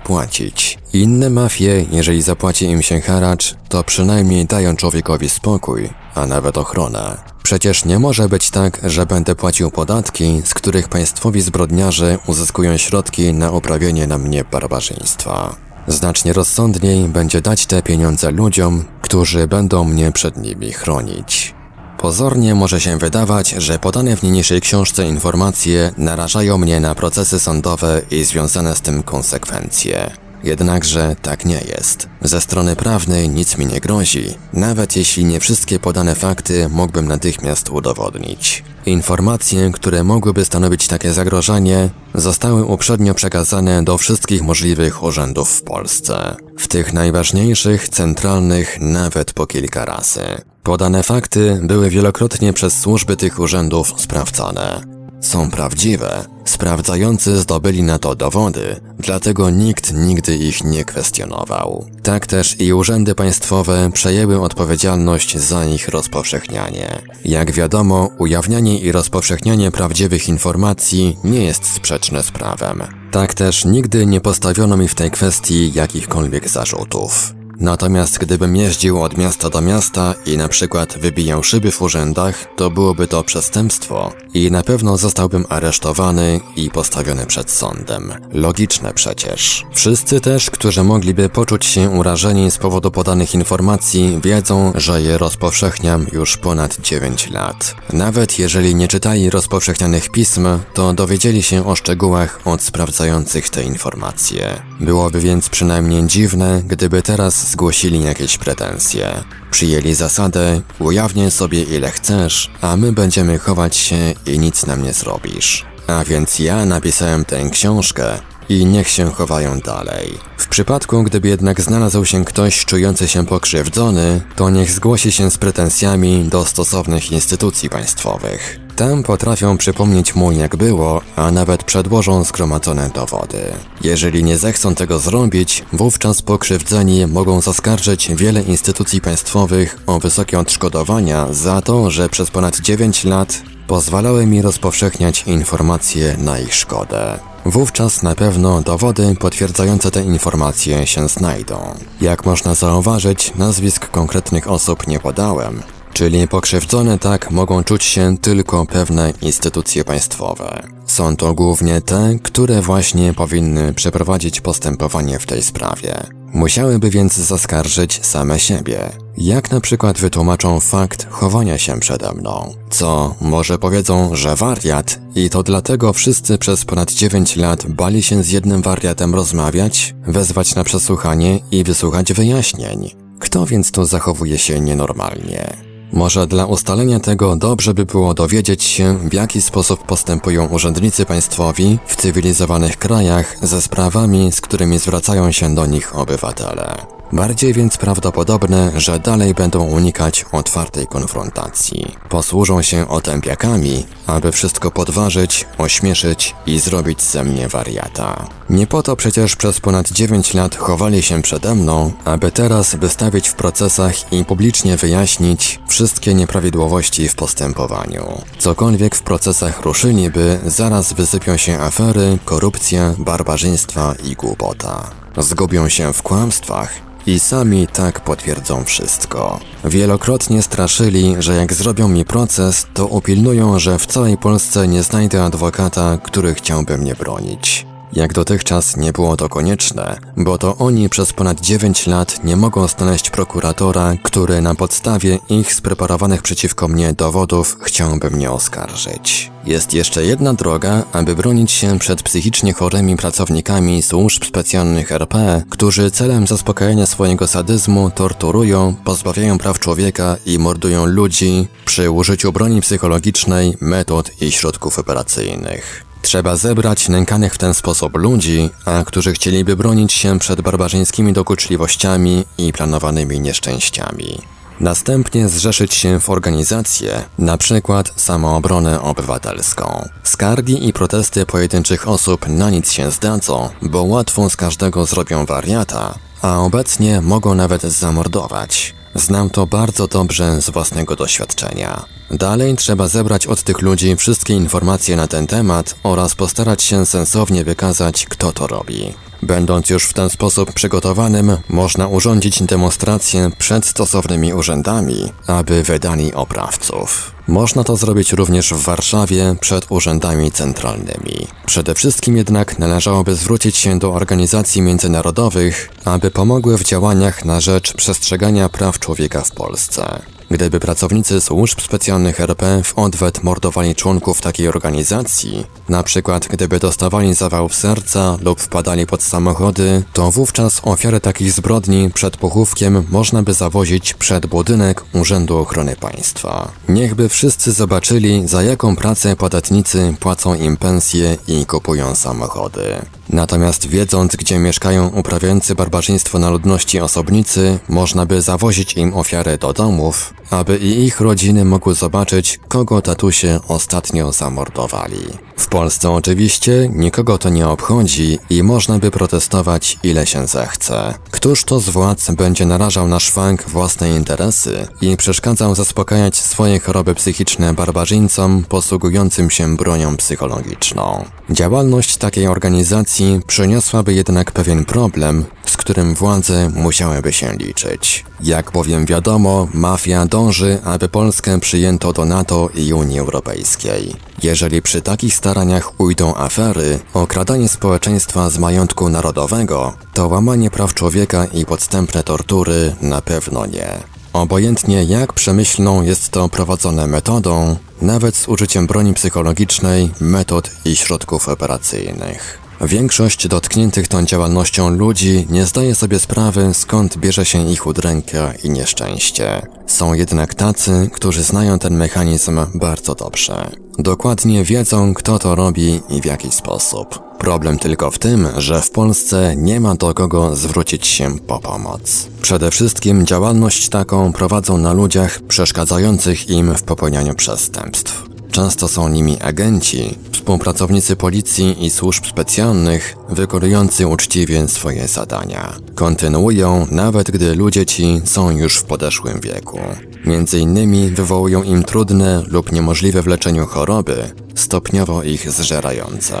płacić. 0.00 0.78
Inne 0.92 1.30
mafie, 1.30 1.86
jeżeli 1.92 2.22
zapłaci 2.22 2.64
im 2.64 2.82
się 2.82 3.00
haracz, 3.00 3.56
to 3.68 3.84
przynajmniej 3.84 4.46
dają 4.46 4.76
człowiekowi 4.76 5.28
spokój, 5.28 5.90
a 6.14 6.26
nawet 6.26 6.58
ochronę. 6.58 7.16
Przecież 7.42 7.84
nie 7.84 7.98
może 7.98 8.28
być 8.28 8.50
tak, 8.50 8.80
że 8.84 9.06
będę 9.06 9.34
płacił 9.34 9.70
podatki, 9.70 10.42
z 10.44 10.54
których 10.54 10.88
państwowi 10.88 11.40
zbrodniarze 11.40 12.18
uzyskują 12.26 12.76
środki 12.76 13.32
na 13.32 13.50
uprawienie 13.50 14.06
na 14.06 14.18
mnie 14.18 14.44
barbarzyństwa. 14.44 15.56
Znacznie 15.88 16.32
rozsądniej 16.32 17.08
będzie 17.08 17.40
dać 17.40 17.66
te 17.66 17.82
pieniądze 17.82 18.30
ludziom, 18.30 18.84
którzy 19.02 19.46
będą 19.46 19.84
mnie 19.84 20.12
przed 20.12 20.36
nimi 20.36 20.72
chronić. 20.72 21.54
Pozornie 22.00 22.54
może 22.54 22.80
się 22.80 22.98
wydawać, 22.98 23.50
że 23.58 23.78
podane 23.78 24.16
w 24.16 24.22
niniejszej 24.22 24.60
książce 24.60 25.06
informacje 25.06 25.92
narażają 25.96 26.58
mnie 26.58 26.80
na 26.80 26.94
procesy 26.94 27.40
sądowe 27.40 28.02
i 28.10 28.24
związane 28.24 28.76
z 28.76 28.80
tym 28.80 29.02
konsekwencje. 29.02 30.10
Jednakże 30.44 31.16
tak 31.22 31.44
nie 31.44 31.60
jest. 31.68 32.08
Ze 32.22 32.40
strony 32.40 32.76
prawnej 32.76 33.28
nic 33.28 33.58
mi 33.58 33.66
nie 33.66 33.80
grozi, 33.80 34.34
nawet 34.52 34.96
jeśli 34.96 35.24
nie 35.24 35.40
wszystkie 35.40 35.78
podane 35.78 36.14
fakty 36.14 36.68
mógłbym 36.68 37.08
natychmiast 37.08 37.68
udowodnić. 37.68 38.64
Informacje, 38.86 39.70
które 39.72 40.04
mogłyby 40.04 40.44
stanowić 40.44 40.86
takie 40.86 41.12
zagrożenie, 41.12 41.90
zostały 42.14 42.64
uprzednio 42.64 43.14
przekazane 43.14 43.84
do 43.84 43.98
wszystkich 43.98 44.42
możliwych 44.42 45.02
urzędów 45.02 45.50
w 45.50 45.62
Polsce. 45.62 46.36
W 46.58 46.68
tych 46.68 46.92
najważniejszych, 46.92 47.88
centralnych 47.88 48.78
nawet 48.80 49.32
po 49.32 49.46
kilka 49.46 49.84
razy. 49.84 50.49
Podane 50.62 51.02
fakty 51.02 51.60
były 51.62 51.90
wielokrotnie 51.90 52.52
przez 52.52 52.78
służby 52.80 53.16
tych 53.16 53.38
urzędów 53.38 53.94
sprawdzane 53.96 55.00
są 55.20 55.50
prawdziwe. 55.50 56.24
Sprawdzający 56.44 57.38
zdobyli 57.38 57.82
na 57.82 57.98
to 57.98 58.14
dowody, 58.14 58.80
dlatego 58.98 59.50
nikt 59.50 59.92
nigdy 59.94 60.36
ich 60.36 60.64
nie 60.64 60.84
kwestionował. 60.84 61.86
Tak 62.02 62.26
też 62.26 62.60
i 62.60 62.72
urzędy 62.72 63.14
państwowe 63.14 63.90
przejęły 63.92 64.40
odpowiedzialność 64.40 65.38
za 65.38 65.64
ich 65.64 65.88
rozpowszechnianie. 65.88 67.02
Jak 67.24 67.52
wiadomo, 67.52 68.10
ujawnianie 68.18 68.78
i 68.78 68.92
rozpowszechnianie 68.92 69.70
prawdziwych 69.70 70.28
informacji 70.28 71.16
nie 71.24 71.44
jest 71.44 71.74
sprzeczne 71.74 72.22
z 72.22 72.30
prawem. 72.30 72.82
Tak 73.10 73.34
też 73.34 73.64
nigdy 73.64 74.06
nie 74.06 74.20
postawiono 74.20 74.76
mi 74.76 74.88
w 74.88 74.94
tej 74.94 75.10
kwestii 75.10 75.72
jakichkolwiek 75.72 76.48
zarzutów. 76.48 77.39
Natomiast 77.60 78.18
gdybym 78.18 78.56
jeździł 78.56 79.02
od 79.02 79.18
miasta 79.18 79.50
do 79.50 79.60
miasta 79.60 80.14
i 80.26 80.36
na 80.36 80.48
przykład 80.48 80.98
wybijał 80.98 81.42
szyby 81.42 81.70
w 81.70 81.82
urzędach, 81.82 82.46
to 82.56 82.70
byłoby 82.70 83.06
to 83.06 83.24
przestępstwo 83.24 84.12
i 84.34 84.50
na 84.50 84.62
pewno 84.62 84.96
zostałbym 84.96 85.44
aresztowany 85.48 86.40
i 86.56 86.70
postawiony 86.70 87.26
przed 87.26 87.50
sądem. 87.50 88.12
Logiczne 88.32 88.94
przecież. 88.94 89.66
Wszyscy 89.72 90.20
też, 90.20 90.50
którzy 90.50 90.84
mogliby 90.84 91.28
poczuć 91.28 91.66
się 91.66 91.90
urażeni 91.90 92.50
z 92.50 92.58
powodu 92.58 92.90
podanych 92.90 93.34
informacji, 93.34 94.20
wiedzą, 94.24 94.72
że 94.74 95.02
je 95.02 95.18
rozpowszechniam 95.18 96.06
już 96.12 96.36
ponad 96.36 96.80
9 96.80 97.30
lat. 97.30 97.74
Nawet 97.92 98.38
jeżeli 98.38 98.74
nie 98.74 98.88
czytali 98.88 99.30
rozpowszechnianych 99.30 100.10
pism, 100.10 100.48
to 100.74 100.92
dowiedzieli 100.92 101.42
się 101.42 101.66
o 101.66 101.76
szczegółach 101.76 102.40
od 102.44 102.62
sprawdzających 102.62 103.48
te 103.48 103.62
informacje. 103.62 104.69
Byłoby 104.80 105.20
więc 105.20 105.48
przynajmniej 105.48 106.06
dziwne, 106.06 106.62
gdyby 106.66 107.02
teraz 107.02 107.50
zgłosili 107.50 108.02
jakieś 108.02 108.38
pretensje. 108.38 109.24
Przyjęli 109.50 109.94
zasadę, 109.94 110.60
ujawnię 110.78 111.30
sobie 111.30 111.62
ile 111.62 111.90
chcesz, 111.90 112.50
a 112.60 112.76
my 112.76 112.92
będziemy 112.92 113.38
chować 113.38 113.76
się 113.76 114.14
i 114.26 114.38
nic 114.38 114.66
nam 114.66 114.82
nie 114.82 114.92
zrobisz. 114.92 115.66
A 115.86 116.04
więc 116.04 116.38
ja 116.38 116.64
napisałem 116.64 117.24
tę 117.24 117.50
książkę 117.50 118.18
i 118.48 118.66
niech 118.66 118.88
się 118.88 119.10
chowają 119.10 119.58
dalej. 119.58 120.18
W 120.38 120.48
przypadku, 120.48 121.02
gdyby 121.02 121.28
jednak 121.28 121.60
znalazł 121.60 122.04
się 122.04 122.24
ktoś 122.24 122.64
czujący 122.64 123.08
się 123.08 123.26
pokrzywdzony, 123.26 124.20
to 124.36 124.50
niech 124.50 124.70
zgłosi 124.70 125.12
się 125.12 125.30
z 125.30 125.38
pretensjami 125.38 126.24
do 126.24 126.44
stosownych 126.44 127.12
instytucji 127.12 127.70
państwowych. 127.70 128.69
Tam 128.80 129.02
potrafią 129.02 129.58
przypomnieć 129.58 130.14
mu 130.14 130.32
jak 130.32 130.56
było, 130.56 131.00
a 131.16 131.30
nawet 131.30 131.64
przedłożą 131.64 132.24
zgromadzone 132.24 132.90
dowody. 132.94 133.38
Jeżeli 133.80 134.24
nie 134.24 134.38
zechcą 134.38 134.74
tego 134.74 134.98
zrobić, 134.98 135.64
wówczas 135.72 136.22
pokrzywdzeni 136.22 137.06
mogą 137.06 137.40
zaskarżyć 137.40 138.14
wiele 138.14 138.42
instytucji 138.42 139.00
państwowych 139.00 139.78
o 139.86 139.98
wysokie 139.98 140.38
odszkodowania 140.38 141.26
za 141.30 141.62
to, 141.62 141.90
że 141.90 142.08
przez 142.08 142.30
ponad 142.30 142.60
9 142.60 143.04
lat 143.04 143.42
pozwalały 143.66 144.26
mi 144.26 144.42
rozpowszechniać 144.42 145.22
informacje 145.26 146.16
na 146.16 146.38
ich 146.38 146.54
szkodę. 146.54 147.18
Wówczas 147.44 148.02
na 148.02 148.14
pewno 148.14 148.60
dowody 148.60 149.16
potwierdzające 149.20 149.90
te 149.90 150.02
informacje 150.02 150.86
się 150.86 151.08
znajdą. 151.08 151.74
Jak 152.00 152.26
można 152.26 152.54
zauważyć, 152.54 153.32
nazwisk 153.34 153.90
konkretnych 153.90 154.50
osób 154.50 154.86
nie 154.86 155.00
podałem, 155.00 155.62
Czyli 155.92 156.28
pokrzywdzone 156.28 156.98
tak 156.98 157.30
mogą 157.30 157.64
czuć 157.64 157.84
się 157.84 158.18
tylko 158.18 158.66
pewne 158.66 159.12
instytucje 159.22 159.84
państwowe. 159.84 160.62
Są 160.86 161.16
to 161.16 161.34
głównie 161.34 161.80
te, 161.80 162.18
które 162.22 162.62
właśnie 162.62 163.14
powinny 163.14 163.74
przeprowadzić 163.74 164.40
postępowanie 164.40 165.18
w 165.18 165.26
tej 165.26 165.42
sprawie. 165.42 166.06
Musiałyby 166.32 166.90
więc 166.90 167.16
zaskarżyć 167.16 168.06
same 168.06 168.40
siebie. 168.40 168.90
Jak 169.16 169.50
na 169.50 169.60
przykład 169.60 169.98
wytłumaczą 169.98 170.60
fakt 170.60 171.10
chowania 171.10 171.58
się 171.58 171.80
przede 171.80 172.12
mną? 172.12 172.54
Co, 172.70 173.14
może 173.20 173.58
powiedzą, 173.58 174.16
że 174.16 174.36
wariat 174.36 175.00
i 175.14 175.30
to 175.30 175.42
dlatego 175.42 175.92
wszyscy 175.92 176.38
przez 176.38 176.64
ponad 176.64 176.92
9 176.92 177.36
lat 177.36 177.66
bali 177.66 178.02
się 178.02 178.22
z 178.22 178.30
jednym 178.30 178.62
wariatem 178.62 179.14
rozmawiać, 179.14 179.94
wezwać 180.06 180.54
na 180.54 180.64
przesłuchanie 180.64 181.40
i 181.50 181.64
wysłuchać 181.64 182.12
wyjaśnień. 182.12 182.90
Kto 183.18 183.46
więc 183.46 183.72
tu 183.72 183.84
zachowuje 183.84 184.38
się 184.38 184.60
nienormalnie? 184.60 185.69
Może 185.92 186.26
dla 186.26 186.46
ustalenia 186.46 187.00
tego 187.00 187.36
dobrze 187.36 187.74
by 187.74 187.84
było 187.86 188.14
dowiedzieć 188.14 188.64
się, 188.64 188.98
w 189.08 189.12
jaki 189.12 189.42
sposób 189.42 189.86
postępują 189.86 190.46
urzędnicy 190.46 191.06
państwowi 191.06 191.78
w 191.86 191.96
cywilizowanych 191.96 192.76
krajach 192.76 193.36
ze 193.42 193.62
sprawami, 193.62 194.32
z 194.32 194.40
którymi 194.40 194.78
zwracają 194.78 195.32
się 195.32 195.54
do 195.54 195.66
nich 195.66 195.96
obywatele. 195.96 196.99
Bardziej 197.12 197.52
więc 197.52 197.76
prawdopodobne, 197.76 198.72
że 198.76 198.98
dalej 198.98 199.34
będą 199.34 199.64
unikać 199.64 200.24
otwartej 200.32 200.86
konfrontacji. 200.86 201.96
Posłużą 202.08 202.62
się 202.62 202.88
otępiakami, 202.88 203.86
aby 204.06 204.32
wszystko 204.32 204.70
podważyć, 204.70 205.46
ośmieszyć 205.58 206.34
i 206.46 206.58
zrobić 206.58 207.02
ze 207.02 207.24
mnie 207.24 207.48
wariata. 207.48 208.28
Nie 208.50 208.66
po 208.66 208.82
to 208.82 208.96
przecież 208.96 209.36
przez 209.36 209.60
ponad 209.60 209.90
9 209.90 210.34
lat 210.34 210.56
chowali 210.56 211.02
się 211.02 211.22
przede 211.22 211.54
mną, 211.54 211.92
aby 212.04 212.32
teraz 212.32 212.74
wystawić 212.74 213.28
w 213.28 213.34
procesach 213.34 214.12
i 214.12 214.24
publicznie 214.24 214.76
wyjaśnić 214.76 215.60
wszystkie 215.68 216.14
nieprawidłowości 216.14 217.08
w 217.08 217.14
postępowaniu. 217.14 218.22
Cokolwiek 218.38 218.96
w 218.96 219.02
procesach 219.02 219.62
ruszyliby, 219.62 220.38
zaraz 220.46 220.92
wysypią 220.92 221.36
się 221.36 221.60
afery, 221.60 222.18
korupcja, 222.24 222.94
barbarzyństwa 222.98 223.94
i 224.04 224.14
głupota. 224.14 224.90
Zgubią 225.18 225.68
się 225.68 225.92
w 225.92 226.02
kłamstwach 226.02 226.72
i 227.06 227.18
sami 227.18 227.66
tak 227.66 228.00
potwierdzą 228.00 228.64
wszystko. 228.64 229.40
Wielokrotnie 229.64 230.42
straszyli, 230.42 231.16
że 231.18 231.34
jak 231.34 231.52
zrobią 231.52 231.88
mi 231.88 232.04
proces, 232.04 232.66
to 232.74 232.86
upilnują, 232.86 233.58
że 233.58 233.78
w 233.78 233.86
całej 233.86 234.18
Polsce 234.18 234.68
nie 234.68 234.82
znajdę 234.82 235.24
adwokata, 235.24 235.98
który 235.98 236.34
chciałby 236.34 236.78
mnie 236.78 236.94
bronić. 236.94 237.69
Jak 237.92 238.12
dotychczas 238.12 238.76
nie 238.76 238.92
było 238.92 239.16
to 239.16 239.28
konieczne, 239.28 239.98
bo 240.16 240.38
to 240.38 240.56
oni 240.56 240.88
przez 240.88 241.12
ponad 241.12 241.40
9 241.40 241.86
lat 241.86 242.24
nie 242.24 242.36
mogą 242.36 242.68
znaleźć 242.68 243.10
prokuratora, 243.10 243.94
który 244.02 244.40
na 244.40 244.54
podstawie 244.54 245.18
ich 245.28 245.54
spreparowanych 245.54 246.22
przeciwko 246.22 246.68
mnie 246.68 246.92
dowodów 246.92 247.56
chciałby 247.60 248.10
mnie 248.10 248.30
oskarżyć. 248.30 249.30
Jest 249.44 249.74
jeszcze 249.74 250.04
jedna 250.04 250.34
droga, 250.34 250.82
aby 250.92 251.16
bronić 251.16 251.52
się 251.52 251.78
przed 251.78 252.02
psychicznie 252.02 252.52
chorymi 252.52 252.96
pracownikami 252.96 253.82
służb 253.82 254.24
specjalnych 254.24 254.92
RP, 254.92 255.42
którzy 255.50 255.90
celem 255.90 256.26
zaspokojenia 256.26 256.86
swojego 256.86 257.26
sadyzmu 257.26 257.90
torturują, 257.90 258.74
pozbawiają 258.84 259.38
praw 259.38 259.58
człowieka 259.58 260.16
i 260.26 260.38
mordują 260.38 260.86
ludzi 260.86 261.48
przy 261.64 261.90
użyciu 261.90 262.32
broni 262.32 262.60
psychologicznej, 262.60 263.56
metod 263.60 264.22
i 264.22 264.32
środków 264.32 264.78
operacyjnych. 264.78 265.89
Trzeba 266.02 266.36
zebrać 266.36 266.88
nękanych 266.88 267.34
w 267.34 267.38
ten 267.38 267.54
sposób 267.54 267.96
ludzi, 267.96 268.50
a 268.64 268.84
którzy 268.86 269.12
chcieliby 269.12 269.56
bronić 269.56 269.92
się 269.92 270.18
przed 270.18 270.40
barbarzyńskimi 270.40 271.12
dokuczliwościami 271.12 272.24
i 272.38 272.52
planowanymi 272.52 273.20
nieszczęściami. 273.20 274.22
Następnie 274.60 275.28
zrzeszyć 275.28 275.74
się 275.74 276.00
w 276.00 276.10
organizację, 276.10 277.04
na 277.18 277.38
przykład 277.38 277.92
samoobronę 277.96 278.80
obywatelską. 278.82 279.88
Skargi 280.02 280.68
i 280.68 280.72
protesty 280.72 281.26
pojedynczych 281.26 281.88
osób 281.88 282.28
na 282.28 282.50
nic 282.50 282.72
się 282.72 282.90
zdadzą, 282.90 283.48
bo 283.62 283.82
łatwo 283.82 284.30
z 284.30 284.36
każdego 284.36 284.86
zrobią 284.86 285.26
wariata, 285.26 285.94
a 286.22 286.38
obecnie 286.38 287.00
mogą 287.00 287.34
nawet 287.34 287.62
zamordować. 287.62 288.74
Znam 288.94 289.30
to 289.30 289.46
bardzo 289.46 289.88
dobrze 289.88 290.42
z 290.42 290.50
własnego 290.50 290.96
doświadczenia. 290.96 291.84
Dalej 292.10 292.56
trzeba 292.56 292.88
zebrać 292.88 293.26
od 293.26 293.42
tych 293.42 293.62
ludzi 293.62 293.96
wszystkie 293.96 294.34
informacje 294.34 294.96
na 294.96 295.06
ten 295.06 295.26
temat 295.26 295.74
oraz 295.82 296.14
postarać 296.14 296.62
się 296.62 296.86
sensownie 296.86 297.44
wykazać, 297.44 298.06
kto 298.06 298.32
to 298.32 298.46
robi. 298.46 298.94
Będąc 299.22 299.70
już 299.70 299.84
w 299.84 299.92
ten 299.92 300.10
sposób 300.10 300.52
przygotowanym, 300.52 301.36
można 301.48 301.88
urządzić 301.88 302.42
demonstrację 302.42 303.30
przed 303.38 303.66
stosownymi 303.66 304.34
urzędami, 304.34 305.12
aby 305.26 305.62
wydali 305.62 306.14
oprawców. 306.14 307.12
Można 307.28 307.64
to 307.64 307.76
zrobić 307.76 308.12
również 308.12 308.54
w 308.54 308.62
Warszawie 308.62 309.36
przed 309.40 309.66
urzędami 309.68 310.32
centralnymi. 310.32 311.26
Przede 311.46 311.74
wszystkim 311.74 312.16
jednak 312.16 312.58
należałoby 312.58 313.14
zwrócić 313.14 313.56
się 313.56 313.78
do 313.78 313.92
organizacji 313.92 314.62
międzynarodowych, 314.62 315.70
aby 315.84 316.10
pomogły 316.10 316.58
w 316.58 316.64
działaniach 316.64 317.24
na 317.24 317.40
rzecz 317.40 317.72
przestrzegania 317.72 318.48
praw 318.48 318.78
człowieka 318.78 319.20
w 319.20 319.30
Polsce. 319.30 320.02
Gdyby 320.30 320.60
pracownicy 320.60 321.20
służb 321.20 321.60
specjalnych 321.60 322.20
RP 322.20 322.62
w 322.64 322.78
odwet 322.78 323.22
mordowali 323.22 323.74
członków 323.74 324.20
takiej 324.20 324.48
organizacji, 324.48 325.46
na 325.68 325.82
przykład 325.82 326.28
gdyby 326.28 326.58
dostawali 326.58 327.14
zawał 327.14 327.48
serca 327.48 328.18
lub 328.22 328.40
wpadali 328.40 328.86
pod 328.86 329.02
samochody, 329.02 329.82
to 329.92 330.10
wówczas 330.10 330.60
ofiary 330.64 331.00
takich 331.00 331.32
zbrodni 331.32 331.90
przed 331.94 332.16
pochówkiem 332.16 332.84
można 332.90 333.22
by 333.22 333.34
zawozić 333.34 333.94
przed 333.94 334.26
budynek 334.26 334.84
Urzędu 334.94 335.38
Ochrony 335.38 335.76
Państwa. 335.76 336.48
Niechby 336.68 337.08
wszyscy 337.08 337.52
zobaczyli, 337.52 338.28
za 338.28 338.42
jaką 338.42 338.76
pracę 338.76 339.16
podatnicy 339.16 339.94
płacą 340.00 340.34
im 340.34 340.56
pensje 340.56 341.16
i 341.28 341.46
kupują 341.46 341.94
samochody. 341.94 342.80
Natomiast 343.12 343.66
wiedząc, 343.66 344.16
gdzie 344.16 344.38
mieszkają 344.38 344.88
uprawiający 344.88 345.54
barbarzyństwo 345.54 346.18
na 346.18 346.30
ludności 346.30 346.80
osobnicy, 346.80 347.58
można 347.68 348.06
by 348.06 348.22
zawozić 348.22 348.74
im 348.74 348.94
ofiarę 348.94 349.38
do 349.38 349.52
domów, 349.52 350.14
aby 350.30 350.58
i 350.58 350.84
ich 350.84 351.00
rodziny 351.00 351.44
mogły 351.44 351.74
zobaczyć, 351.74 352.40
kogo 352.48 352.82
tatusie 352.82 353.40
ostatnio 353.48 354.12
zamordowali. 354.12 355.29
W 355.40 355.46
Polsce 355.46 355.90
oczywiście 355.90 356.70
nikogo 356.74 357.18
to 357.18 357.28
nie 357.28 357.48
obchodzi 357.48 358.18
i 358.30 358.42
można 358.42 358.78
by 358.78 358.90
protestować 358.90 359.78
ile 359.82 360.06
się 360.06 360.26
zechce. 360.26 360.94
Któż 361.10 361.44
to 361.44 361.60
z 361.60 361.68
władz 361.68 362.10
będzie 362.10 362.46
narażał 362.46 362.88
na 362.88 363.00
szwank 363.00 363.48
własne 363.48 363.90
interesy 363.90 364.68
i 364.80 364.96
przeszkadzał 364.96 365.54
zaspokajać 365.54 366.16
swoje 366.16 366.60
choroby 366.60 366.94
psychiczne 366.94 367.54
barbarzyńcom 367.54 368.44
posługującym 368.48 369.30
się 369.30 369.56
bronią 369.56 369.96
psychologiczną? 369.96 371.04
Działalność 371.30 371.96
takiej 371.96 372.26
organizacji 372.26 373.20
przyniosłaby 373.26 373.94
jednak 373.94 374.32
pewien 374.32 374.64
problem, 374.64 375.24
z 375.46 375.56
którym 375.56 375.94
władze 375.94 376.50
musiałyby 376.54 377.12
się 377.12 377.32
liczyć. 377.32 378.04
Jak 378.22 378.50
bowiem 378.50 378.86
wiadomo, 378.86 379.48
mafia 379.54 380.06
dąży, 380.06 380.58
aby 380.64 380.88
Polskę 380.88 381.40
przyjęto 381.40 381.92
do 381.92 382.04
NATO 382.04 382.48
i 382.54 382.72
Unii 382.72 382.98
Europejskiej. 382.98 384.09
Jeżeli 384.22 384.62
przy 384.62 384.82
takich 384.82 385.14
staraniach 385.14 385.80
ujdą 385.80 386.14
afery, 386.14 386.78
okradanie 386.94 387.48
społeczeństwa 387.48 388.30
z 388.30 388.38
majątku 388.38 388.88
narodowego, 388.88 389.72
to 389.94 390.08
łamanie 390.08 390.50
praw 390.50 390.74
człowieka 390.74 391.24
i 391.24 391.46
podstępne 391.46 392.02
tortury 392.02 392.76
na 392.82 393.02
pewno 393.02 393.46
nie. 393.46 393.68
Obojętnie 394.12 394.84
jak 394.84 395.12
przemyślną 395.12 395.82
jest 395.82 396.08
to 396.10 396.28
prowadzone 396.28 396.86
metodą, 396.86 397.56
nawet 397.82 398.16
z 398.16 398.28
użyciem 398.28 398.66
broni 398.66 398.94
psychologicznej, 398.94 399.90
metod 400.00 400.50
i 400.64 400.76
środków 400.76 401.28
operacyjnych. 401.28 402.39
Większość 402.60 403.28
dotkniętych 403.28 403.88
tą 403.88 404.04
działalnością 404.04 404.70
ludzi 404.70 405.26
nie 405.30 405.46
zdaje 405.46 405.74
sobie 405.74 405.98
sprawy, 405.98 406.54
skąd 406.54 406.96
bierze 406.96 407.24
się 407.24 407.50
ich 407.50 407.66
udręka 407.66 408.32
i 408.44 408.50
nieszczęście. 408.50 409.46
Są 409.66 409.94
jednak 409.94 410.34
tacy, 410.34 410.90
którzy 410.92 411.22
znają 411.22 411.58
ten 411.58 411.76
mechanizm 411.76 412.40
bardzo 412.54 412.94
dobrze. 412.94 413.50
Dokładnie 413.78 414.44
wiedzą, 414.44 414.94
kto 414.94 415.18
to 415.18 415.34
robi 415.34 415.80
i 415.88 416.00
w 416.00 416.04
jaki 416.04 416.32
sposób. 416.32 416.98
Problem 417.18 417.58
tylko 417.58 417.90
w 417.90 417.98
tym, 417.98 418.28
że 418.36 418.62
w 418.62 418.70
Polsce 418.70 419.34
nie 419.36 419.60
ma 419.60 419.74
do 419.74 419.94
kogo 419.94 420.36
zwrócić 420.36 420.86
się 420.86 421.18
po 421.18 421.38
pomoc. 421.38 422.08
Przede 422.22 422.50
wszystkim 422.50 423.06
działalność 423.06 423.68
taką 423.68 424.12
prowadzą 424.12 424.58
na 424.58 424.72
ludziach 424.72 425.20
przeszkadzających 425.20 426.30
im 426.30 426.54
w 426.54 426.62
popełnianiu 426.62 427.14
przestępstw. 427.14 428.02
Często 428.30 428.68
są 428.68 428.88
nimi 428.88 429.20
agenci, 429.20 429.98
współpracownicy 430.20 430.96
policji 430.96 431.64
i 431.64 431.70
służb 431.70 432.06
specjalnych, 432.06 432.96
wykonujący 433.08 433.86
uczciwie 433.86 434.48
swoje 434.48 434.88
zadania. 434.88 435.52
Kontynuują 435.74 436.66
nawet 436.70 437.10
gdy 437.10 437.34
ludzie 437.34 437.66
ci 437.66 438.00
są 438.04 438.30
już 438.30 438.56
w 438.56 438.64
podeszłym 438.64 439.20
wieku. 439.20 439.58
Między 440.04 440.38
innymi 440.38 440.90
wywołują 440.90 441.42
im 441.42 441.64
trudne 441.64 442.22
lub 442.26 442.52
niemożliwe 442.52 443.02
w 443.02 443.06
leczeniu 443.06 443.46
choroby, 443.46 444.10
stopniowo 444.34 445.02
ich 445.02 445.30
zżerające. 445.30 446.16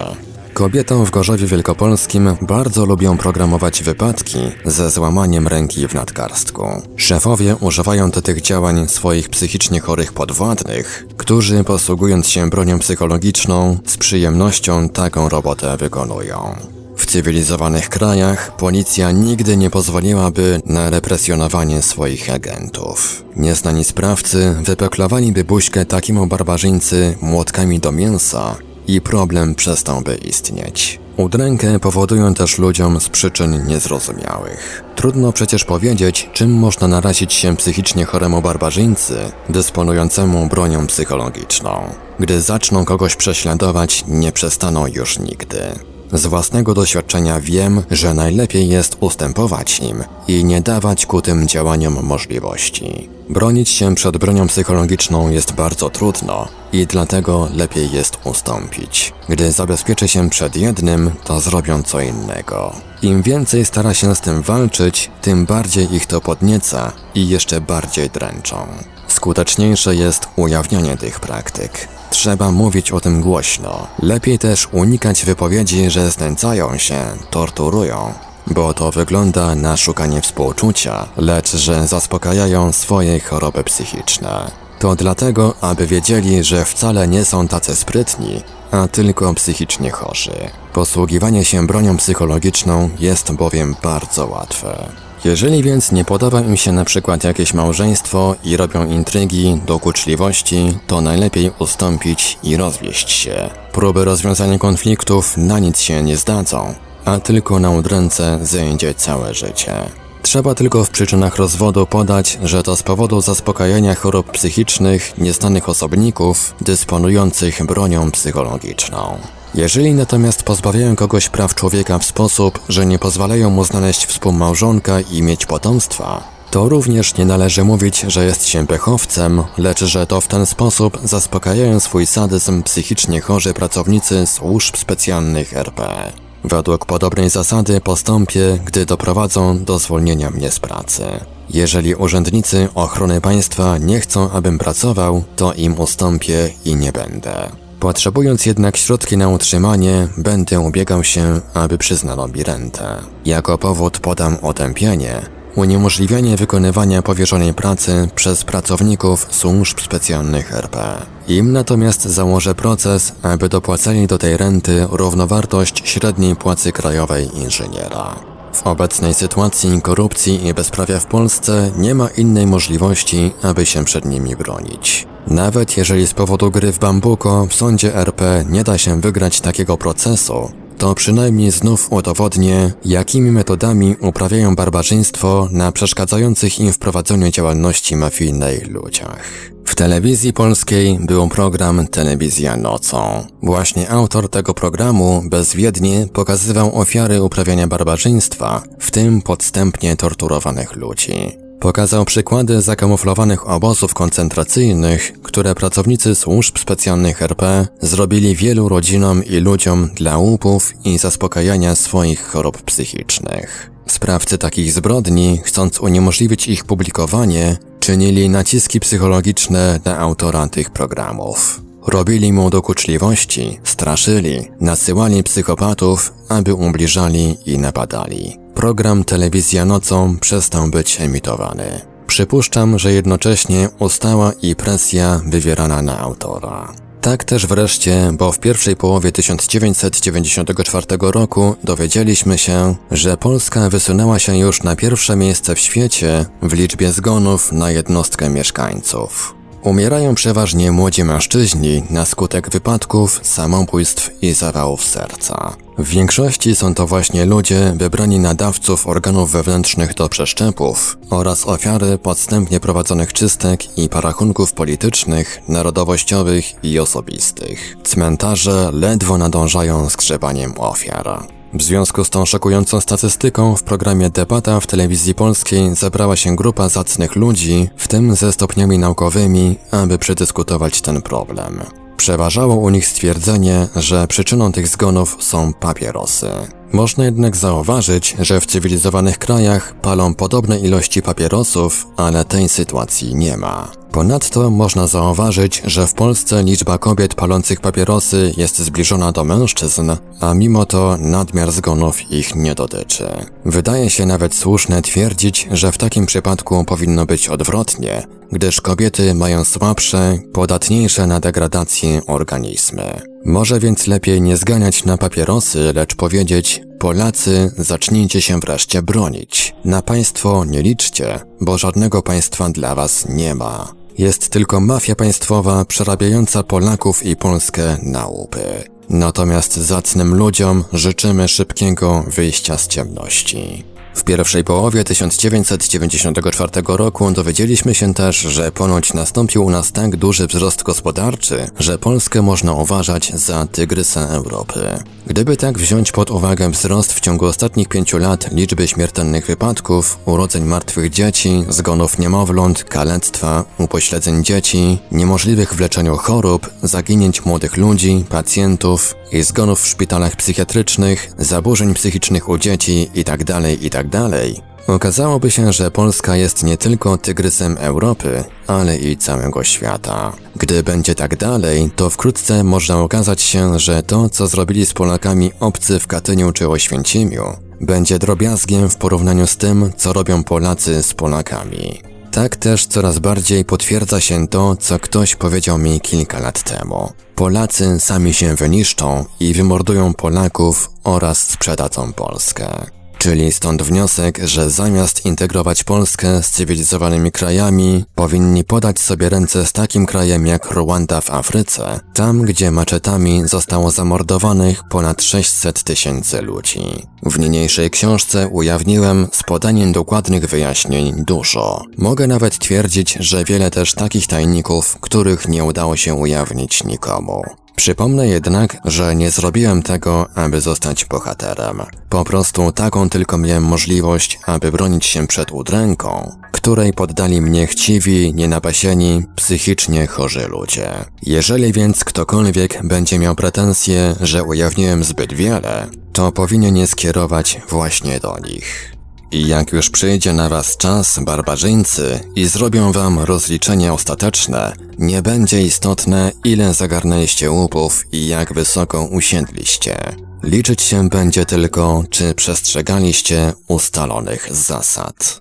Kobietą 0.60 1.04
w 1.04 1.10
Gorzowie 1.10 1.46
Wielkopolskim 1.46 2.36
bardzo 2.42 2.86
lubią 2.86 3.16
programować 3.18 3.82
wypadki 3.82 4.38
ze 4.64 4.90
złamaniem 4.90 5.48
ręki 5.48 5.88
w 5.88 5.94
nadgarstku. 5.94 6.82
Szefowie 6.96 7.56
używają 7.56 8.10
do 8.10 8.22
tych 8.22 8.40
działań 8.40 8.88
swoich 8.88 9.28
psychicznie 9.28 9.80
chorych 9.80 10.12
podwładnych, 10.12 11.06
którzy 11.16 11.64
posługując 11.64 12.28
się 12.28 12.50
bronią 12.50 12.78
psychologiczną, 12.78 13.78
z 13.86 13.96
przyjemnością 13.96 14.88
taką 14.88 15.28
robotę 15.28 15.76
wykonują. 15.76 16.56
W 16.96 17.06
cywilizowanych 17.06 17.88
krajach 17.88 18.56
policja 18.56 19.10
nigdy 19.10 19.56
nie 19.56 19.70
pozwoliłaby 19.70 20.60
na 20.66 20.90
represjonowanie 20.90 21.82
swoich 21.82 22.30
agentów. 22.30 23.24
Nieznani 23.36 23.84
sprawcy 23.84 24.54
wypeklowaliby 24.62 25.44
buźkę 25.44 25.86
takiemu 25.86 26.26
barbarzyńcy 26.26 27.16
młotkami 27.20 27.80
do 27.80 27.92
mięsa 27.92 28.56
i 28.94 29.00
problem 29.00 29.54
przestałby 29.54 30.14
istnieć. 30.14 30.98
Udrękę 31.16 31.80
powodują 31.80 32.34
też 32.34 32.58
ludziom 32.58 33.00
z 33.00 33.08
przyczyn 33.08 33.66
niezrozumiałych. 33.66 34.84
Trudno 34.96 35.32
przecież 35.32 35.64
powiedzieć, 35.64 36.30
czym 36.32 36.50
można 36.52 36.88
narazić 36.88 37.32
się 37.32 37.56
psychicznie 37.56 38.04
choremu 38.04 38.42
barbarzyńcy, 38.42 39.14
dysponującemu 39.48 40.46
bronią 40.46 40.86
psychologiczną. 40.86 41.94
Gdy 42.20 42.40
zaczną 42.40 42.84
kogoś 42.84 43.16
prześladować, 43.16 44.04
nie 44.08 44.32
przestaną 44.32 44.86
już 44.86 45.18
nigdy. 45.18 45.89
Z 46.12 46.26
własnego 46.26 46.74
doświadczenia 46.74 47.40
wiem, 47.40 47.82
że 47.90 48.14
najlepiej 48.14 48.68
jest 48.68 48.96
ustępować 49.00 49.78
im 49.78 50.04
i 50.28 50.44
nie 50.44 50.60
dawać 50.60 51.06
ku 51.06 51.22
tym 51.22 51.48
działaniom 51.48 51.98
możliwości. 52.02 53.08
Bronić 53.28 53.68
się 53.68 53.94
przed 53.94 54.16
bronią 54.16 54.46
psychologiczną 54.46 55.30
jest 55.30 55.52
bardzo 55.52 55.90
trudno 55.90 56.48
i 56.72 56.86
dlatego 56.86 57.48
lepiej 57.54 57.90
jest 57.92 58.18
ustąpić. 58.24 59.12
Gdy 59.28 59.52
zabezpieczy 59.52 60.08
się 60.08 60.30
przed 60.30 60.56
jednym, 60.56 61.10
to 61.24 61.40
zrobią 61.40 61.82
co 61.82 62.00
innego. 62.00 62.72
Im 63.02 63.22
więcej 63.22 63.64
stara 63.64 63.94
się 63.94 64.14
z 64.14 64.20
tym 64.20 64.42
walczyć, 64.42 65.10
tym 65.22 65.46
bardziej 65.46 65.94
ich 65.94 66.06
to 66.06 66.20
podnieca 66.20 66.92
i 67.14 67.28
jeszcze 67.28 67.60
bardziej 67.60 68.10
dręczą. 68.10 68.66
Skuteczniejsze 69.08 69.94
jest 69.94 70.28
ujawnianie 70.36 70.96
tych 70.96 71.20
praktyk. 71.20 71.88
Trzeba 72.10 72.52
mówić 72.52 72.92
o 72.92 73.00
tym 73.00 73.20
głośno. 73.20 73.86
Lepiej 74.02 74.38
też 74.38 74.68
unikać 74.72 75.24
wypowiedzi, 75.24 75.90
że 75.90 76.10
znęcają 76.10 76.78
się, 76.78 77.04
torturują, 77.30 78.14
bo 78.46 78.74
to 78.74 78.90
wygląda 78.90 79.54
na 79.54 79.76
szukanie 79.76 80.20
współczucia, 80.20 81.08
lecz 81.16 81.56
że 81.56 81.86
zaspokajają 81.86 82.72
swoje 82.72 83.20
choroby 83.20 83.64
psychiczne. 83.64 84.50
To 84.78 84.96
dlatego, 84.96 85.54
aby 85.60 85.86
wiedzieli, 85.86 86.44
że 86.44 86.64
wcale 86.64 87.08
nie 87.08 87.24
są 87.24 87.48
tacy 87.48 87.76
sprytni, 87.76 88.42
a 88.70 88.88
tylko 88.88 89.34
psychicznie 89.34 89.90
chorzy. 89.90 90.50
Posługiwanie 90.72 91.44
się 91.44 91.66
bronią 91.66 91.96
psychologiczną 91.96 92.90
jest 92.98 93.32
bowiem 93.32 93.76
bardzo 93.82 94.26
łatwe. 94.26 94.88
Jeżeli 95.24 95.62
więc 95.62 95.92
nie 95.92 96.04
podoba 96.04 96.40
im 96.40 96.56
się 96.56 96.72
na 96.72 96.84
przykład 96.84 97.24
jakieś 97.24 97.54
małżeństwo 97.54 98.34
i 98.44 98.56
robią 98.56 98.86
intrygi, 98.86 99.60
dokuczliwości, 99.66 100.78
to 100.86 101.00
najlepiej 101.00 101.50
ustąpić 101.58 102.38
i 102.42 102.56
rozwieść 102.56 103.10
się. 103.10 103.50
Próby 103.72 104.04
rozwiązania 104.04 104.58
konfliktów 104.58 105.36
na 105.36 105.58
nic 105.58 105.80
się 105.80 106.02
nie 106.02 106.16
zdadzą, 106.16 106.74
a 107.04 107.18
tylko 107.18 107.58
na 107.58 107.70
udręce 107.70 108.38
zajdzie 108.42 108.94
całe 108.94 109.34
życie. 109.34 109.74
Trzeba 110.22 110.54
tylko 110.54 110.84
w 110.84 110.90
przyczynach 110.90 111.36
rozwodu 111.36 111.86
podać, 111.86 112.38
że 112.42 112.62
to 112.62 112.76
z 112.76 112.82
powodu 112.82 113.20
zaspokajania 113.20 113.94
chorób 113.94 114.30
psychicznych 114.30 115.18
nieznanych 115.18 115.68
osobników 115.68 116.54
dysponujących 116.60 117.66
bronią 117.66 118.10
psychologiczną. 118.10 119.18
Jeżeli 119.54 119.94
natomiast 119.94 120.42
pozbawiają 120.42 120.96
kogoś 120.96 121.28
praw 121.28 121.54
człowieka 121.54 121.98
w 121.98 122.04
sposób, 122.04 122.58
że 122.68 122.86
nie 122.86 122.98
pozwalają 122.98 123.50
mu 123.50 123.64
znaleźć 123.64 124.06
współmałżonka 124.06 125.00
i 125.00 125.22
mieć 125.22 125.46
potomstwa, 125.46 126.24
to 126.50 126.68
również 126.68 127.16
nie 127.16 127.24
należy 127.24 127.64
mówić, 127.64 128.00
że 128.00 128.24
jest 128.24 128.46
się 128.46 128.66
pechowcem, 128.66 129.42
lecz 129.58 129.84
że 129.84 130.06
to 130.06 130.20
w 130.20 130.26
ten 130.26 130.46
sposób 130.46 130.98
zaspokajają 131.04 131.80
swój 131.80 132.06
sadyzm 132.06 132.62
psychicznie 132.62 133.20
chorzy 133.20 133.54
pracownicy 133.54 134.26
służb 134.26 134.76
specjalnych 134.76 135.56
RP. 135.56 136.12
Według 136.44 136.86
podobnej 136.86 137.30
zasady 137.30 137.80
postąpię, 137.80 138.58
gdy 138.64 138.86
doprowadzą 138.86 139.64
do 139.64 139.78
zwolnienia 139.78 140.30
mnie 140.30 140.50
z 140.50 140.60
pracy. 140.60 141.04
Jeżeli 141.50 141.94
urzędnicy 141.94 142.68
ochrony 142.74 143.20
państwa 143.20 143.78
nie 143.78 144.00
chcą, 144.00 144.30
abym 144.30 144.58
pracował, 144.58 145.24
to 145.36 145.52
im 145.52 145.80
ustąpię 145.80 146.50
i 146.64 146.76
nie 146.76 146.92
będę. 146.92 147.50
Potrzebując 147.80 148.46
jednak 148.46 148.76
środki 148.76 149.16
na 149.16 149.28
utrzymanie, 149.28 150.08
będę 150.16 150.60
ubiegał 150.60 151.04
się, 151.04 151.40
aby 151.54 151.78
przyznano 151.78 152.28
mi 152.28 152.42
rentę. 152.42 152.96
Jako 153.24 153.58
powód 153.58 153.98
podam 153.98 154.36
otępienie, 154.42 155.22
uniemożliwianie 155.56 156.36
wykonywania 156.36 157.02
powierzonej 157.02 157.54
pracy 157.54 158.08
przez 158.14 158.44
pracowników 158.44 159.26
służb 159.30 159.80
specjalnych 159.80 160.54
RP. 160.54 161.06
Im 161.28 161.52
natomiast 161.52 162.04
założę 162.04 162.54
proces, 162.54 163.12
aby 163.22 163.48
dopłacali 163.48 164.06
do 164.06 164.18
tej 164.18 164.36
renty 164.36 164.86
równowartość 164.90 165.82
średniej 165.84 166.36
płacy 166.36 166.72
krajowej 166.72 167.38
inżyniera. 167.38 168.16
W 168.52 168.66
obecnej 168.66 169.14
sytuacji 169.14 169.82
korupcji 169.82 170.46
i 170.46 170.54
bezprawia 170.54 171.00
w 171.00 171.06
Polsce 171.06 171.70
nie 171.76 171.94
ma 171.94 172.08
innej 172.08 172.46
możliwości, 172.46 173.32
aby 173.42 173.66
się 173.66 173.84
przed 173.84 174.04
nimi 174.04 174.36
bronić. 174.36 175.09
Nawet 175.30 175.76
jeżeli 175.76 176.06
z 176.06 176.14
powodu 176.14 176.50
gry 176.50 176.72
w 176.72 176.78
bambuko 176.78 177.46
w 177.46 177.54
sądzie 177.54 177.94
RP 177.94 178.44
nie 178.48 178.64
da 178.64 178.78
się 178.78 179.00
wygrać 179.00 179.40
takiego 179.40 179.76
procesu, 179.76 180.50
to 180.78 180.94
przynajmniej 180.94 181.50
znów 181.50 181.92
udowodnię, 181.92 182.72
jakimi 182.84 183.30
metodami 183.30 183.96
uprawiają 184.00 184.56
barbarzyństwo 184.56 185.48
na 185.50 185.72
przeszkadzających 185.72 186.60
im 186.60 186.72
w 186.72 186.78
prowadzeniu 186.78 187.30
działalności 187.30 187.96
mafijnej 187.96 188.60
ludziach. 188.60 189.50
W 189.64 189.74
telewizji 189.74 190.32
polskiej 190.32 190.98
był 191.00 191.28
program 191.28 191.86
Telewizja 191.86 192.56
Nocą. 192.56 193.26
Właśnie 193.42 193.90
autor 193.90 194.28
tego 194.28 194.54
programu 194.54 195.22
bezwiednie 195.24 196.06
pokazywał 196.12 196.78
ofiary 196.78 197.22
uprawiania 197.22 197.66
barbarzyństwa, 197.66 198.62
w 198.78 198.90
tym 198.90 199.22
podstępnie 199.22 199.96
torturowanych 199.96 200.76
ludzi. 200.76 201.49
Pokazał 201.60 202.04
przykłady 202.04 202.62
zakamuflowanych 202.62 203.48
obozów 203.48 203.94
koncentracyjnych, 203.94 205.12
które 205.22 205.54
pracownicy 205.54 206.14
służb 206.14 206.58
specjalnych 206.58 207.22
RP 207.22 207.66
zrobili 207.80 208.36
wielu 208.36 208.68
rodzinom 208.68 209.24
i 209.24 209.36
ludziom 209.36 209.90
dla 209.94 210.18
łupów 210.18 210.72
i 210.84 210.98
zaspokajania 210.98 211.74
swoich 211.74 212.26
chorób 212.26 212.62
psychicznych. 212.62 213.70
Sprawcy 213.86 214.38
takich 214.38 214.72
zbrodni, 214.72 215.40
chcąc 215.44 215.80
uniemożliwić 215.80 216.48
ich 216.48 216.64
publikowanie, 216.64 217.56
czynili 217.80 218.28
naciski 218.28 218.80
psychologiczne 218.80 219.80
na 219.84 219.98
autora 219.98 220.48
tych 220.48 220.70
programów. 220.70 221.60
Robili 221.86 222.32
mu 222.32 222.50
dokuczliwości, 222.50 223.60
straszyli, 223.64 224.48
nasyłali 224.60 225.22
psychopatów, 225.22 226.12
aby 226.28 226.54
ubliżali 226.54 227.36
i 227.46 227.58
napadali. 227.58 228.39
Program 228.60 229.04
Telewizja 229.04 229.64
Nocą 229.64 230.16
przestał 230.18 230.68
być 230.68 231.00
emitowany. 231.00 231.80
Przypuszczam, 232.06 232.78
że 232.78 232.92
jednocześnie 232.92 233.68
ustała 233.78 234.32
i 234.42 234.56
presja 234.56 235.20
wywierana 235.26 235.82
na 235.82 235.98
autora. 235.98 236.72
Tak 237.00 237.24
też 237.24 237.46
wreszcie, 237.46 238.12
bo 238.18 238.32
w 238.32 238.38
pierwszej 238.38 238.76
połowie 238.76 239.12
1994 239.12 240.86
roku 241.00 241.54
dowiedzieliśmy 241.64 242.38
się, 242.38 242.74
że 242.90 243.16
Polska 243.16 243.70
wysunęła 243.70 244.18
się 244.18 244.38
już 244.38 244.62
na 244.62 244.76
pierwsze 244.76 245.16
miejsce 245.16 245.54
w 245.54 245.58
świecie 245.60 246.26
w 246.42 246.52
liczbie 246.52 246.92
zgonów 246.92 247.52
na 247.52 247.70
jednostkę 247.70 248.30
mieszkańców. 248.30 249.39
Umierają 249.62 250.14
przeważnie 250.14 250.72
młodzi 250.72 251.04
mężczyźni 251.04 251.82
na 251.90 252.04
skutek 252.04 252.50
wypadków, 252.50 253.20
samobójstw 253.22 254.10
i 254.22 254.32
zawałów 254.32 254.84
serca. 254.84 255.56
W 255.78 255.88
większości 255.88 256.56
są 256.56 256.74
to 256.74 256.86
właśnie 256.86 257.24
ludzie 257.24 257.72
wybrani 257.76 258.18
nadawców 258.18 258.86
organów 258.86 259.32
wewnętrznych 259.32 259.94
do 259.94 260.08
przeszczepów 260.08 260.98
oraz 261.10 261.46
ofiary 261.46 261.98
podstępnie 261.98 262.60
prowadzonych 262.60 263.12
czystek 263.12 263.78
i 263.78 263.88
parachunków 263.88 264.52
politycznych, 264.52 265.40
narodowościowych 265.48 266.64
i 266.64 266.78
osobistych. 266.78 267.76
Cmentarze 267.84 268.70
ledwo 268.72 269.18
nadążają 269.18 269.90
z 269.90 269.96
grzebaniem 269.96 270.54
ofiar. 270.58 271.39
W 271.54 271.62
związku 271.62 272.04
z 272.04 272.10
tą 272.10 272.26
szokującą 272.26 272.80
statystyką 272.80 273.56
w 273.56 273.62
programie 273.62 274.10
Debata 274.10 274.60
w 274.60 274.66
telewizji 274.66 275.14
polskiej 275.14 275.74
zebrała 275.74 276.16
się 276.16 276.36
grupa 276.36 276.68
zacnych 276.68 277.16
ludzi, 277.16 277.70
w 277.76 277.88
tym 277.88 278.14
ze 278.14 278.32
stopniami 278.32 278.78
naukowymi, 278.78 279.58
aby 279.70 279.98
przedyskutować 279.98 280.80
ten 280.80 281.02
problem. 281.02 281.60
Przeważało 281.96 282.56
u 282.56 282.70
nich 282.70 282.86
stwierdzenie, 282.86 283.68
że 283.76 284.06
przyczyną 284.06 284.52
tych 284.52 284.68
zgonów 284.68 285.16
są 285.20 285.52
papierosy. 285.52 286.30
Można 286.72 287.04
jednak 287.04 287.36
zauważyć, 287.36 288.16
że 288.18 288.40
w 288.40 288.46
cywilizowanych 288.46 289.18
krajach 289.18 289.74
palą 289.82 290.14
podobne 290.14 290.58
ilości 290.58 291.02
papierosów, 291.02 291.86
ale 291.96 292.24
tej 292.24 292.48
sytuacji 292.48 293.14
nie 293.14 293.36
ma. 293.36 293.68
Ponadto 293.92 294.50
można 294.50 294.86
zauważyć, 294.86 295.62
że 295.66 295.86
w 295.86 295.94
Polsce 295.94 296.42
liczba 296.42 296.78
kobiet 296.78 297.14
palących 297.14 297.60
papierosy 297.60 298.32
jest 298.36 298.58
zbliżona 298.58 299.12
do 299.12 299.24
mężczyzn, 299.24 299.90
a 300.20 300.34
mimo 300.34 300.66
to 300.66 300.96
nadmiar 301.00 301.52
zgonów 301.52 302.12
ich 302.12 302.34
nie 302.34 302.54
dotyczy. 302.54 303.08
Wydaje 303.44 303.90
się 303.90 304.06
nawet 304.06 304.34
słuszne 304.34 304.82
twierdzić, 304.82 305.48
że 305.52 305.72
w 305.72 305.78
takim 305.78 306.06
przypadku 306.06 306.64
powinno 306.64 307.06
być 307.06 307.28
odwrotnie, 307.28 308.06
gdyż 308.32 308.60
kobiety 308.60 309.14
mają 309.14 309.44
słabsze, 309.44 310.18
podatniejsze 310.32 311.06
na 311.06 311.20
degradację 311.20 312.00
organizmy. 312.06 313.00
Może 313.24 313.60
więc 313.60 313.86
lepiej 313.86 314.22
nie 314.22 314.36
zganiać 314.36 314.84
na 314.84 314.96
papierosy, 314.96 315.72
lecz 315.74 315.94
powiedzieć 315.94 316.62
Polacy, 316.78 317.52
zacznijcie 317.58 318.22
się 318.22 318.40
wreszcie 318.40 318.82
bronić. 318.82 319.54
Na 319.64 319.82
państwo 319.82 320.44
nie 320.44 320.62
liczcie, 320.62 321.20
bo 321.40 321.58
żadnego 321.58 322.02
państwa 322.02 322.50
dla 322.50 322.74
was 322.74 323.08
nie 323.08 323.34
ma. 323.34 323.72
Jest 323.98 324.28
tylko 324.28 324.60
mafia 324.60 324.94
państwowa 324.94 325.64
przerabiająca 325.64 326.42
Polaków 326.42 327.06
i 327.06 327.16
Polskę 327.16 327.78
na 327.82 328.06
łupy. 328.06 328.64
Natomiast 328.88 329.56
zacnym 329.56 330.14
ludziom 330.14 330.64
życzymy 330.72 331.28
szybkiego 331.28 332.04
wyjścia 332.06 332.58
z 332.58 332.68
ciemności. 332.68 333.64
W 333.94 334.04
pierwszej 334.04 334.44
połowie 334.44 334.84
1994 334.84 336.50
roku 336.66 337.10
dowiedzieliśmy 337.10 337.74
się 337.74 337.94
też, 337.94 338.16
że 338.16 338.52
ponoć 338.52 338.94
nastąpił 338.94 339.44
u 339.44 339.50
nas 339.50 339.72
tak 339.72 339.96
duży 339.96 340.26
wzrost 340.26 340.62
gospodarczy, 340.62 341.50
że 341.58 341.78
Polskę 341.78 342.22
można 342.22 342.52
uważać 342.52 343.12
za 343.14 343.46
tygrysa 343.46 344.00
Europy. 344.00 344.60
Gdyby 345.06 345.36
tak 345.36 345.58
wziąć 345.58 345.92
pod 345.92 346.10
uwagę 346.10 346.50
wzrost 346.50 346.92
w 346.92 347.00
ciągu 347.00 347.26
ostatnich 347.26 347.68
pięciu 347.68 347.98
lat 347.98 348.32
liczby 348.32 348.68
śmiertelnych 348.68 349.26
wypadków, 349.26 349.98
urodzeń 350.04 350.44
martwych 350.44 350.90
dzieci, 350.90 351.44
zgonów 351.48 351.98
niemowląt, 351.98 352.64
kalectwa, 352.64 353.44
upośledzeń 353.58 354.24
dzieci, 354.24 354.78
niemożliwych 354.92 355.54
w 355.54 355.60
leczeniu 355.60 355.96
chorób, 355.96 356.50
zaginięć 356.62 357.24
młodych 357.24 357.56
ludzi, 357.56 358.04
pacjentów 358.08 358.94
i 359.12 359.22
zgonów 359.22 359.62
w 359.62 359.68
szpitalach 359.68 360.16
psychiatrycznych, 360.16 361.12
zaburzeń 361.18 361.74
psychicznych 361.74 362.28
u 362.28 362.38
dzieci 362.38 362.90
itd., 362.94 363.24
tak 363.70 363.79
itd., 363.84 364.10
tak 364.10 364.50
okazałoby 364.74 365.30
się, 365.30 365.52
że 365.52 365.70
Polska 365.70 366.16
jest 366.16 366.42
nie 366.42 366.56
tylko 366.56 366.98
tygrysem 366.98 367.56
Europy, 367.60 368.24
ale 368.46 368.76
i 368.76 368.96
całego 368.96 369.44
świata. 369.44 370.12
Gdy 370.36 370.62
będzie 370.62 370.94
tak 370.94 371.16
dalej, 371.16 371.70
to 371.76 371.90
wkrótce 371.90 372.44
można 372.44 372.80
okazać 372.80 373.22
się, 373.22 373.58
że 373.58 373.82
to, 373.82 374.08
co 374.08 374.26
zrobili 374.26 374.66
z 374.66 374.72
Polakami 374.72 375.32
obcy 375.40 375.78
w 375.78 375.86
Katyniu 375.86 376.32
czy 376.32 376.48
Oświęcimiu, 376.48 377.24
będzie 377.60 377.98
drobiazgiem 377.98 378.70
w 378.70 378.76
porównaniu 378.76 379.26
z 379.26 379.36
tym, 379.36 379.72
co 379.76 379.92
robią 379.92 380.24
Polacy 380.24 380.82
z 380.82 380.94
Polakami. 380.94 381.82
Tak 382.12 382.36
też 382.36 382.66
coraz 382.66 382.98
bardziej 382.98 383.44
potwierdza 383.44 384.00
się 384.00 384.28
to, 384.28 384.56
co 384.56 384.78
ktoś 384.78 385.16
powiedział 385.16 385.58
mi 385.58 385.80
kilka 385.80 386.18
lat 386.18 386.42
temu. 386.42 386.92
Polacy 387.14 387.80
sami 387.80 388.14
się 388.14 388.34
wyniszczą 388.34 389.04
i 389.20 389.34
wymordują 389.34 389.94
Polaków 389.94 390.70
oraz 390.84 391.30
sprzedadzą 391.30 391.92
Polskę. 391.92 392.79
Czyli 393.00 393.32
stąd 393.32 393.62
wniosek, 393.62 394.20
że 394.24 394.50
zamiast 394.50 395.06
integrować 395.06 395.64
Polskę 395.64 396.22
z 396.22 396.30
cywilizowanymi 396.30 397.12
krajami, 397.12 397.84
powinni 397.94 398.44
podać 398.44 398.78
sobie 398.78 399.08
ręce 399.08 399.46
z 399.46 399.52
takim 399.52 399.86
krajem 399.86 400.26
jak 400.26 400.50
Rwanda 400.50 401.00
w 401.00 401.10
Afryce, 401.10 401.80
tam 401.94 402.22
gdzie 402.22 402.50
maczetami 402.50 403.22
zostało 403.28 403.70
zamordowanych 403.70 404.62
ponad 404.68 405.02
600 405.02 405.62
tysięcy 405.62 406.22
ludzi. 406.22 406.86
W 407.02 407.18
niniejszej 407.18 407.70
książce 407.70 408.28
ujawniłem 408.28 409.08
z 409.12 409.22
podaniem 409.22 409.72
dokładnych 409.72 410.26
wyjaśnień 410.26 411.04
dużo. 411.04 411.62
Mogę 411.78 412.06
nawet 412.06 412.38
twierdzić, 412.38 412.96
że 413.00 413.24
wiele 413.24 413.50
też 413.50 413.74
takich 413.74 414.06
tajników, 414.06 414.78
których 414.80 415.28
nie 415.28 415.44
udało 415.44 415.76
się 415.76 415.94
ujawnić 415.94 416.64
nikomu. 416.64 417.22
Przypomnę 417.60 418.08
jednak, 418.08 418.56
że 418.64 418.96
nie 418.96 419.10
zrobiłem 419.10 419.62
tego, 419.62 420.08
aby 420.14 420.40
zostać 420.40 420.84
bohaterem. 420.84 421.62
Po 421.88 422.04
prostu 422.04 422.52
taką 422.52 422.88
tylko 422.88 423.18
miałem 423.18 423.44
możliwość, 423.44 424.18
aby 424.26 424.52
bronić 424.52 424.86
się 424.86 425.06
przed 425.06 425.32
udręką, 425.32 426.16
której 426.32 426.72
poddali 426.72 427.20
mnie 427.20 427.46
chciwi, 427.46 428.14
nienapasieni, 428.14 429.02
psychicznie 429.16 429.86
chorzy 429.86 430.28
ludzie. 430.28 430.70
Jeżeli 431.02 431.52
więc 431.52 431.84
ktokolwiek 431.84 432.66
będzie 432.66 432.98
miał 432.98 433.14
pretensje, 433.14 433.94
że 434.00 434.24
ujawniłem 434.24 434.84
zbyt 434.84 435.12
wiele, 435.12 435.66
to 435.92 436.12
powinien 436.12 436.56
je 436.56 436.66
skierować 436.66 437.40
właśnie 437.48 438.00
do 438.00 438.18
nich. 438.18 438.79
I 439.12 439.26
jak 439.26 439.52
już 439.52 439.70
przyjdzie 439.70 440.12
na 440.12 440.28
was 440.28 440.56
czas, 440.56 440.98
barbarzyńcy, 440.98 442.00
i 442.16 442.26
zrobią 442.26 442.72
wam 442.72 442.98
rozliczenie 442.98 443.72
ostateczne, 443.72 444.52
nie 444.78 445.02
będzie 445.02 445.42
istotne, 445.42 446.12
ile 446.24 446.54
zagarnęliście 446.54 447.30
łupów 447.30 447.84
i 447.92 448.06
jak 448.06 448.34
wysoko 448.34 448.84
usiedliście. 448.84 449.76
Liczyć 450.22 450.62
się 450.62 450.88
będzie 450.88 451.26
tylko, 451.26 451.84
czy 451.90 452.14
przestrzegaliście 452.14 453.32
ustalonych 453.48 454.34
zasad. 454.34 455.20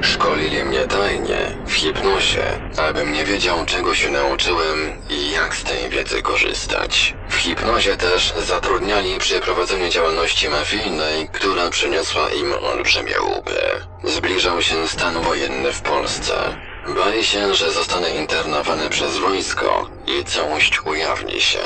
Szkolili 0.00 0.64
mnie 0.64 0.86
tajnie, 0.86 1.56
w 1.66 1.72
abym 2.86 3.12
nie 3.12 3.24
wiedział 3.24 3.64
czego 3.66 3.94
się 3.94 4.10
nauczyłem 4.10 4.92
i 5.10 5.30
jak 5.30 5.54
z 5.56 5.64
tej 5.64 5.88
wiedzy 5.88 6.22
korzystać. 6.22 7.14
W 7.28 7.34
hipnozie 7.34 7.96
też 7.96 8.34
zatrudniali 8.38 9.18
przy 9.18 9.40
prowadzeniu 9.40 9.88
działalności 9.88 10.48
mafijnej, 10.48 11.28
która 11.32 11.70
przyniosła 11.70 12.30
im 12.30 12.52
olbrzymie 12.52 13.20
łupy. 13.20 13.60
Zbliżał 14.04 14.62
się 14.62 14.88
stan 14.88 15.22
wojenny 15.22 15.72
w 15.72 15.82
Polsce. 15.82 16.56
Bali 16.96 17.24
się, 17.24 17.54
że 17.54 17.72
zostanę 17.72 18.10
internowany 18.10 18.90
przez 18.90 19.18
wojsko 19.18 19.90
i 20.06 20.24
całość 20.24 20.80
ujawni 20.84 21.40
się. 21.40 21.60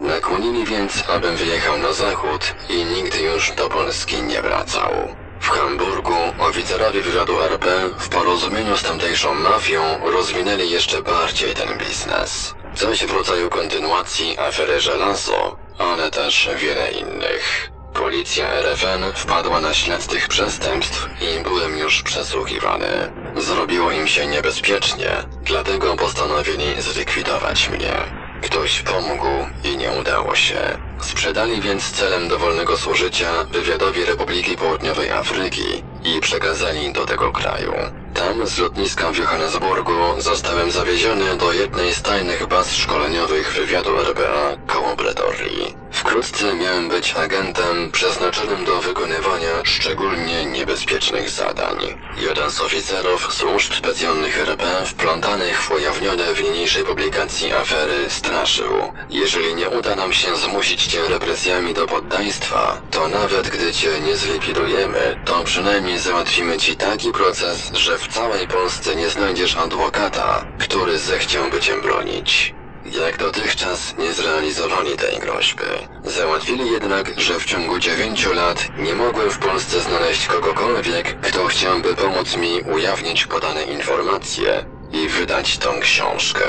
Nakłonili 0.00 0.64
więc, 0.64 1.04
abym 1.08 1.36
wyjechał 1.36 1.78
na 1.78 1.92
zachód 1.92 2.54
i 2.68 2.84
nigdy 2.84 3.18
już 3.18 3.52
do 3.52 3.68
Polski 3.68 4.22
nie 4.22 4.42
wracał. 4.42 5.23
W 5.44 5.48
Hamburgu 5.48 6.16
oficerowie 6.38 7.02
wywiadu 7.02 7.40
RP 7.40 7.66
w 7.98 8.08
porozumieniu 8.08 8.76
z 8.76 8.82
tamtejszą 8.82 9.34
mafią 9.34 9.80
rozwinęli 10.10 10.70
jeszcze 10.70 11.02
bardziej 11.02 11.54
ten 11.54 11.78
biznes. 11.78 12.54
Coś 12.74 13.04
w 13.04 13.14
rodzaju 13.14 13.50
kontynuacji 13.50 14.38
afery 14.38 14.80
Żelazo, 14.80 15.56
ale 15.78 16.10
też 16.10 16.48
wiele 16.56 16.90
innych. 16.90 17.70
Policja 17.94 18.52
RFN 18.52 19.12
wpadła 19.14 19.60
na 19.60 19.74
ślad 19.74 20.06
tych 20.06 20.28
przestępstw 20.28 21.08
i 21.22 21.42
byłem 21.42 21.78
już 21.78 22.02
przesłuchiwany. 22.02 23.12
Zrobiło 23.36 23.92
im 23.92 24.06
się 24.06 24.26
niebezpiecznie, 24.26 25.10
dlatego 25.42 25.96
postanowili 25.96 26.82
zlikwidować 26.82 27.68
mnie. 27.68 28.23
Ktoś 28.44 28.82
pomógł 28.82 29.26
i 29.64 29.76
nie 29.76 29.90
udało 29.90 30.34
się. 30.34 30.78
Sprzedali 31.00 31.60
więc 31.60 31.92
celem 31.92 32.28
dowolnego 32.28 32.76
służycia 32.76 33.44
wywiadowi 33.50 34.04
Republiki 34.04 34.56
Południowej 34.56 35.10
Afryki 35.10 35.82
i 36.04 36.20
przekazali 36.20 36.92
do 36.92 37.06
tego 37.06 37.32
kraju. 37.32 38.03
Tam 38.14 38.46
z 38.46 38.58
lotniska 38.58 39.12
w 39.12 39.16
Johannesburgu 39.16 39.92
zostałem 40.18 40.70
zawieziony 40.70 41.36
do 41.36 41.52
jednej 41.52 41.94
z 41.94 42.02
tajnych 42.02 42.46
baz 42.46 42.72
szkoleniowych 42.72 43.52
wywiadu 43.52 43.96
RBA 43.98 44.56
koło 44.66 44.96
Pretorii. 44.96 45.84
Wkrótce 45.92 46.54
miałem 46.54 46.88
być 46.88 47.14
agentem 47.14 47.90
przeznaczonym 47.92 48.64
do 48.64 48.80
wykonywania 48.80 49.64
szczególnie 49.64 50.44
niebezpiecznych 50.44 51.30
zadań. 51.30 51.76
Jeden 52.16 52.50
z 52.50 52.60
oficerów 52.60 53.34
służb 53.34 53.74
specjalnych 53.74 54.38
RP 54.38 54.64
wplątanych 54.86 55.62
w 55.62 55.70
ujawnione 55.70 56.34
w 56.34 56.42
niniejszej 56.42 56.84
publikacji 56.84 57.52
afery 57.52 58.10
straszył. 58.10 58.92
Jeżeli 59.10 59.54
nie 59.54 59.70
uda 59.70 59.96
nam 59.96 60.12
się 60.12 60.36
zmusić 60.36 60.86
cię 60.86 60.98
represjami 61.08 61.74
do 61.74 61.86
poddaństwa, 61.86 62.82
to 62.90 63.08
nawet 63.08 63.48
gdy 63.48 63.72
cię 63.72 64.00
nie 64.00 64.16
zlikwidujemy, 64.16 65.16
to 65.24 65.44
przynajmniej 65.44 65.98
załatwimy 65.98 66.58
ci 66.58 66.76
taki 66.76 67.12
proces, 67.12 67.70
że 67.72 67.98
w 68.04 68.14
całej 68.14 68.48
Polsce 68.48 68.96
nie 68.96 69.08
znajdziesz 69.08 69.56
adwokata, 69.56 70.44
który 70.58 70.98
zechciałby 70.98 71.60
cię 71.60 71.80
bronić. 71.82 72.54
Jak 73.02 73.18
dotychczas 73.18 73.94
nie 73.98 74.12
zrealizowali 74.12 74.96
tej 74.96 75.18
groźby. 75.18 75.62
Załatwili 76.04 76.70
jednak, 76.70 77.20
że 77.20 77.40
w 77.40 77.44
ciągu 77.44 77.78
dziewięciu 77.78 78.32
lat 78.32 78.68
nie 78.78 78.94
mogłem 78.94 79.30
w 79.30 79.38
Polsce 79.38 79.80
znaleźć 79.80 80.26
kogokolwiek, 80.26 81.20
kto 81.20 81.46
chciałby 81.46 81.94
pomóc 81.94 82.36
mi 82.36 82.60
ujawnić 82.74 83.26
podane 83.26 83.62
informacje 83.62 84.64
i 84.92 85.08
wydać 85.08 85.58
tą 85.58 85.80
książkę. 85.80 86.44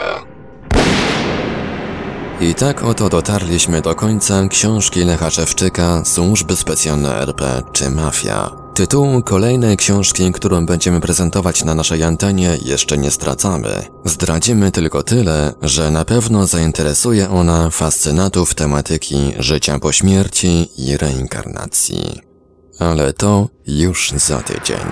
I 2.41 2.55
tak 2.55 2.83
oto 2.83 3.09
dotarliśmy 3.09 3.81
do 3.81 3.95
końca 3.95 4.47
książki 4.49 5.03
Lecha 5.03 5.29
Szewczyka 5.29 6.05
Służby 6.05 6.55
Specjalne 6.55 7.15
RP 7.21 7.61
czy 7.73 7.89
Mafia. 7.89 8.64
Tytułu 8.75 9.21
kolejnej 9.21 9.77
książki, 9.77 10.31
którą 10.31 10.65
będziemy 10.65 11.01
prezentować 11.01 11.63
na 11.63 11.75
naszej 11.75 12.03
antenie 12.03 12.57
jeszcze 12.65 12.97
nie 12.97 13.11
stracamy. 13.11 13.69
Zdradzimy 14.05 14.71
tylko 14.71 15.03
tyle, 15.03 15.53
że 15.61 15.91
na 15.91 16.05
pewno 16.05 16.47
zainteresuje 16.47 17.29
ona 17.29 17.69
fascynatów 17.69 18.55
tematyki 18.55 19.33
życia 19.39 19.79
po 19.79 19.91
śmierci 19.91 20.69
i 20.77 20.97
reinkarnacji. 20.97 22.21
Ale 22.79 23.13
to 23.13 23.49
już 23.67 24.13
za 24.15 24.37
tydzień. 24.37 24.87